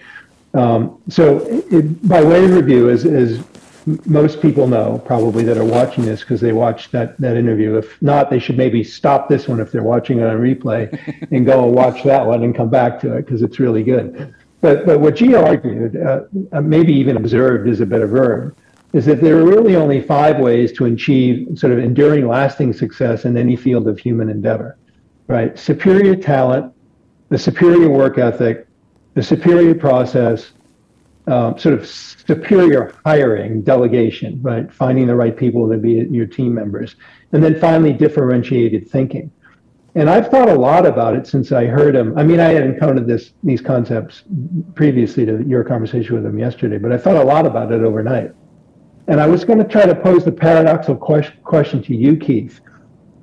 Um, 0.54 1.02
so, 1.08 1.44
it, 1.70 2.08
by 2.08 2.22
way 2.22 2.44
of 2.44 2.52
review, 2.52 2.88
as, 2.88 3.04
as 3.04 3.44
most 4.06 4.40
people 4.42 4.66
know 4.66 5.02
probably 5.04 5.44
that 5.44 5.56
are 5.56 5.64
watching 5.64 6.04
this 6.04 6.20
because 6.20 6.40
they 6.40 6.52
watched 6.52 6.92
that, 6.92 7.18
that 7.20 7.36
interview. 7.36 7.76
If 7.76 8.00
not, 8.02 8.30
they 8.30 8.38
should 8.38 8.56
maybe 8.56 8.84
stop 8.84 9.28
this 9.28 9.48
one 9.48 9.60
if 9.60 9.72
they're 9.72 9.82
watching 9.82 10.18
it 10.18 10.26
on 10.26 10.38
replay 10.38 11.28
and 11.30 11.46
go 11.46 11.64
and 11.64 11.74
watch 11.74 12.02
that 12.04 12.24
one 12.24 12.42
and 12.42 12.54
come 12.54 12.70
back 12.70 13.00
to 13.00 13.16
it 13.16 13.26
because 13.26 13.42
it's 13.42 13.58
really 13.58 13.82
good. 13.82 14.34
But, 14.60 14.86
but 14.86 15.00
what 15.00 15.14
Gio 15.14 15.42
argued, 15.44 15.96
uh, 15.96 16.22
uh, 16.52 16.60
maybe 16.60 16.92
even 16.92 17.16
observed 17.16 17.68
is 17.68 17.80
a 17.80 17.86
better 17.86 18.08
verb, 18.08 18.56
is 18.92 19.04
that 19.04 19.20
there 19.20 19.38
are 19.38 19.44
really 19.44 19.76
only 19.76 20.00
five 20.00 20.38
ways 20.38 20.72
to 20.72 20.86
achieve 20.86 21.58
sort 21.58 21.72
of 21.72 21.78
enduring, 21.78 22.26
lasting 22.26 22.72
success 22.72 23.24
in 23.24 23.36
any 23.36 23.54
field 23.54 23.86
of 23.86 23.98
human 23.98 24.30
endeavor, 24.30 24.78
right? 25.26 25.58
Superior 25.58 26.16
talent, 26.16 26.72
the 27.28 27.38
superior 27.38 27.90
work 27.90 28.16
ethic, 28.16 28.66
the 29.14 29.22
superior 29.22 29.74
process, 29.74 30.52
um, 31.26 31.58
sort 31.58 31.74
of 31.74 31.86
superior 31.86 32.94
hiring, 33.04 33.60
delegation, 33.60 34.40
right? 34.40 34.72
Finding 34.72 35.06
the 35.06 35.14
right 35.14 35.36
people 35.36 35.68
to 35.70 35.76
be 35.76 36.06
your 36.10 36.26
team 36.26 36.54
members. 36.54 36.96
And 37.32 37.44
then 37.44 37.60
finally, 37.60 37.92
differentiated 37.92 38.88
thinking. 38.88 39.30
And 39.94 40.08
I've 40.08 40.28
thought 40.28 40.48
a 40.48 40.54
lot 40.54 40.86
about 40.86 41.16
it 41.16 41.26
since 41.26 41.52
I 41.52 41.66
heard 41.66 41.94
him. 41.94 42.16
I 42.16 42.22
mean, 42.22 42.40
I 42.40 42.50
had 42.50 42.62
encountered 42.62 43.06
this 43.06 43.32
these 43.42 43.60
concepts 43.60 44.22
previously 44.74 45.26
to 45.26 45.42
your 45.46 45.64
conversation 45.64 46.14
with 46.14 46.24
him 46.24 46.38
yesterday, 46.38 46.78
but 46.78 46.92
I 46.92 46.96
thought 46.98 47.16
a 47.16 47.24
lot 47.24 47.44
about 47.44 47.72
it 47.72 47.82
overnight. 47.82 48.32
And 49.08 49.20
I 49.20 49.26
was 49.26 49.44
going 49.44 49.58
to 49.58 49.64
try 49.64 49.86
to 49.86 49.94
pose 49.94 50.24
the 50.24 50.32
paradoxical 50.32 50.96
question 51.44 51.82
to 51.82 51.96
you, 51.96 52.16
Keith, 52.16 52.60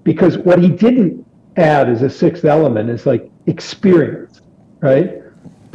because 0.03 0.37
what 0.37 0.59
he 0.59 0.69
didn't 0.69 1.25
add 1.57 1.89
as 1.89 2.01
a 2.01 2.09
sixth 2.09 2.43
element 2.43 2.89
is 2.89 3.05
like 3.05 3.29
experience, 3.45 4.41
right? 4.81 5.21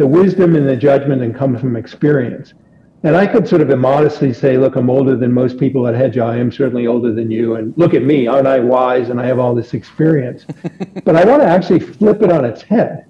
the 0.01 0.07
wisdom 0.07 0.57
and 0.57 0.67
the 0.67 0.75
judgment 0.75 1.21
that 1.21 1.39
comes 1.39 1.61
from 1.61 1.77
experience. 1.77 2.55
And 3.03 3.15
I 3.15 3.27
could 3.27 3.47
sort 3.47 3.61
of 3.61 3.69
immodestly 3.69 4.33
say, 4.33 4.57
look, 4.57 4.77
I'm 4.77 4.89
older 4.89 5.15
than 5.15 5.31
most 5.31 5.59
people 5.59 5.87
at 5.87 5.95
Hedgeye. 5.95 6.25
I 6.25 6.39
am 6.39 6.51
certainly 6.51 6.87
older 6.87 7.13
than 7.13 7.31
you. 7.31 7.57
And 7.57 7.77
look 7.77 7.93
at 7.93 8.03
me, 8.03 8.27
aren't 8.27 8.47
I 8.47 8.61
wise? 8.61 9.11
And 9.11 9.21
I 9.21 9.27
have 9.27 9.39
all 9.39 9.55
this 9.55 9.75
experience. 9.75 10.47
but 11.05 11.17
I 11.17 11.25
want 11.27 11.43
to 11.43 11.47
actually 11.47 11.81
flip 11.81 12.23
it 12.23 12.33
on 12.33 12.47
its 12.47 12.63
head 12.63 13.05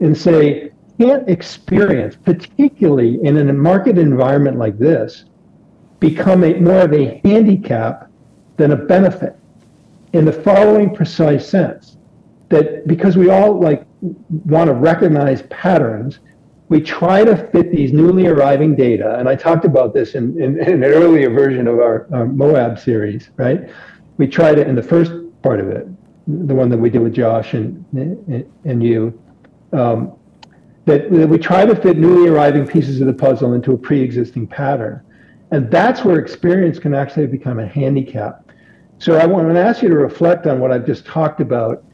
and 0.00 0.16
say, 0.16 0.72
can't 0.98 1.28
experience, 1.28 2.16
particularly 2.16 3.22
in 3.22 3.36
a 3.36 3.52
market 3.52 3.98
environment 3.98 4.56
like 4.56 4.78
this, 4.78 5.26
become 6.08 6.44
a, 6.44 6.54
more 6.54 6.82
of 6.82 6.92
a 6.92 7.20
handicap 7.24 8.10
than 8.56 8.72
a 8.72 8.76
benefit 8.76 9.36
in 10.12 10.24
the 10.24 10.32
following 10.32 10.94
precise 10.94 11.48
sense 11.48 11.96
that 12.50 12.86
because 12.86 13.16
we 13.16 13.30
all 13.30 13.58
like 13.58 13.86
want 14.44 14.68
to 14.68 14.74
recognize 14.74 15.42
patterns, 15.42 16.18
we 16.68 16.80
try 16.80 17.24
to 17.24 17.36
fit 17.50 17.70
these 17.72 17.92
newly 17.92 18.26
arriving 18.26 18.76
data, 18.76 19.18
and 19.18 19.28
I 19.28 19.34
talked 19.34 19.64
about 19.64 19.94
this 19.94 20.14
in, 20.14 20.40
in, 20.40 20.60
in 20.60 20.82
an 20.82 20.84
earlier 20.84 21.30
version 21.30 21.66
of 21.66 21.78
our, 21.78 22.06
our, 22.12 22.26
Moab 22.26 22.78
series, 22.78 23.30
right? 23.36 23.70
We 24.18 24.26
tried 24.26 24.58
it 24.58 24.66
in 24.68 24.74
the 24.74 24.82
first 24.82 25.12
part 25.42 25.58
of 25.58 25.68
it, 25.68 25.86
the 26.26 26.54
one 26.54 26.68
that 26.68 26.78
we 26.78 26.90
did 26.90 27.00
with 27.00 27.14
Josh 27.14 27.54
and, 27.54 27.84
and 28.64 28.82
you, 28.82 29.18
um, 29.72 30.12
that, 30.84 31.10
that 31.10 31.28
we 31.28 31.38
try 31.38 31.64
to 31.64 31.74
fit 31.74 31.96
newly 31.96 32.28
arriving 32.28 32.66
pieces 32.66 33.00
of 33.00 33.06
the 33.06 33.14
puzzle 33.14 33.54
into 33.54 33.72
a 33.72 33.78
pre-existing 33.78 34.46
pattern. 34.46 35.00
And 35.50 35.70
that's 35.70 36.04
where 36.04 36.18
experience 36.18 36.78
can 36.78 36.94
actually 36.94 37.26
become 37.26 37.58
a 37.58 37.66
handicap. 37.66 38.50
So 38.98 39.16
I 39.16 39.26
want 39.26 39.52
to 39.52 39.60
ask 39.60 39.82
you 39.82 39.88
to 39.88 39.96
reflect 39.96 40.46
on 40.46 40.60
what 40.60 40.72
I've 40.72 40.86
just 40.86 41.04
talked 41.04 41.40
about 41.40 41.84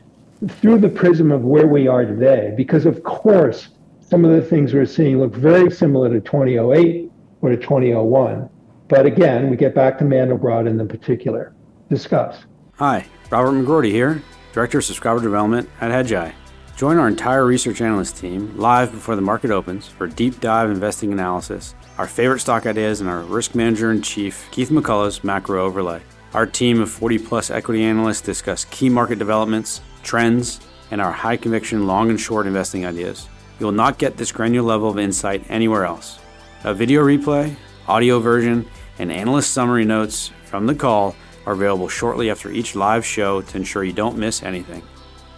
through 0.48 0.78
the 0.78 0.88
prism 0.88 1.32
of 1.32 1.42
where 1.42 1.66
we 1.66 1.86
are 1.88 2.04
today, 2.04 2.54
because 2.56 2.86
of 2.86 3.02
course, 3.02 3.68
some 4.00 4.24
of 4.24 4.30
the 4.30 4.42
things 4.42 4.72
we're 4.72 4.86
seeing 4.86 5.18
look 5.18 5.34
very 5.34 5.70
similar 5.70 6.08
to 6.08 6.20
2008 6.20 7.10
or 7.42 7.50
to 7.50 7.56
2001. 7.56 8.48
But 8.88 9.06
again, 9.06 9.50
we 9.50 9.56
get 9.56 9.74
back 9.74 9.98
to 9.98 10.04
Mandelbrot 10.04 10.66
in 10.66 10.76
the 10.76 10.84
particular. 10.84 11.54
Discuss. 11.88 12.44
Hi, 12.76 13.06
Robert 13.30 13.52
McGroarty 13.52 13.90
here, 13.90 14.22
Director 14.52 14.78
of 14.78 14.84
Subscriber 14.84 15.20
Development 15.20 15.68
at 15.80 15.90
Hedgeye. 15.90 16.32
Join 16.76 16.96
our 16.96 17.08
entire 17.08 17.44
research 17.44 17.80
analyst 17.82 18.16
team 18.16 18.56
live 18.56 18.90
before 18.90 19.14
the 19.14 19.22
market 19.22 19.50
opens 19.50 19.86
for 19.86 20.06
deep 20.06 20.40
dive 20.40 20.70
investing 20.70 21.12
analysis, 21.12 21.74
our 22.00 22.06
favorite 22.06 22.40
stock 22.40 22.64
ideas, 22.64 23.02
and 23.02 23.10
our 23.10 23.20
risk 23.20 23.54
manager 23.54 23.92
in 23.92 24.00
chief, 24.00 24.48
Keith 24.52 24.70
McCullough's 24.70 25.22
macro 25.22 25.62
overlay. 25.62 26.00
Our 26.32 26.46
team 26.46 26.80
of 26.80 26.90
40 26.90 27.18
plus 27.18 27.50
equity 27.50 27.82
analysts 27.82 28.22
discuss 28.22 28.64
key 28.64 28.88
market 28.88 29.18
developments 29.18 29.82
trends, 30.02 30.62
and 30.90 30.98
our 30.98 31.12
high 31.12 31.36
conviction 31.36 31.86
long 31.86 32.08
and 32.08 32.18
short 32.18 32.46
investing 32.46 32.86
ideas. 32.86 33.28
You 33.58 33.66
will 33.66 33.74
not 33.74 33.98
get 33.98 34.16
this 34.16 34.32
granular 34.32 34.66
level 34.66 34.88
of 34.88 34.98
insight 34.98 35.44
anywhere 35.50 35.84
else. 35.84 36.18
A 36.64 36.72
video 36.72 37.04
replay, 37.04 37.54
audio 37.86 38.18
version, 38.18 38.66
and 38.98 39.12
analyst 39.12 39.52
summary 39.52 39.84
notes 39.84 40.30
from 40.46 40.66
the 40.66 40.74
call 40.74 41.14
are 41.44 41.52
available 41.52 41.90
shortly 41.90 42.30
after 42.30 42.50
each 42.50 42.74
live 42.74 43.04
show 43.04 43.42
to 43.42 43.56
ensure 43.58 43.84
you 43.84 43.92
don't 43.92 44.16
miss 44.16 44.42
anything. 44.42 44.82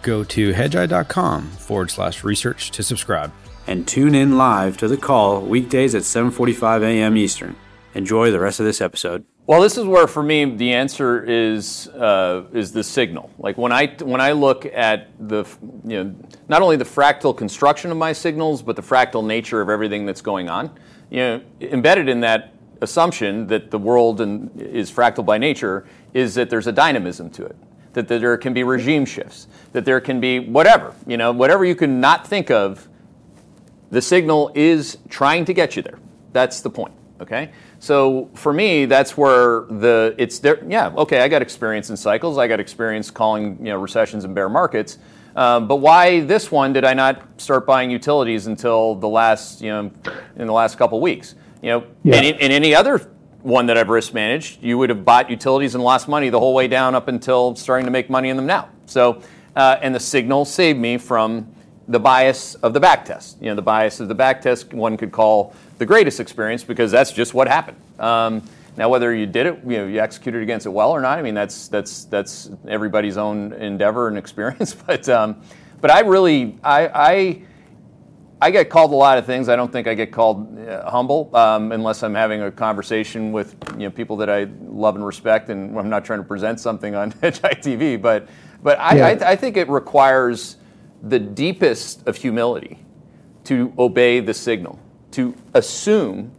Go 0.01 0.23
to 0.23 0.53
hedgeye.com 0.53 1.49
forward 1.49 1.91
slash 1.91 2.23
research 2.23 2.71
to 2.71 2.83
subscribe. 2.83 3.33
And 3.65 3.87
tune 3.87 4.13
in 4.13 4.37
live 4.37 4.77
to 4.77 4.87
the 4.87 4.97
call 4.97 5.41
weekdays 5.41 5.95
at 5.95 6.01
7.45 6.01 6.83
a.m. 6.83 7.15
Eastern. 7.15 7.55
Enjoy 7.93 8.29
the 8.31 8.39
rest 8.39 8.59
of 8.59 8.65
this 8.65 8.81
episode. 8.81 9.25
Well, 9.45 9.61
this 9.61 9.77
is 9.77 9.85
where, 9.85 10.07
for 10.07 10.23
me, 10.23 10.45
the 10.45 10.73
answer 10.73 11.23
is 11.23 11.89
uh, 11.89 12.45
is 12.53 12.71
the 12.71 12.83
signal. 12.83 13.29
Like 13.37 13.57
when 13.57 13.73
I 13.73 13.87
when 14.01 14.21
I 14.21 14.31
look 14.31 14.65
at 14.65 15.09
the 15.19 15.43
you 15.85 16.03
know 16.03 16.15
not 16.47 16.61
only 16.61 16.77
the 16.77 16.85
fractal 16.85 17.35
construction 17.35 17.91
of 17.91 17.97
my 17.97 18.13
signals, 18.13 18.63
but 18.63 18.77
the 18.77 18.81
fractal 18.81 19.25
nature 19.25 19.59
of 19.59 19.69
everything 19.69 20.05
that's 20.05 20.21
going 20.21 20.49
on. 20.49 20.71
You 21.09 21.17
know, 21.17 21.41
embedded 21.59 22.07
in 22.07 22.21
that 22.21 22.53
assumption 22.81 23.47
that 23.47 23.69
the 23.69 23.77
world 23.77 24.21
and 24.21 24.49
is 24.59 24.89
fractal 24.89 25.25
by 25.25 25.37
nature 25.37 25.85
is 26.13 26.35
that 26.35 26.49
there's 26.49 26.67
a 26.67 26.71
dynamism 26.71 27.29
to 27.31 27.45
it, 27.45 27.55
that, 27.93 28.07
that 28.07 28.19
there 28.19 28.37
can 28.37 28.53
be 28.53 28.63
regime 28.63 29.05
shifts, 29.05 29.47
that 29.73 29.85
there 29.85 29.99
can 29.99 30.19
be 30.21 30.39
whatever 30.39 30.95
you 31.05 31.17
know 31.17 31.33
whatever 31.33 31.65
you 31.65 31.75
can 31.75 31.99
not 31.99 32.25
think 32.25 32.49
of. 32.49 32.87
The 33.93 34.01
signal 34.01 34.51
is 34.55 34.97
trying 35.07 35.45
to 35.45 35.53
get 35.53 35.75
you 35.75 35.83
there. 35.83 35.99
That's 36.31 36.61
the 36.61 36.69
point. 36.71 36.95
Okay. 37.21 37.51
So 37.77 38.27
for 38.33 38.51
me, 38.51 38.85
that's 38.85 39.15
where 39.15 39.65
the 39.69 40.15
it's 40.17 40.39
there. 40.39 40.63
Yeah, 40.67 40.87
okay, 40.97 41.21
I 41.21 41.27
got 41.27 41.43
experience 41.43 41.91
in 41.91 41.97
cycles. 41.97 42.39
I 42.39 42.47
got 42.47 42.59
experience 42.59 43.11
calling 43.11 43.55
you 43.59 43.71
know 43.71 43.77
recessions 43.77 44.25
and 44.25 44.33
bear 44.33 44.49
markets. 44.49 44.97
Um, 45.35 45.67
but 45.67 45.75
why 45.75 46.21
this 46.21 46.51
one 46.51 46.73
did 46.73 46.85
I 46.85 46.95
not 46.95 47.39
start 47.39 47.67
buying 47.67 47.91
utilities 47.91 48.47
until 48.47 48.95
the 48.95 49.07
last 49.07 49.61
you 49.61 49.69
know 49.69 49.91
in 50.37 50.47
the 50.47 50.53
last 50.53 50.79
couple 50.79 50.99
weeks? 50.99 51.35
You 51.61 51.69
know, 51.69 51.87
yeah. 52.03 52.15
in, 52.15 52.35
in 52.39 52.51
any 52.51 52.73
other 52.73 52.97
one 53.43 53.67
that 53.67 53.77
I've 53.77 53.89
risk 53.89 54.11
managed, 54.11 54.63
you 54.63 54.79
would 54.79 54.89
have 54.89 55.05
bought 55.05 55.29
utilities 55.29 55.75
and 55.75 55.83
lost 55.83 56.07
money 56.07 56.29
the 56.29 56.39
whole 56.39 56.55
way 56.55 56.67
down 56.67 56.95
up 56.95 57.09
until 57.09 57.55
starting 57.55 57.85
to 57.85 57.91
make 57.91 58.09
money 58.09 58.29
in 58.29 58.37
them 58.37 58.47
now. 58.47 58.69
So, 58.87 59.21
uh, 59.55 59.77
and 59.83 59.93
the 59.93 59.99
signal 59.99 60.45
saved 60.45 60.79
me 60.79 60.97
from 60.97 61.52
the 61.87 61.99
bias 61.99 62.55
of 62.55 62.73
the 62.73 62.79
back 62.79 63.05
test. 63.05 63.37
You 63.41 63.47
know, 63.47 63.55
the 63.55 63.61
bias 63.61 63.99
of 63.99 64.07
the 64.07 64.15
back 64.15 64.41
test, 64.41 64.73
one 64.73 64.97
could 64.97 65.11
call 65.11 65.53
the 65.77 65.85
greatest 65.85 66.19
experience 66.19 66.63
because 66.63 66.91
that's 66.91 67.11
just 67.11 67.33
what 67.33 67.47
happened. 67.47 67.77
Um, 67.99 68.43
now, 68.75 68.89
whether 68.89 69.13
you 69.13 69.25
did 69.25 69.45
it, 69.45 69.59
you 69.63 69.77
know, 69.77 69.85
you 69.85 69.99
executed 69.99 70.41
against 70.41 70.65
it 70.65 70.69
well 70.69 70.91
or 70.91 71.01
not, 71.01 71.19
I 71.19 71.21
mean, 71.21 71.35
that's 71.35 71.67
that's 71.67 72.05
that's 72.05 72.49
everybody's 72.67 73.17
own 73.17 73.53
endeavor 73.53 74.07
and 74.07 74.17
experience. 74.23 74.73
but 74.73 75.07
um, 75.09 75.41
but 75.81 75.91
I 75.91 75.99
really, 75.99 76.57
I, 76.63 76.87
I 76.87 77.41
I 78.41 78.51
get 78.51 78.69
called 78.69 78.91
a 78.91 78.95
lot 78.95 79.17
of 79.17 79.25
things. 79.25 79.47
I 79.47 79.55
don't 79.55 79.71
think 79.71 79.87
I 79.87 79.93
get 79.93 80.11
called 80.11 80.59
uh, 80.59 80.89
humble 80.89 81.33
um, 81.35 81.71
unless 81.71 82.03
I'm 82.03 82.15
having 82.15 82.41
a 82.41 82.51
conversation 82.51 83.31
with 83.31 83.55
you 83.73 83.85
know 83.85 83.91
people 83.91 84.17
that 84.17 84.29
I 84.29 84.47
love 84.61 84.95
and 84.95 85.05
respect, 85.05 85.49
and 85.49 85.77
I'm 85.77 85.89
not 85.89 86.03
trying 86.03 86.19
to 86.19 86.25
present 86.25 86.59
something 86.59 86.95
on 86.95 87.11
TV. 87.21 88.01
But 88.01 88.27
but 88.63 88.79
I, 88.79 88.95
yeah. 88.97 89.25
I, 89.25 89.31
I 89.31 89.35
think 89.35 89.55
it 89.55 89.69
requires 89.69 90.57
the 91.03 91.19
deepest 91.19 92.07
of 92.07 92.15
humility 92.15 92.79
to 93.43 93.73
obey 93.77 94.21
the 94.21 94.33
signal, 94.33 94.79
to 95.11 95.35
assume 95.53 96.31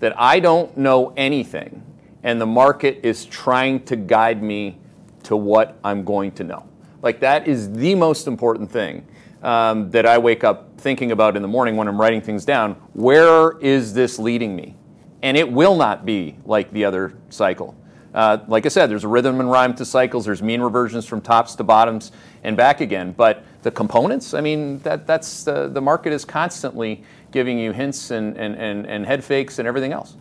that 0.00 0.12
I 0.20 0.40
don't 0.40 0.76
know 0.76 1.12
anything, 1.16 1.82
and 2.24 2.40
the 2.40 2.46
market 2.46 3.00
is 3.04 3.24
trying 3.24 3.84
to 3.84 3.96
guide 3.96 4.42
me 4.42 4.78
to 5.24 5.36
what 5.36 5.78
I'm 5.84 6.04
going 6.04 6.32
to 6.32 6.44
know. 6.44 6.68
Like 7.00 7.20
that 7.20 7.46
is 7.46 7.72
the 7.72 7.94
most 7.94 8.26
important 8.26 8.70
thing 8.70 9.06
um, 9.42 9.90
that 9.92 10.04
I 10.04 10.18
wake 10.18 10.42
up 10.42 10.78
thinking 10.78 11.12
about 11.12 11.36
in 11.36 11.42
the 11.42 11.48
morning 11.48 11.76
when 11.76 11.86
I'm 11.86 12.00
writing 12.00 12.20
things 12.20 12.44
down. 12.44 12.72
Where 12.94 13.58
is 13.58 13.94
this 13.94 14.18
leading 14.18 14.56
me? 14.56 14.76
And 15.22 15.36
it 15.36 15.50
will 15.50 15.76
not 15.76 16.04
be 16.04 16.36
like 16.44 16.70
the 16.72 16.84
other 16.84 17.14
cycle. 17.28 17.76
Uh, 18.18 18.36
like 18.48 18.66
I 18.66 18.68
said, 18.68 18.90
there's 18.90 19.04
a 19.04 19.08
rhythm 19.08 19.38
and 19.38 19.48
rhyme 19.48 19.76
to 19.76 19.84
cycles. 19.84 20.24
There's 20.24 20.42
mean 20.42 20.60
reversions 20.60 21.06
from 21.06 21.20
tops 21.20 21.54
to 21.54 21.62
bottoms 21.62 22.10
and 22.42 22.56
back 22.56 22.80
again. 22.80 23.12
But 23.12 23.44
the 23.62 23.70
components, 23.70 24.34
I 24.34 24.40
mean, 24.40 24.80
that, 24.80 25.06
that's 25.06 25.44
the, 25.44 25.68
the 25.68 25.80
market 25.80 26.12
is 26.12 26.24
constantly 26.24 27.04
giving 27.30 27.60
you 27.60 27.70
hints 27.70 28.10
and, 28.10 28.36
and, 28.36 28.56
and, 28.56 28.86
and 28.86 29.06
head 29.06 29.22
fakes 29.22 29.60
and 29.60 29.68
everything 29.68 29.92
else. 29.92 30.16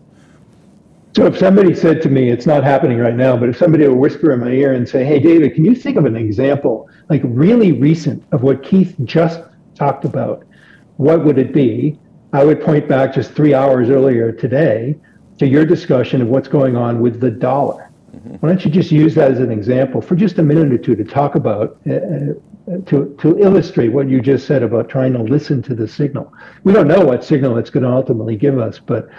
So 1.15 1.25
if 1.25 1.39
somebody 1.39 1.73
said 1.73 2.03
to 2.03 2.09
me, 2.09 2.29
it's 2.29 2.45
not 2.45 2.63
happening 2.63 2.99
right 2.99 3.15
now, 3.15 3.35
but 3.35 3.49
if 3.49 3.57
somebody 3.57 3.87
would 3.87 3.97
whisper 3.97 4.31
in 4.31 4.41
my 4.41 4.51
ear 4.51 4.73
and 4.73 4.87
say, 4.87 5.03
hey, 5.03 5.19
David, 5.19 5.55
can 5.55 5.65
you 5.65 5.73
think 5.73 5.97
of 5.97 6.05
an 6.05 6.15
example, 6.15 6.87
like 7.09 7.21
really 7.23 7.71
recent, 7.71 8.23
of 8.31 8.43
what 8.43 8.61
Keith 8.61 8.95
just 9.05 9.41
talked 9.73 10.05
about, 10.05 10.45
what 10.97 11.25
would 11.25 11.39
it 11.39 11.51
be? 11.51 11.97
I 12.31 12.45
would 12.45 12.61
point 12.61 12.87
back 12.87 13.15
just 13.15 13.31
three 13.31 13.55
hours 13.55 13.89
earlier 13.89 14.31
today 14.31 14.95
to 15.39 15.47
your 15.47 15.65
discussion 15.65 16.21
of 16.21 16.27
what's 16.27 16.47
going 16.47 16.75
on 16.75 16.99
with 16.99 17.19
the 17.19 17.31
dollar. 17.31 17.85
Why 18.39 18.49
don't 18.49 18.63
you 18.63 18.71
just 18.71 18.91
use 18.91 19.15
that 19.15 19.31
as 19.31 19.39
an 19.39 19.51
example 19.51 20.01
for 20.01 20.15
just 20.15 20.37
a 20.37 20.43
minute 20.43 20.71
or 20.71 20.77
two 20.77 20.95
to 20.95 21.03
talk 21.03 21.35
about, 21.35 21.79
uh, 21.89 21.93
uh, 21.93 22.77
to, 22.85 23.15
to 23.19 23.39
illustrate 23.39 23.89
what 23.89 24.09
you 24.09 24.21
just 24.21 24.47
said 24.47 24.63
about 24.63 24.89
trying 24.89 25.13
to 25.13 25.21
listen 25.21 25.61
to 25.63 25.75
the 25.75 25.87
signal. 25.87 26.33
We 26.63 26.73
don't 26.73 26.87
know 26.87 27.03
what 27.03 27.23
signal 27.23 27.57
it's 27.57 27.69
going 27.69 27.83
to 27.83 27.91
ultimately 27.91 28.35
give 28.35 28.59
us, 28.59 28.79
but 28.79 29.09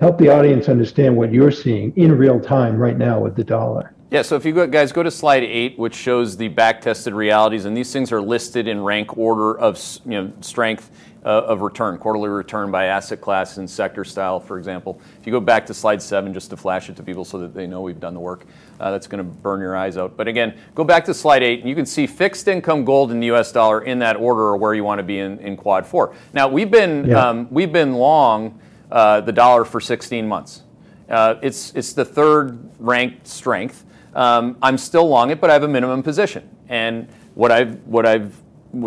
help 0.00 0.18
the 0.18 0.28
audience 0.28 0.68
understand 0.68 1.16
what 1.16 1.32
you're 1.32 1.50
seeing 1.50 1.92
in 1.96 2.12
real 2.12 2.40
time 2.40 2.76
right 2.76 2.98
now 2.98 3.20
with 3.20 3.36
the 3.36 3.44
dollar. 3.44 3.94
Yeah, 4.10 4.20
so 4.20 4.36
if 4.36 4.44
you 4.44 4.52
go, 4.52 4.66
guys 4.66 4.92
go 4.92 5.02
to 5.02 5.10
slide 5.10 5.42
eight, 5.42 5.78
which 5.78 5.94
shows 5.94 6.36
the 6.36 6.48
back-tested 6.48 7.14
realities, 7.14 7.64
and 7.64 7.74
these 7.74 7.90
things 7.94 8.12
are 8.12 8.20
listed 8.20 8.68
in 8.68 8.82
rank 8.82 9.16
order 9.16 9.58
of 9.58 9.80
you 10.04 10.10
know 10.10 10.32
strength 10.42 10.90
of 11.22 11.60
return, 11.60 11.98
quarterly 11.98 12.28
return 12.28 12.70
by 12.70 12.86
asset 12.86 13.20
class 13.20 13.56
and 13.56 13.68
sector 13.68 14.04
style, 14.04 14.40
for 14.40 14.58
example. 14.58 15.00
If 15.20 15.26
you 15.26 15.32
go 15.32 15.40
back 15.40 15.66
to 15.66 15.74
slide 15.74 16.02
seven, 16.02 16.34
just 16.34 16.50
to 16.50 16.56
flash 16.56 16.90
it 16.90 16.96
to 16.96 17.02
people 17.02 17.24
so 17.24 17.38
that 17.38 17.54
they 17.54 17.66
know 17.66 17.80
we've 17.80 18.00
done 18.00 18.14
the 18.14 18.20
work, 18.20 18.44
uh, 18.80 18.90
that's 18.90 19.06
going 19.06 19.18
to 19.18 19.30
burn 19.30 19.60
your 19.60 19.76
eyes 19.76 19.96
out. 19.96 20.16
But 20.16 20.26
again, 20.26 20.58
go 20.74 20.82
back 20.84 21.04
to 21.04 21.14
slide 21.14 21.42
eight, 21.42 21.60
and 21.60 21.68
you 21.68 21.74
can 21.74 21.86
see 21.86 22.06
fixed 22.06 22.48
income 22.48 22.84
gold 22.84 23.12
and 23.12 23.22
the 23.22 23.26
U.S. 23.26 23.52
dollar 23.52 23.82
in 23.82 24.00
that 24.00 24.16
order 24.16 24.42
or 24.42 24.56
where 24.56 24.74
you 24.74 24.84
want 24.84 24.98
to 24.98 25.04
be 25.04 25.20
in, 25.20 25.38
in 25.38 25.56
quad 25.56 25.86
four. 25.86 26.14
Now 26.32 26.48
we've 26.48 26.70
been 26.70 27.08
yeah. 27.08 27.28
um, 27.28 27.48
we've 27.50 27.72
been 27.72 27.94
long 27.94 28.60
uh, 28.90 29.20
the 29.20 29.32
dollar 29.32 29.64
for 29.64 29.80
16 29.80 30.26
months. 30.26 30.62
Uh, 31.08 31.36
it's 31.42 31.72
it's 31.74 31.92
the 31.92 32.04
third 32.04 32.58
ranked 32.78 33.26
strength. 33.26 33.84
Um, 34.14 34.56
I'm 34.60 34.76
still 34.76 35.08
long 35.08 35.30
it, 35.30 35.40
but 35.40 35.50
I 35.50 35.52
have 35.52 35.62
a 35.62 35.68
minimum 35.68 36.02
position. 36.02 36.48
And 36.68 37.08
what 37.34 37.52
I've 37.52 37.76
what 37.86 38.06
I've 38.06 38.34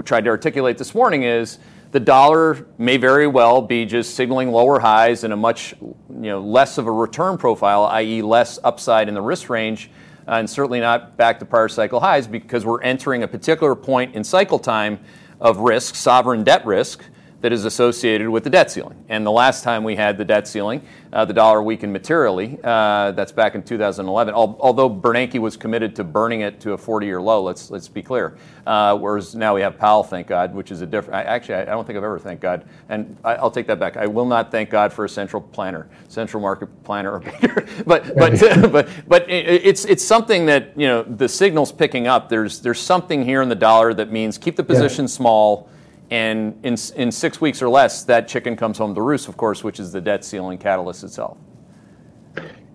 tried 0.04 0.24
to 0.26 0.30
articulate 0.30 0.78
this 0.78 0.96
morning 0.96 1.24
is 1.24 1.60
the 1.96 2.00
dollar 2.02 2.68
may 2.78 2.98
very 2.98 3.26
well 3.26 3.62
be 3.62 3.86
just 3.86 4.16
signaling 4.16 4.52
lower 4.52 4.80
highs 4.80 5.24
and 5.24 5.32
a 5.32 5.36
much 5.38 5.74
you 5.82 5.96
know 6.10 6.42
less 6.42 6.78
of 6.78 6.88
a 6.88 6.92
return 6.92 7.38
profile, 7.38 7.86
i.e., 7.86 8.22
less 8.22 8.60
upside 8.66 9.08
in 9.08 9.14
the 9.14 9.22
risk 9.22 9.50
range, 9.50 9.90
uh, 10.28 10.32
and 10.34 10.50
certainly 10.50 10.82
not 10.82 11.16
back 11.16 11.40
to 11.40 11.46
prior 11.46 11.70
cycle 11.70 12.02
highs 12.02 12.28
because 12.28 12.66
we're 12.66 12.82
entering 12.82 13.24
a 13.24 13.28
particular 13.30 13.76
point 13.76 14.14
in 14.14 14.26
cycle 14.26 14.60
time 14.60 15.00
of 15.40 15.60
risk, 15.60 15.96
sovereign 15.96 16.44
debt 16.44 16.66
risk, 16.66 17.02
that 17.46 17.54
is 17.54 17.64
associated 17.64 18.28
with 18.28 18.44
the 18.44 18.50
debt 18.50 18.72
ceiling. 18.72 19.06
And 19.08 19.24
the 19.24 19.32
last 19.32 19.64
time 19.64 19.84
we 19.84 19.96
had 19.96 20.18
the 20.18 20.26
debt 20.26 20.48
ceiling, 20.48 20.82
uh, 21.14 21.26
the 21.26 21.34
dollar 21.34 21.62
weakened 21.62 21.94
materially. 21.94 22.58
Uh, 22.64 23.12
that's 23.12 23.32
back 23.32 23.54
in 23.54 23.62
2011. 23.62 24.34
Al- 24.34 24.58
although 24.60 24.90
Bernanke 24.90 25.38
was 25.38 25.56
committed 25.56 25.96
to 25.98 26.04
burning 26.04 26.42
it 26.42 26.60
to 26.62 26.74
a 26.74 26.78
40-year 26.78 27.22
low. 27.22 27.44
Let's 27.44 27.70
let's 27.70 27.88
be 27.88 28.02
clear. 28.02 28.36
Uh, 28.66 28.98
whereas 28.98 29.36
now 29.36 29.54
we 29.54 29.62
have 29.62 29.78
Powell, 29.78 30.02
thank 30.02 30.26
God, 30.26 30.56
which 30.56 30.72
is 30.72 30.82
a 30.82 30.88
different. 30.88 31.18
I, 31.18 31.36
Actually, 31.36 31.58
I 31.58 31.66
don't 31.66 31.86
think 31.86 31.98
I've 31.98 32.04
ever 32.04 32.18
thank 32.18 32.42
God, 32.42 32.66
and 32.90 33.16
I, 33.24 33.40
will 33.40 33.52
take 33.52 33.68
that 33.68 33.80
back. 33.80 33.96
I 33.96 34.08
will 34.08 34.26
not 34.26 34.50
thank 34.50 34.72
God 34.72 34.92
for 34.92 35.06
a 35.06 35.10
central 35.10 35.40
planner, 35.40 35.88
central 36.08 36.42
market 36.42 36.84
planner, 36.84 37.12
or 37.12 37.20
bigger. 37.42 37.68
but 37.86 38.16
but 38.16 38.40
but 38.72 38.90
but 39.08 39.30
it's 39.30 39.86
it's 39.86 40.04
something 40.04 40.48
that 40.48 40.72
you 40.76 40.88
know 40.88 41.04
the 41.04 41.30
signal's 41.30 41.72
picking 41.72 42.08
up. 42.08 42.28
There's 42.28 42.60
there's 42.62 42.80
something 42.80 43.24
here 43.24 43.44
in 43.44 43.50
the 43.50 43.56
dollar 43.56 43.94
that 43.94 44.12
means 44.12 44.40
keep 44.40 44.56
the 44.56 44.64
position 44.64 45.04
yeah. 45.04 45.10
small 45.10 45.70
and 46.12 46.58
in, 46.64 46.76
in 46.96 47.12
six 47.12 47.42
weeks 47.42 47.62
or 47.62 47.70
less, 47.70 48.04
that 48.04 48.28
chicken 48.28 48.56
comes 48.56 48.78
home 48.78 48.94
to 48.96 49.02
roost, 49.02 49.28
of 49.28 49.38
course, 49.38 49.64
which 49.64 49.80
is 49.80 49.92
the 49.92 50.02
debt 50.02 50.24
ceiling 50.24 50.58
catalyst 50.58 51.04
itself. 51.04 51.38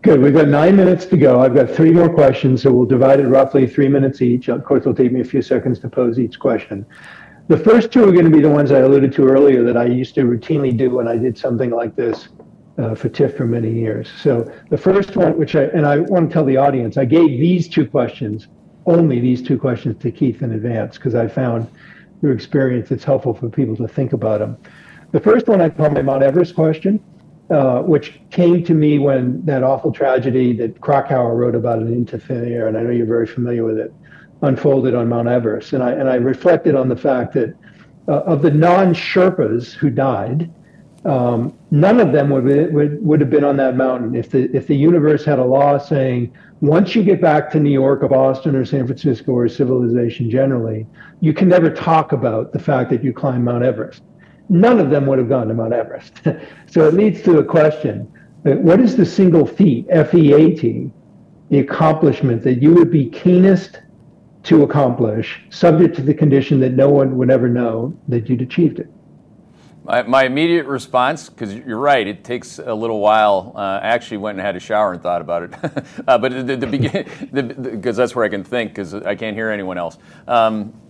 Good. 0.03 0.23
We've 0.23 0.33
got 0.33 0.49
nine 0.49 0.77
minutes 0.77 1.05
to 1.07 1.17
go. 1.17 1.41
I've 1.41 1.55
got 1.55 1.69
three 1.69 1.91
more 1.91 2.09
questions, 2.09 2.63
so 2.63 2.73
we'll 2.73 2.87
divide 2.87 3.21
it 3.21 3.29
roughly 3.29 3.67
three 3.67 3.89
minutes 3.89 4.23
each. 4.23 4.49
Of 4.49 4.65
course, 4.65 4.81
it'll 4.81 4.95
take 4.95 5.13
me 5.13 5.21
a 5.21 5.25
few 5.25 5.43
seconds 5.43 5.79
to 5.81 5.91
pose 5.91 6.19
each 6.19 6.39
question. 6.39 6.87
The 7.49 7.59
first 7.59 7.93
two 7.93 8.09
are 8.09 8.13
going 8.13 8.25
to 8.25 8.31
be 8.31 8.41
the 8.41 8.49
ones 8.49 8.73
I 8.73 8.79
alluded 8.79 9.13
to 9.15 9.27
earlier 9.27 9.63
that 9.65 9.77
I 9.77 9.85
used 9.85 10.15
to 10.15 10.23
routinely 10.23 10.75
do 10.75 10.91
when 10.91 11.07
I 11.07 11.17
did 11.17 11.37
something 11.37 11.71
like 11.71 11.97
this 11.97 12.29
uh, 12.79 12.95
for 12.95 13.09
TIFF 13.11 13.37
for 13.37 13.45
many 13.45 13.73
years. 13.73 14.11
So 14.23 14.51
the 14.71 14.79
first 14.79 15.17
one, 15.17 15.37
which 15.37 15.55
I, 15.55 15.65
and 15.65 15.85
I 15.85 15.99
want 15.99 16.31
to 16.31 16.33
tell 16.33 16.45
the 16.45 16.57
audience, 16.57 16.97
I 16.97 17.05
gave 17.05 17.29
these 17.29 17.69
two 17.69 17.87
questions, 17.87 18.49
only 18.87 19.21
these 19.21 19.43
two 19.43 19.59
questions 19.59 20.01
to 20.03 20.11
Keith 20.11 20.43
in 20.43 20.53
advance, 20.53 20.97
because 20.97 21.15
I 21.15 21.29
found 21.29 21.69
your 22.23 22.33
experience, 22.33 22.91
it's 22.91 23.05
helpful 23.05 23.35
for 23.35 23.49
people 23.49 23.77
to 23.77 23.89
think 23.89 24.13
about 24.13 24.41
them. 24.41 24.59
The 25.13 25.21
first 25.21 25.49
one 25.49 25.61
I 25.61 25.71
call 25.71 25.91
my 25.91 26.03
Mount 26.03 26.23
Everest 26.23 26.55
question, 26.55 27.03
uh, 27.51 27.83
which 27.83 28.21
came 28.31 28.63
to 28.65 28.75
me 28.75 28.99
when 28.99 29.45
that 29.45 29.63
awful 29.63 29.91
tragedy 29.91 30.53
that 30.59 30.81
Krakauer 30.81 31.35
wrote 31.35 31.55
about 31.55 31.83
it 31.83 31.89
into 31.89 32.19
thin 32.19 32.53
air, 32.53 32.69
and 32.69 32.77
I 32.77 32.83
know 32.83 32.91
you're 32.91 33.07
very 33.07 33.27
familiar 33.27 33.65
with 33.65 33.79
it, 33.79 33.93
unfolded 34.43 34.95
on 34.95 35.09
Mount 35.09 35.29
Everest. 35.29 35.73
And 35.73 35.83
I, 35.83 35.93
and 35.93 36.09
I 36.09 36.17
reflected 36.17 36.75
on 36.75 36.89
the 36.89 36.97
fact 36.97 37.35
that 37.35 37.57
uh, 38.09 38.21
of 38.21 38.43
the 38.43 38.51
non 38.51 38.95
Sherpas 38.95 39.73
who 39.73 39.91
died, 39.91 40.51
um, 41.05 41.57
none 41.71 41.99
of 41.99 42.13
them 42.13 42.29
would, 42.31 42.75
would, 42.75 43.05
would 43.05 43.21
have 43.21 43.31
been 43.31 43.45
on 43.45 43.57
that 43.57 43.77
mountain 43.77 44.15
if 44.15 44.31
the, 44.31 44.55
if 44.55 44.67
the 44.67 44.77
universe 44.77 45.25
had 45.25 45.39
a 45.39 45.45
law 45.45 45.79
saying 45.79 46.37
once 46.61 46.95
you 46.95 47.03
get 47.03 47.23
back 47.23 47.51
to 47.53 47.61
New 47.61 47.71
York 47.71 48.03
or 48.03 48.09
Boston 48.09 48.55
or 48.55 48.67
San 48.67 48.87
Francisco 48.87 49.33
or 49.33 49.49
civilization 49.49 50.31
generally, 50.31 50.87
you 51.21 51.33
can 51.33 51.49
never 51.49 51.71
talk 51.71 52.13
about 52.13 52.53
the 52.53 52.59
fact 52.59 52.91
that 52.91 53.03
you 53.03 53.15
climbed 53.15 53.45
Mount 53.45 53.65
Everest. 53.65 54.03
None 54.51 54.79
of 54.79 54.91
them 54.91 55.07
would 55.07 55.19
have 55.19 55.29
gone 55.29 55.49
to 55.49 55.55
Mount 55.55 55.73
Everest. 55.73 56.21
so 56.67 56.87
it 56.87 56.95
leads 56.95 57.23
to 57.23 57.39
a 57.39 57.45
question 57.45 58.13
what 58.43 58.81
is 58.81 58.97
the 58.97 59.05
single 59.05 59.47
feat, 59.47 59.87
F 59.91 60.15
E 60.15 60.33
A 60.33 60.55
T, 60.55 60.91
the 61.51 61.59
accomplishment 61.59 62.43
that 62.43 62.63
you 62.63 62.75
would 62.75 62.91
be 62.91 63.09
keenest 63.09 63.81
to 64.45 64.63
accomplish, 64.63 65.43
subject 65.51 65.95
to 65.97 66.03
the 66.03 66.15
condition 66.15 66.61
that 66.61 66.73
no 66.73 66.89
one 66.89 67.17
would 67.19 67.31
ever 67.31 67.49
know 67.49 67.95
that 68.09 68.29
you'd 68.29 68.41
achieved 68.41 68.79
it? 68.81 68.91
My, 69.91 70.03
my 70.05 70.23
immediate 70.23 70.67
response, 70.67 71.29
because 71.29 71.53
you're 71.53 71.77
right, 71.77 72.07
it 72.07 72.23
takes 72.23 72.61
a 72.61 72.73
little 72.73 73.01
while. 73.01 73.53
Uh, 73.57 73.81
I 73.83 73.89
actually 73.89 74.19
went 74.19 74.39
and 74.39 74.47
had 74.47 74.55
a 74.55 74.61
shower 74.61 74.93
and 74.93 75.03
thought 75.03 75.21
about 75.21 75.43
it. 75.43 75.55
uh, 76.07 76.17
but 76.17 76.31
the, 76.31 76.45
the, 76.45 76.57
the 76.59 76.67
begin, 76.69 77.73
because 77.73 77.97
that's 77.97 78.15
where 78.15 78.25
I 78.25 78.29
can 78.29 78.45
think, 78.45 78.71
because 78.71 78.95
I 78.95 79.17
can't 79.17 79.35
hear 79.35 79.51
anyone 79.51 79.79
else. 79.79 79.99
Um, 80.29 80.81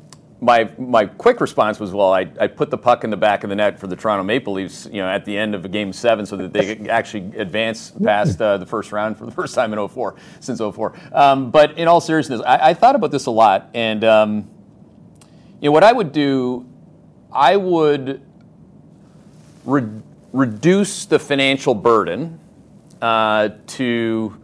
my 0.42 0.70
my 0.76 1.07
quick 1.07 1.40
response 1.40 1.80
was, 1.80 1.92
well, 1.92 2.12
I, 2.12 2.30
I 2.38 2.46
put 2.46 2.68
the 2.68 2.76
puck 2.76 3.03
in 3.03 3.09
the 3.09 3.16
back 3.16 3.42
of 3.42 3.48
the 3.48 3.57
net 3.57 3.80
for 3.80 3.86
the 3.86 3.96
Toronto 3.96 4.22
Maple 4.22 4.53
Leafs, 4.53 4.86
you 4.92 5.01
know, 5.01 5.09
at 5.09 5.24
the 5.24 5.34
end 5.34 5.55
of 5.55 5.64
a 5.64 5.68
Game 5.70 5.94
Seven, 5.94 6.26
so 6.26 6.36
that 6.36 6.53
they 6.53 6.76
actually 6.90 7.38
advance 7.38 7.92
past 8.05 8.42
uh, 8.42 8.59
the 8.59 8.66
first 8.66 8.92
round 8.92 9.16
for 9.16 9.24
the 9.24 9.32
first 9.32 9.55
time 9.55 9.72
in 9.72 9.88
04 9.88 10.16
since 10.40 10.61
04. 10.61 10.94
Um, 11.12 11.51
but 11.51 11.78
in 11.78 11.88
all 11.88 12.03
seriousness, 12.03 12.42
I, 12.42 12.70
I, 12.70 12.74
thought 12.74 12.96
about 12.96 13.12
this 13.12 13.24
a 13.26 13.30
lot, 13.30 13.70
and 13.72 14.05
um, 14.05 14.51
you 15.59 15.68
know, 15.68 15.72
what 15.72 15.84
I 15.84 15.92
would 15.92 16.12
do, 16.12 16.66
I 17.32 17.57
would 17.57 18.26
re- 19.64 20.02
reduce 20.32 21.04
the 21.06 21.18
financial 21.18 21.74
burden 21.74 22.38
uh, 23.02 23.50
to 23.66 24.36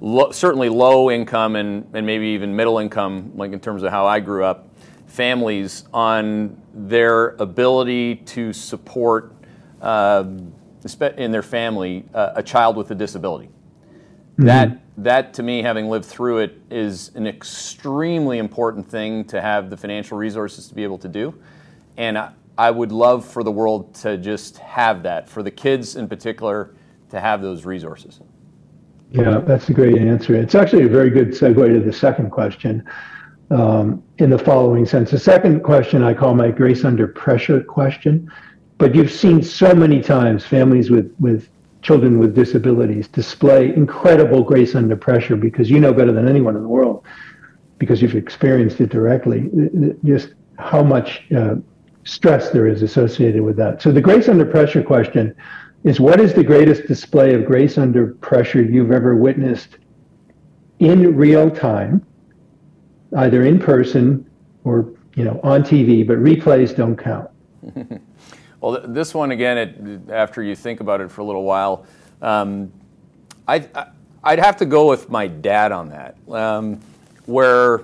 lo- 0.00 0.30
certainly 0.30 0.68
low 0.68 1.10
income 1.10 1.56
and, 1.56 1.88
and 1.94 2.06
maybe 2.06 2.26
even 2.28 2.54
middle 2.54 2.78
income, 2.78 3.32
like 3.34 3.52
in 3.52 3.60
terms 3.60 3.82
of 3.82 3.90
how 3.90 4.06
I 4.06 4.20
grew 4.20 4.44
up, 4.44 4.68
families 5.06 5.84
on 5.92 6.60
their 6.74 7.30
ability 7.36 8.16
to 8.16 8.52
support 8.52 9.34
uh, 9.80 10.24
in 11.16 11.32
their 11.32 11.42
family 11.42 12.04
uh, 12.14 12.32
a 12.36 12.42
child 12.42 12.76
with 12.76 12.90
a 12.90 12.94
disability. 12.94 13.46
Mm-hmm. 13.46 14.46
That 14.46 14.78
that 14.98 15.34
to 15.34 15.42
me, 15.42 15.62
having 15.62 15.88
lived 15.88 16.04
through 16.04 16.38
it, 16.38 16.60
is 16.70 17.12
an 17.14 17.26
extremely 17.26 18.38
important 18.38 18.88
thing 18.88 19.24
to 19.26 19.40
have 19.40 19.70
the 19.70 19.76
financial 19.76 20.18
resources 20.18 20.68
to 20.68 20.74
be 20.74 20.82
able 20.82 20.98
to 20.98 21.08
do. 21.08 21.34
And 21.96 22.18
I 22.18 22.32
would 22.70 22.92
love 22.92 23.24
for 23.24 23.42
the 23.42 23.52
world 23.52 23.94
to 23.96 24.18
just 24.18 24.58
have 24.58 25.02
that, 25.04 25.28
for 25.28 25.42
the 25.42 25.50
kids 25.50 25.96
in 25.96 26.08
particular, 26.08 26.74
to 27.10 27.20
have 27.20 27.42
those 27.42 27.64
resources. 27.64 28.20
Yeah, 29.10 29.38
that's 29.38 29.68
a 29.68 29.74
great 29.74 29.98
answer. 29.98 30.34
It's 30.34 30.54
actually 30.54 30.84
a 30.84 30.88
very 30.88 31.10
good 31.10 31.28
segue 31.28 31.66
to 31.66 31.80
the 31.80 31.92
second 31.92 32.30
question 32.30 32.84
um, 33.50 34.02
in 34.18 34.30
the 34.30 34.38
following 34.38 34.86
sense. 34.86 35.10
The 35.10 35.18
second 35.18 35.60
question 35.60 36.02
I 36.02 36.14
call 36.14 36.34
my 36.34 36.50
grace 36.50 36.84
under 36.84 37.06
pressure 37.06 37.62
question, 37.62 38.30
but 38.78 38.94
you've 38.94 39.12
seen 39.12 39.42
so 39.42 39.74
many 39.74 40.00
times 40.02 40.46
families 40.46 40.90
with, 40.90 41.14
with 41.20 41.48
children 41.82 42.18
with 42.18 42.34
disabilities 42.34 43.08
display 43.08 43.74
incredible 43.74 44.42
grace 44.42 44.74
under 44.74 44.96
pressure 44.96 45.36
because 45.36 45.68
you 45.68 45.80
know 45.80 45.92
better 45.92 46.12
than 46.12 46.28
anyone 46.28 46.56
in 46.56 46.62
the 46.62 46.68
world 46.68 47.04
because 47.78 48.00
you've 48.00 48.14
experienced 48.14 48.80
it 48.80 48.88
directly 48.88 49.50
just 50.04 50.34
how 50.58 50.82
much 50.82 51.24
uh, 51.36 51.56
stress 52.04 52.50
there 52.50 52.66
is 52.66 52.82
associated 52.82 53.42
with 53.42 53.56
that. 53.56 53.82
So 53.82 53.92
the 53.92 54.00
grace 54.00 54.28
under 54.28 54.44
pressure 54.44 54.82
question 54.82 55.34
is 55.84 56.00
what 56.00 56.20
is 56.20 56.34
the 56.34 56.44
greatest 56.44 56.86
display 56.86 57.34
of 57.34 57.44
grace 57.44 57.78
under 57.78 58.14
pressure 58.14 58.62
you've 58.62 58.92
ever 58.92 59.16
witnessed 59.16 59.78
in 60.78 61.16
real 61.16 61.50
time 61.50 62.04
either 63.18 63.44
in 63.44 63.58
person 63.58 64.28
or 64.64 64.90
you 65.14 65.24
know 65.24 65.38
on 65.42 65.62
tv 65.62 66.06
but 66.06 66.18
replays 66.18 66.74
don't 66.74 66.96
count? 66.96 67.30
Well, 68.62 68.80
this 68.86 69.12
one 69.12 69.32
again, 69.32 69.58
it, 69.58 70.10
after 70.12 70.40
you 70.40 70.54
think 70.54 70.78
about 70.78 71.00
it 71.00 71.10
for 71.10 71.20
a 71.20 71.24
little 71.24 71.42
while, 71.42 71.84
um, 72.22 72.72
I, 73.48 73.68
I'd 74.22 74.38
have 74.38 74.58
to 74.58 74.66
go 74.66 74.88
with 74.88 75.10
my 75.10 75.26
dad 75.26 75.72
on 75.72 75.88
that, 75.88 76.16
um, 76.28 76.80
where 77.26 77.80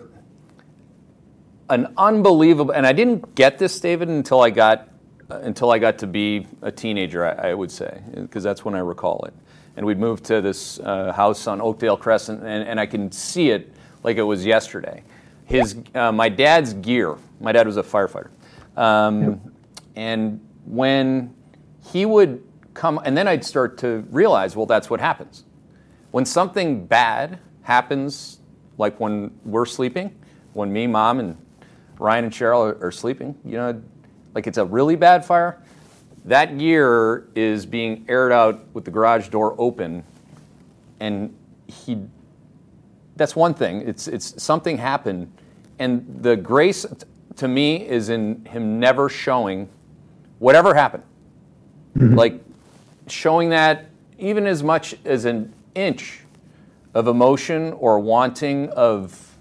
an 1.71 1.93
unbelievable, 1.97 2.73
and 2.73 2.87
I 2.87 2.93
didn't 2.93 3.35
get 3.35 3.59
this, 3.59 3.79
David, 3.81 4.09
until 4.09 4.41
I 4.41 4.51
got 4.51 4.89
uh, 5.31 5.41
until 5.43 5.71
I 5.71 5.79
got 5.79 5.99
to 5.99 6.07
be 6.07 6.47
a 6.63 6.73
teenager. 6.73 7.27
I, 7.27 7.51
I 7.51 7.55
would 7.55 7.71
say 7.71 8.01
because 8.15 8.43
that's 8.43 8.65
when 8.65 8.75
I 8.75 8.79
recall 8.79 9.25
it. 9.27 9.35
And 9.77 9.87
we'd 9.87 9.99
moved 9.99 10.25
to 10.25 10.41
this 10.41 10.81
uh, 10.81 11.13
house 11.13 11.47
on 11.47 11.61
Oakdale 11.61 11.97
Crescent, 11.97 12.43
and, 12.43 12.69
and, 12.69 12.81
I 12.81 12.87
can 12.87 13.13
see 13.13 13.51
it 13.51 13.73
like 14.03 14.17
it 14.17 14.23
was 14.23 14.45
yesterday. 14.45 15.05
His, 15.45 15.77
uh, 15.95 16.11
my 16.11 16.29
dad's 16.29 16.75
gear. 16.75 17.17
My 17.41 17.53
dad 17.53 17.67
was 17.67 17.77
a 17.77 17.83
firefighter, 17.85 18.31
um, 18.77 19.41
and 19.95 20.41
when 20.65 21.33
he 21.93 22.07
would 22.07 22.43
come, 22.75 23.01
and 23.05 23.17
then 23.17 23.29
I'd 23.29 23.45
start 23.45 23.79
to 23.79 24.05
realize, 24.11 24.57
well, 24.57 24.67
that's 24.67 24.91
what 24.91 25.01
happens. 25.01 25.45
When 26.11 26.25
something 26.25 26.87
bad 26.87 27.39
happens, 27.63 28.41
like 28.79 28.99
when 28.99 29.31
we're 29.45 29.67
sleeping, 29.67 30.17
when 30.55 30.73
me, 30.73 30.87
mom, 30.87 31.21
and 31.21 31.37
Ryan 31.99 32.25
and 32.25 32.33
Cheryl 32.33 32.73
are, 32.73 32.87
are 32.87 32.93
sleeping, 32.93 33.37
you 33.45 33.57
know, 33.57 33.83
like 34.35 34.47
it's 34.47 34.59
a 34.59 34.65
really 34.65 34.97
bad 34.97 35.25
fire, 35.25 35.61
that 36.25 36.59
gear 36.59 37.29
is 37.35 37.65
being 37.67 38.05
aired 38.09 38.33
out 38.33 38.65
with 38.75 38.85
the 38.85 38.91
garage 38.91 39.29
door 39.29 39.55
open, 39.59 40.05
and 41.01 41.35
he. 41.67 41.99
That's 43.17 43.35
one 43.35 43.55
thing. 43.55 43.83
It's 43.89 44.07
it's 44.07 44.41
something 44.43 44.79
happened, 44.79 45.33
and 45.79 46.07
the 46.21 46.37
grace 46.37 46.87
to 47.37 47.49
me 47.49 47.87
is 47.87 48.11
in 48.11 48.45
him 48.45 48.79
never 48.79 49.09
showing 49.09 49.69
whatever 50.39 50.75
happened. 50.75 51.05
Mm-hmm. 51.97 52.15
Like 52.15 52.41
showing 53.07 53.51
that 53.51 53.87
even 54.19 54.47
as 54.47 54.63
much 54.63 54.95
as 55.05 55.25
an 55.25 55.53
inch 55.75 56.21
of 56.95 57.09
emotion 57.09 57.73
or 57.75 58.01
wanting 58.01 58.69
of 58.71 59.37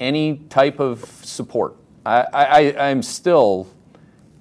any 0.00 0.38
type 0.48 0.80
of 0.80 1.04
support. 1.22 1.76
I, 2.06 2.44
I, 2.44 2.90
I'm 2.90 3.02
still 3.02 3.68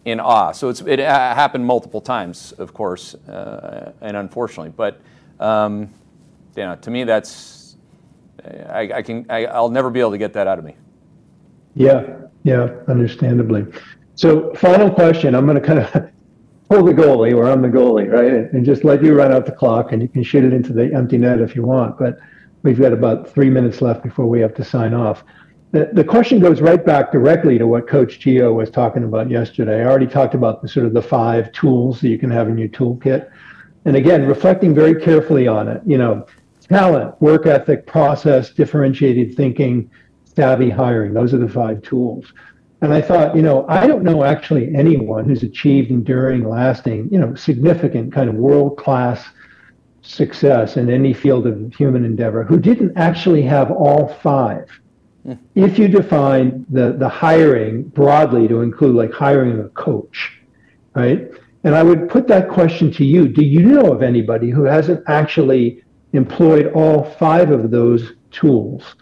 in 0.05 0.19
awe. 0.19 0.51
So 0.51 0.69
it 0.69 0.99
happened 0.99 1.65
multiple 1.65 2.01
times, 2.01 2.51
of 2.53 2.73
course, 2.73 3.15
uh, 3.15 3.91
and 4.01 4.15
unfortunately. 4.15 4.73
But 4.75 5.01
um, 5.39 5.89
you 6.55 6.63
know, 6.63 6.75
to 6.75 6.91
me, 6.91 7.03
that's 7.03 7.75
I, 8.69 8.91
I 8.95 9.01
can 9.01 9.25
I, 9.29 9.45
I'll 9.45 9.69
never 9.69 9.89
be 9.89 9.99
able 9.99 10.11
to 10.11 10.17
get 10.17 10.33
that 10.33 10.47
out 10.47 10.59
of 10.59 10.65
me. 10.65 10.75
Yeah, 11.73 12.17
yeah, 12.43 12.69
understandably. 12.87 13.65
So, 14.13 14.53
final 14.53 14.89
question. 14.89 15.35
I'm 15.35 15.45
going 15.45 15.59
to 15.59 15.65
kind 15.65 15.79
of 15.79 15.91
pull 16.69 16.85
the 16.85 16.93
goalie, 16.93 17.35
or 17.35 17.49
I'm 17.49 17.61
the 17.61 17.67
goalie, 17.67 18.09
right? 18.09 18.51
And 18.53 18.65
just 18.65 18.85
let 18.85 19.03
you 19.03 19.13
run 19.13 19.33
out 19.33 19.45
the 19.45 19.51
clock, 19.51 19.91
and 19.91 20.01
you 20.01 20.07
can 20.07 20.23
shoot 20.23 20.45
it 20.45 20.53
into 20.53 20.71
the 20.71 20.93
empty 20.93 21.17
net 21.17 21.41
if 21.41 21.55
you 21.55 21.63
want. 21.63 21.97
But 21.97 22.17
we've 22.63 22.79
got 22.79 22.93
about 22.93 23.29
three 23.29 23.49
minutes 23.49 23.81
left 23.81 24.03
before 24.03 24.27
we 24.27 24.39
have 24.39 24.53
to 24.55 24.63
sign 24.63 24.93
off. 24.93 25.23
The, 25.75 25.89
the 25.91 26.05
question 26.05 26.39
goes 26.39 26.61
right 26.61 26.85
back 26.85 27.11
directly 27.11 27.57
to 27.57 27.67
what 27.67 27.85
Coach 27.85 28.21
Gio 28.21 28.55
was 28.55 28.69
talking 28.71 29.03
about 29.03 29.29
yesterday. 29.29 29.81
I 29.81 29.85
already 29.85 30.07
talked 30.07 30.33
about 30.33 30.61
the 30.61 30.69
sort 30.69 30.85
of 30.85 30.93
the 30.93 31.01
five 31.01 31.51
tools 31.51 31.99
that 31.99 32.07
you 32.07 32.17
can 32.17 32.31
have 32.31 32.47
in 32.47 32.57
your 32.57 32.69
toolkit. 32.69 33.29
And 33.83 33.97
again, 33.97 34.25
reflecting 34.25 34.73
very 34.73 34.95
carefully 34.95 35.49
on 35.49 35.67
it, 35.67 35.81
you 35.85 35.97
know, 35.97 36.27
talent, 36.61 37.21
work 37.21 37.45
ethic, 37.45 37.85
process, 37.87 38.51
differentiated 38.51 39.35
thinking, 39.35 39.91
savvy 40.23 40.69
hiring. 40.69 41.13
Those 41.13 41.33
are 41.33 41.39
the 41.39 41.49
five 41.49 41.81
tools. 41.81 42.31
And 42.79 42.93
I 42.93 43.01
thought, 43.01 43.35
you 43.35 43.41
know, 43.41 43.65
I 43.67 43.85
don't 43.85 44.03
know 44.03 44.23
actually 44.23 44.73
anyone 44.73 45.25
who's 45.25 45.43
achieved 45.43 45.91
enduring, 45.91 46.47
lasting, 46.47 47.09
you 47.11 47.19
know, 47.19 47.35
significant 47.35 48.13
kind 48.13 48.29
of 48.29 48.35
world 48.35 48.77
class 48.77 49.25
success 50.03 50.77
in 50.77 50.89
any 50.89 51.13
field 51.13 51.45
of 51.45 51.73
human 51.73 52.05
endeavor 52.05 52.45
who 52.45 52.61
didn't 52.61 52.95
actually 52.95 53.41
have 53.41 53.71
all 53.71 54.07
five. 54.07 54.69
If 55.55 55.79
you 55.79 55.87
define 55.87 56.65
the, 56.69 56.93
the 56.93 57.09
hiring 57.09 57.83
broadly 57.83 58.47
to 58.47 58.61
include 58.61 58.95
like 58.95 59.11
hiring 59.11 59.59
a 59.59 59.69
coach, 59.69 60.39
right? 60.93 61.31
And 61.63 61.73
I 61.73 61.81
would 61.81 62.09
put 62.09 62.27
that 62.27 62.47
question 62.47 62.91
to 62.93 63.05
you 63.05 63.27
Do 63.27 63.43
you 63.43 63.63
know 63.63 63.91
of 63.91 64.03
anybody 64.03 64.51
who 64.51 64.63
hasn't 64.63 65.03
actually 65.07 65.83
employed 66.13 66.71
all 66.73 67.03
five 67.03 67.49
of 67.49 67.71
those 67.71 68.13
tools? 68.31 68.95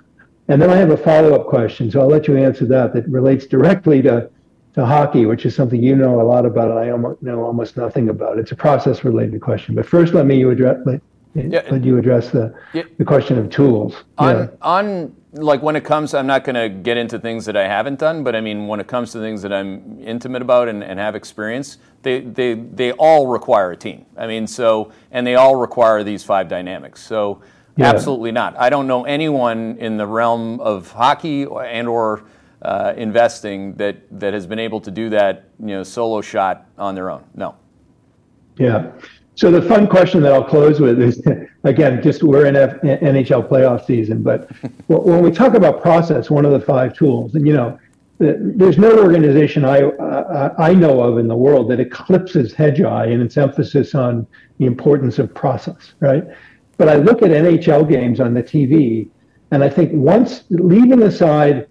And 0.47 0.61
then 0.61 0.69
I 0.69 0.75
have 0.75 0.91
a 0.91 0.97
follow-up 0.97 1.47
question, 1.47 1.89
so 1.91 2.01
I'll 2.01 2.07
let 2.07 2.27
you 2.27 2.37
answer 2.37 2.65
that. 2.65 2.93
That 2.93 3.07
relates 3.07 3.45
directly 3.45 4.01
to 4.03 4.29
to 4.75 4.85
hockey, 4.85 5.27
which 5.27 5.45
is 5.45 5.55
something 5.55 5.83
you 5.83 5.95
know 5.95 6.19
a 6.19 6.23
lot 6.23 6.47
about, 6.47 6.71
and 6.71 6.79
I 6.79 6.89
almost 6.89 7.21
know 7.21 7.43
almost 7.43 7.77
nothing 7.77 8.09
about. 8.09 8.39
It's 8.39 8.51
a 8.51 8.55
process-related 8.55 9.39
question. 9.39 9.75
But 9.75 9.85
first, 9.85 10.13
let 10.13 10.25
me 10.25 10.39
you 10.39 10.49
address 10.49 10.77
let, 10.85 11.01
yeah. 11.35 11.61
let 11.69 11.83
you 11.83 11.97
address 11.97 12.29
the 12.31 12.55
yeah. 12.73 12.83
the 12.97 13.05
question 13.05 13.37
of 13.37 13.49
tools. 13.49 14.03
On 14.17 14.35
yeah. 14.35 14.47
on 14.61 15.15
like 15.33 15.61
when 15.61 15.75
it 15.75 15.83
comes, 15.83 16.13
I'm 16.13 16.27
not 16.27 16.43
going 16.43 16.55
to 16.55 16.69
get 16.69 16.97
into 16.97 17.19
things 17.19 17.45
that 17.45 17.57
I 17.57 17.67
haven't 17.67 17.99
done, 17.99 18.23
but 18.23 18.35
I 18.35 18.41
mean 18.41 18.67
when 18.67 18.79
it 18.79 18.87
comes 18.87 19.11
to 19.13 19.19
things 19.19 19.41
that 19.41 19.51
I'm 19.51 19.99
intimate 19.99 20.41
about 20.41 20.67
and, 20.67 20.83
and 20.83 20.99
have 20.99 21.15
experience, 21.15 21.77
they 22.01 22.21
they 22.21 22.53
they 22.53 22.91
all 22.93 23.27
require 23.27 23.71
a 23.71 23.77
team. 23.77 24.05
I 24.17 24.27
mean, 24.27 24.47
so 24.47 24.91
and 25.11 25.25
they 25.25 25.35
all 25.35 25.55
require 25.55 26.03
these 26.03 26.23
five 26.23 26.47
dynamics. 26.47 27.03
So 27.03 27.41
yeah. 27.75 27.87
Absolutely 27.87 28.31
not. 28.31 28.55
I 28.59 28.69
don't 28.69 28.85
know 28.85 29.03
anyone 29.05 29.77
in 29.79 29.97
the 29.97 30.05
realm 30.05 30.59
of 30.59 30.91
hockey 30.91 31.43
and 31.43 31.87
or 31.87 32.23
uh, 32.61 32.93
investing 32.95 33.73
that 33.75 33.97
that 34.19 34.33
has 34.33 34.45
been 34.45 34.59
able 34.59 34.79
to 34.81 34.91
do 34.91 35.09
that, 35.09 35.45
you 35.59 35.67
know, 35.67 35.83
solo 35.83 36.21
shot 36.21 36.67
on 36.77 36.93
their 36.93 37.09
own. 37.09 37.23
No. 37.33 37.55
Yeah. 38.57 38.91
So 39.35 39.49
the 39.49 39.61
fun 39.61 39.87
question 39.87 40.21
that 40.21 40.31
I'll 40.31 40.43
close 40.43 40.79
with 40.79 41.01
is, 41.01 41.19
again, 41.63 42.01
just 42.01 42.23
we're 42.23 42.45
in 42.45 42.55
F- 42.55 42.81
NHL 42.81 43.47
playoff 43.47 43.85
season, 43.85 44.21
but 44.21 44.49
when 44.87 45.21
we 45.23 45.31
talk 45.31 45.53
about 45.53 45.81
process, 45.81 46.29
one 46.29 46.45
of 46.45 46.51
the 46.51 46.59
five 46.59 46.93
tools, 46.93 47.35
and 47.35 47.47
you 47.47 47.53
know, 47.53 47.79
there's 48.19 48.77
no 48.77 48.99
organization 48.99 49.65
I 49.65 49.81
I 50.57 50.73
know 50.73 51.01
of 51.01 51.17
in 51.17 51.27
the 51.27 51.35
world 51.35 51.69
that 51.71 51.79
eclipses 51.79 52.53
Hedgeye 52.53 53.11
in 53.11 53.21
its 53.21 53.37
emphasis 53.37 53.95
on 53.95 54.27
the 54.59 54.65
importance 54.65 55.19
of 55.19 55.33
process, 55.33 55.93
right? 55.99 56.23
But 56.77 56.89
I 56.89 56.95
look 56.95 57.21
at 57.21 57.31
NHL 57.31 57.89
games 57.89 58.19
on 58.19 58.33
the 58.33 58.43
TV, 58.43 59.09
and 59.51 59.63
I 59.63 59.69
think 59.69 59.91
once 59.93 60.43
leaving 60.49 61.03
aside 61.03 61.67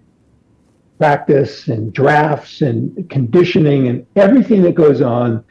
practice 0.97 1.67
and 1.67 1.91
drafts 1.91 2.61
and 2.61 3.09
conditioning 3.09 3.87
and 3.87 4.05
everything 4.15 4.61
that 4.61 4.75
goes 4.75 5.01
on 5.01 5.43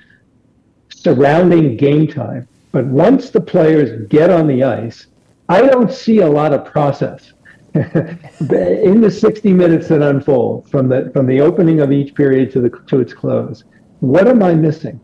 surrounding 0.88 1.76
game 1.76 2.06
time, 2.06 2.46
but 2.72 2.86
once 2.86 3.30
the 3.30 3.40
players 3.40 4.06
get 4.08 4.30
on 4.30 4.46
the 4.46 4.64
ice, 4.64 5.06
I 5.48 5.62
don't 5.62 5.92
see 5.92 6.18
a 6.18 6.28
lot 6.28 6.52
of 6.52 6.64
process. 6.64 7.32
in 7.74 9.00
the 9.00 9.10
60 9.10 9.52
minutes 9.52 9.88
that 9.88 10.02
unfold 10.02 10.68
from 10.68 10.88
the 10.88 11.10
from 11.14 11.26
the 11.26 11.40
opening 11.40 11.80
of 11.80 11.90
each 11.90 12.14
period 12.14 12.50
to 12.52 12.60
the 12.60 12.68
to 12.86 13.00
its 13.00 13.14
close 13.14 13.64
what 14.00 14.28
am 14.28 14.42
i 14.42 14.52
missing 14.52 15.00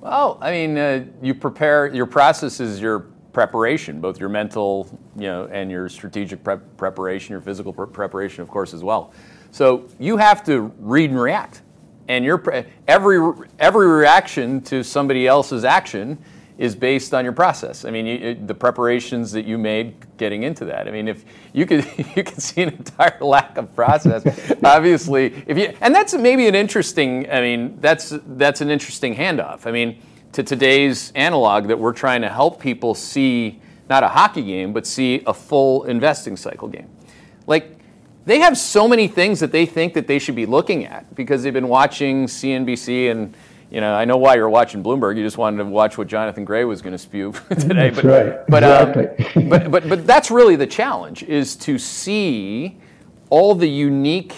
well, 0.00 0.38
I 0.40 0.50
mean, 0.50 0.78
uh, 0.78 1.04
you 1.20 1.34
prepare. 1.34 1.86
Your 1.86 2.06
process 2.06 2.58
is 2.58 2.80
your 2.80 3.00
preparation, 3.32 4.00
both 4.00 4.18
your 4.18 4.30
mental, 4.30 4.88
you 5.14 5.24
know, 5.24 5.46
and 5.52 5.70
your 5.70 5.90
strategic 5.90 6.42
prep 6.42 6.76
preparation, 6.78 7.32
your 7.32 7.42
physical 7.42 7.72
pre- 7.72 7.86
preparation, 7.86 8.42
of 8.42 8.48
course, 8.48 8.72
as 8.72 8.82
well. 8.82 9.12
So 9.50 9.88
you 9.98 10.16
have 10.16 10.42
to 10.44 10.72
read 10.78 11.10
and 11.10 11.20
react, 11.20 11.60
and 12.10 12.24
your 12.24 12.42
every 12.88 13.46
every 13.60 13.86
reaction 13.86 14.60
to 14.62 14.82
somebody 14.82 15.28
else's 15.28 15.64
action 15.64 16.18
is 16.58 16.74
based 16.74 17.14
on 17.14 17.24
your 17.24 17.32
process. 17.32 17.84
I 17.86 17.90
mean, 17.90 18.04
you, 18.04 18.34
the 18.46 18.54
preparations 18.54 19.32
that 19.32 19.46
you 19.46 19.56
made 19.56 19.94
getting 20.18 20.42
into 20.42 20.66
that. 20.66 20.88
I 20.88 20.90
mean, 20.90 21.08
if 21.08 21.24
you 21.54 21.64
could 21.66 21.86
you 22.16 22.24
could 22.24 22.42
see 22.42 22.62
an 22.62 22.70
entire 22.70 23.18
lack 23.20 23.56
of 23.56 23.74
process, 23.76 24.24
obviously, 24.64 25.44
if 25.46 25.56
you 25.56 25.72
and 25.80 25.94
that's 25.94 26.12
maybe 26.14 26.48
an 26.48 26.56
interesting. 26.56 27.30
I 27.30 27.40
mean, 27.40 27.78
that's 27.80 28.12
that's 28.26 28.60
an 28.60 28.70
interesting 28.70 29.14
handoff. 29.14 29.66
I 29.66 29.70
mean, 29.70 30.02
to 30.32 30.42
today's 30.42 31.12
analog 31.14 31.68
that 31.68 31.78
we're 31.78 31.92
trying 31.92 32.22
to 32.22 32.28
help 32.28 32.60
people 32.60 32.96
see 32.96 33.60
not 33.88 34.02
a 34.02 34.08
hockey 34.08 34.42
game, 34.42 34.72
but 34.72 34.84
see 34.84 35.22
a 35.26 35.34
full 35.34 35.84
investing 35.84 36.36
cycle 36.36 36.66
game. 36.66 36.88
Like 37.46 37.78
they 38.26 38.40
have 38.40 38.56
so 38.56 38.86
many 38.86 39.08
things 39.08 39.40
that 39.40 39.52
they 39.52 39.66
think 39.66 39.94
that 39.94 40.06
they 40.06 40.18
should 40.18 40.34
be 40.34 40.46
looking 40.46 40.84
at 40.84 41.14
because 41.14 41.42
they've 41.42 41.52
been 41.52 41.68
watching 41.68 42.26
CNBC 42.26 43.10
and 43.10 43.34
you 43.70 43.80
know 43.80 43.94
I 43.94 44.04
know 44.04 44.16
why 44.16 44.34
you're 44.34 44.50
watching 44.50 44.82
Bloomberg. 44.82 45.16
You 45.16 45.22
just 45.22 45.38
wanted 45.38 45.58
to 45.58 45.64
watch 45.64 45.96
what 45.96 46.08
Jonathan 46.08 46.44
Gray 46.44 46.64
was 46.64 46.82
going 46.82 46.92
to 46.92 46.98
spew 46.98 47.32
today. 47.50 47.90
That's 47.90 47.96
but, 47.96 48.04
right. 48.04 48.46
But, 48.48 48.62
exactly. 48.62 49.42
um, 49.42 49.48
but 49.48 49.70
but 49.70 49.88
but 49.88 50.06
that's 50.06 50.30
really 50.30 50.56
the 50.56 50.66
challenge 50.66 51.22
is 51.22 51.56
to 51.56 51.78
see 51.78 52.78
all 53.30 53.54
the 53.54 53.68
unique 53.68 54.34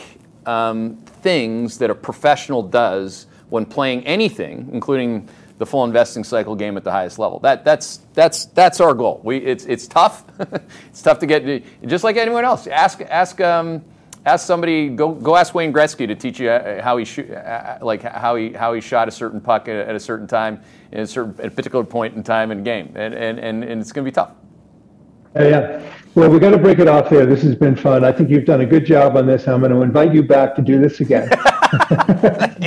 um, 0.46 0.96
things 1.22 1.78
that 1.78 1.90
a 1.90 1.94
professional 1.94 2.62
does 2.62 3.26
when 3.48 3.64
playing 3.64 4.06
anything, 4.06 4.68
including 4.72 5.28
the 5.58 5.66
full 5.66 5.84
investing 5.84 6.24
cycle 6.24 6.54
game 6.54 6.76
at 6.76 6.84
the 6.84 6.90
highest 6.90 7.18
level. 7.18 7.38
That, 7.40 7.64
that's, 7.64 8.00
that's, 8.14 8.46
that's 8.46 8.80
our 8.80 8.94
goal. 8.94 9.20
We, 9.22 9.38
it's, 9.38 9.64
it's 9.66 9.86
tough. 9.86 10.24
it's 10.88 11.02
tough 11.02 11.18
to 11.20 11.26
get, 11.26 11.64
just 11.86 12.04
like 12.04 12.16
anyone 12.16 12.44
else. 12.44 12.66
Ask, 12.66 13.00
ask, 13.02 13.40
um, 13.40 13.84
ask 14.26 14.46
somebody, 14.46 14.88
go, 14.88 15.12
go 15.12 15.36
ask 15.36 15.54
Wayne 15.54 15.72
Gretzky 15.72 16.06
to 16.06 16.14
teach 16.14 16.40
you 16.40 16.50
uh, 16.50 16.82
how 16.82 16.96
he, 16.96 17.04
sh- 17.04 17.20
uh, 17.20 17.34
uh, 17.34 17.78
like 17.82 18.02
how 18.02 18.36
he, 18.36 18.52
how 18.52 18.72
he 18.74 18.80
shot 18.80 19.08
a 19.08 19.10
certain 19.10 19.40
puck 19.40 19.68
at, 19.68 19.88
at 19.88 19.94
a 19.94 20.00
certain 20.00 20.26
time, 20.26 20.60
at 20.92 21.00
a, 21.00 21.06
certain, 21.06 21.34
at 21.38 21.46
a 21.46 21.50
particular 21.50 21.84
point 21.84 22.14
in 22.14 22.22
time 22.22 22.50
in 22.50 22.62
game. 22.62 22.92
And, 22.96 23.14
and, 23.14 23.38
and, 23.38 23.64
and 23.64 23.80
it's 23.80 23.92
going 23.92 24.04
to 24.04 24.10
be 24.10 24.14
tough. 24.14 24.32
Yeah. 25.34 25.80
Well, 26.14 26.30
we're 26.30 26.40
going 26.40 26.52
to 26.52 26.58
break 26.58 26.78
it 26.78 26.88
off 26.88 27.08
there. 27.08 27.24
This 27.24 27.42
has 27.42 27.54
been 27.54 27.74
fun. 27.74 28.04
I 28.04 28.12
think 28.12 28.28
you've 28.28 28.44
done 28.44 28.60
a 28.60 28.66
good 28.66 28.84
job 28.84 29.16
on 29.16 29.26
this. 29.26 29.48
I'm 29.48 29.60
going 29.60 29.72
to 29.72 29.80
invite 29.80 30.12
you 30.12 30.22
back 30.22 30.54
to 30.56 30.62
do 30.62 30.78
this 30.78 31.00
again. 31.00 31.30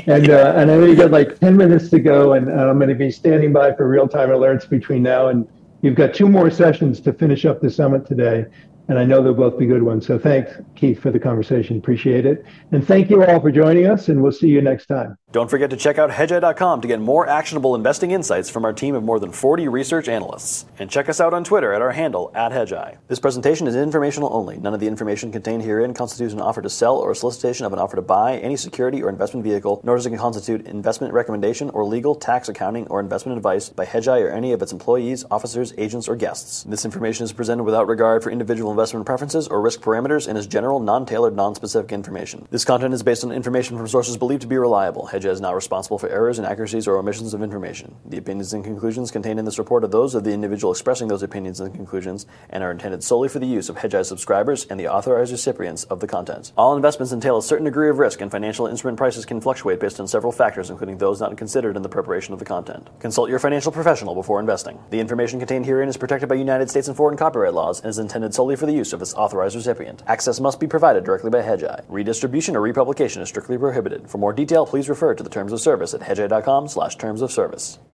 and 0.08 0.30
uh, 0.30 0.54
and 0.56 0.72
I 0.72 0.86
you 0.86 0.96
got 0.96 1.12
like 1.12 1.40
10 1.40 1.56
minutes 1.56 1.90
to 1.90 2.00
go, 2.00 2.34
and 2.34 2.50
uh, 2.50 2.70
I'm 2.70 2.78
going 2.78 2.90
to 2.90 2.96
be 2.96 3.12
standing 3.12 3.54
by 3.54 3.74
for 3.74 3.88
real 3.88 4.08
time 4.08 4.30
alerts 4.30 4.68
between 4.68 5.04
now 5.04 5.28
and 5.28 5.48
you've 5.82 5.96
got 5.96 6.14
two 6.14 6.28
more 6.28 6.50
sessions 6.50 7.00
to 7.02 7.14
finish 7.14 7.46
up 7.46 7.62
the 7.62 7.70
summit 7.70 8.08
today 8.08 8.46
and 8.88 9.00
I 9.00 9.06
know 9.06 9.24
they'll 9.24 9.34
both 9.34 9.58
be 9.58 9.66
good 9.66 9.84
ones. 9.84 10.06
So 10.06 10.20
thanks, 10.20 10.52
Keith, 10.76 11.00
for 11.00 11.12
the 11.12 11.20
conversation. 11.20 11.78
Appreciate 11.78 12.26
it. 12.26 12.46
And 12.72 12.86
thank 12.86 13.10
you 13.10 13.24
all 13.24 13.40
for 13.40 13.52
joining 13.52 13.88
us, 13.88 14.10
and 14.10 14.22
we'll 14.22 14.32
see 14.32 14.48
you 14.48 14.62
next 14.62 14.88
time. 14.88 15.18
Don't 15.32 15.50
forget 15.50 15.70
to 15.72 15.76
check 15.76 15.98
out 15.98 16.12
hedgeye.com 16.12 16.80
to 16.80 16.88
get 16.88 17.02
more 17.02 17.28
actionable 17.28 17.76
investing 17.76 18.12
insights 18.12 18.50
from 18.50 18.64
our 18.64 18.72
team 18.72 18.96
of 18.96 19.04
more 19.04 19.20
than 19.20 19.32
40 19.32 19.68
research 19.68 20.08
analysts. 20.08 20.66
And 20.80 20.90
check 20.90 21.10
us 21.10 21.20
out 21.20 21.34
on 21.34 21.44
Twitter 21.44 21.74
at 21.74 21.82
our 21.82 21.92
handle, 21.92 22.32
at 22.34 22.54
hedgeye. 22.54 22.98
This 23.10 23.20
presentation 23.20 23.68
is 23.68 23.76
informational 23.76 24.30
only. 24.32 24.58
None 24.58 24.74
of 24.74 24.80
the 24.80 24.88
information 24.88 25.34
contained 25.34 25.64
herein 25.64 25.94
constitutes 25.94 26.34
an 26.34 26.40
offer 26.40 26.62
to 26.62 26.70
sell 26.70 26.96
or 26.96 27.12
a 27.12 27.16
solicitation 27.16 27.66
of 27.66 27.74
an 27.74 27.80
offer 27.80 27.98
to 27.98 28.02
buy 28.02 28.38
any 28.38 28.56
security 28.56 29.04
or 29.04 29.10
investment 29.10 29.44
vehicle, 29.44 29.82
nor 29.84 29.98
does 29.98 30.06
it 30.06 30.16
constitute 30.16 30.66
investment 30.68 31.14
recommendation 31.14 31.70
or 31.72 31.84
legal, 31.84 32.16
tax, 32.16 32.48
accounting, 32.48 32.88
or 32.88 33.02
investment 33.02 33.36
advice 33.36 33.68
by 33.68 33.86
Hedgeye 33.86 34.24
or 34.24 34.30
any 34.30 34.54
of 34.54 34.62
its 34.62 34.72
employees, 34.72 35.26
officers, 35.30 35.74
agents, 35.78 36.08
or 36.08 36.16
guests. 36.16 36.64
This 36.64 36.86
information 36.86 37.26
is 37.26 37.34
presented 37.34 37.64
without 37.64 37.88
regard 37.88 38.24
for 38.24 38.32
individual 38.32 38.75
investment 38.76 39.06
preferences 39.06 39.48
or 39.48 39.62
risk 39.62 39.80
parameters 39.80 40.28
and 40.28 40.38
is 40.38 40.48
general, 40.48 40.80
non 40.80 41.06
tailored, 41.06 41.34
non 41.34 41.56
specific 41.56 41.94
information. 41.94 42.46
This 42.52 42.66
content 42.66 42.94
is 42.94 43.04
based 43.04 43.24
on 43.24 43.32
information 43.32 43.78
from 43.78 43.88
sources 43.88 44.18
believed 44.18 44.42
to 44.42 44.48
be 44.48 44.58
reliable. 44.58 45.10
Hedgeye 45.12 45.32
is 45.32 45.40
not 45.40 45.56
responsible 45.56 45.98
for 45.98 46.10
errors, 46.10 46.40
inaccuracies, 46.40 46.88
or 46.88 46.98
omissions 46.98 47.34
of 47.34 47.42
information. 47.42 47.96
The 48.06 48.18
opinions 48.18 48.54
and 48.54 48.66
conclusions 48.66 49.12
contained 49.12 49.40
in 49.40 49.46
this 49.46 49.58
report 49.58 49.86
are 49.86 49.88
those 49.88 50.14
of 50.14 50.26
the 50.26 50.34
individual 50.34 50.74
expressing 50.74 51.08
those 51.08 51.24
opinions 51.24 51.62
and 51.62 51.74
conclusions 51.74 52.26
and 52.50 52.64
are 52.64 52.72
intended 52.72 53.02
solely 53.04 53.30
for 53.30 53.40
the 53.40 53.48
use 53.48 53.70
of 53.70 53.78
Hedgeye 53.78 54.06
subscribers 54.06 54.66
and 54.66 54.78
the 54.78 54.88
authorized 54.88 55.32
recipients 55.32 55.86
of 55.86 56.02
the 56.02 56.08
content. 56.08 56.52
All 56.58 56.76
investments 56.76 57.14
entail 57.14 57.38
a 57.38 57.44
certain 57.44 57.66
degree 57.66 57.90
of 57.90 57.98
risk, 57.98 58.20
and 58.20 58.30
financial 58.30 58.68
instrument 58.68 58.98
prices 58.98 59.26
can 59.26 59.40
fluctuate 59.40 59.80
based 59.80 60.00
on 60.02 60.08
several 60.08 60.34
factors, 60.34 60.70
including 60.70 60.98
those 60.98 61.22
not 61.22 61.38
considered 61.38 61.78
in 61.78 61.82
the 61.82 61.90
preparation 61.90 62.34
of 62.34 62.40
the 62.40 62.46
content. 62.46 62.90
Consult 63.00 63.30
your 63.30 63.40
financial 63.40 63.72
professional 63.72 64.16
before 64.16 64.40
investing. 64.42 64.78
The 64.90 65.00
information 65.00 65.40
contained 65.40 65.66
herein 65.66 65.88
is 65.88 65.98
protected 65.98 66.28
by 66.28 66.36
United 66.36 66.70
States 66.70 66.88
and 66.88 66.98
foreign 66.98 67.18
copyright 67.18 67.54
laws 67.54 67.80
and 67.80 67.90
is 67.90 68.00
intended 68.00 68.34
solely 68.34 68.56
for 68.66 68.72
the 68.72 68.78
use 68.78 68.94
of 68.94 69.02
its 69.04 69.14
authorized 69.14 69.56
recipient. 69.56 70.02
Access 70.08 70.40
must 70.40 70.60
be 70.60 70.66
provided 70.66 71.04
directly 71.04 71.30
by 71.30 71.44
Hedgeye. 71.44 71.86
Redistribution 71.88 72.56
or 72.56 72.62
republication 72.62 73.22
is 73.22 73.30
strictly 73.30 73.60
prohibited. 73.60 74.10
For 74.10 74.18
more 74.18 74.34
detail, 74.34 74.66
please 74.66 74.90
refer 74.90 75.14
to 75.14 75.24
the 75.24 75.30
terms 75.30 75.54
of 75.54 75.62
service 75.62 75.94
at 75.94 76.02
hedgeye.com 76.02 76.68
slash 76.68 76.96
terms 76.96 77.22
of 77.22 77.32
service. 77.32 77.78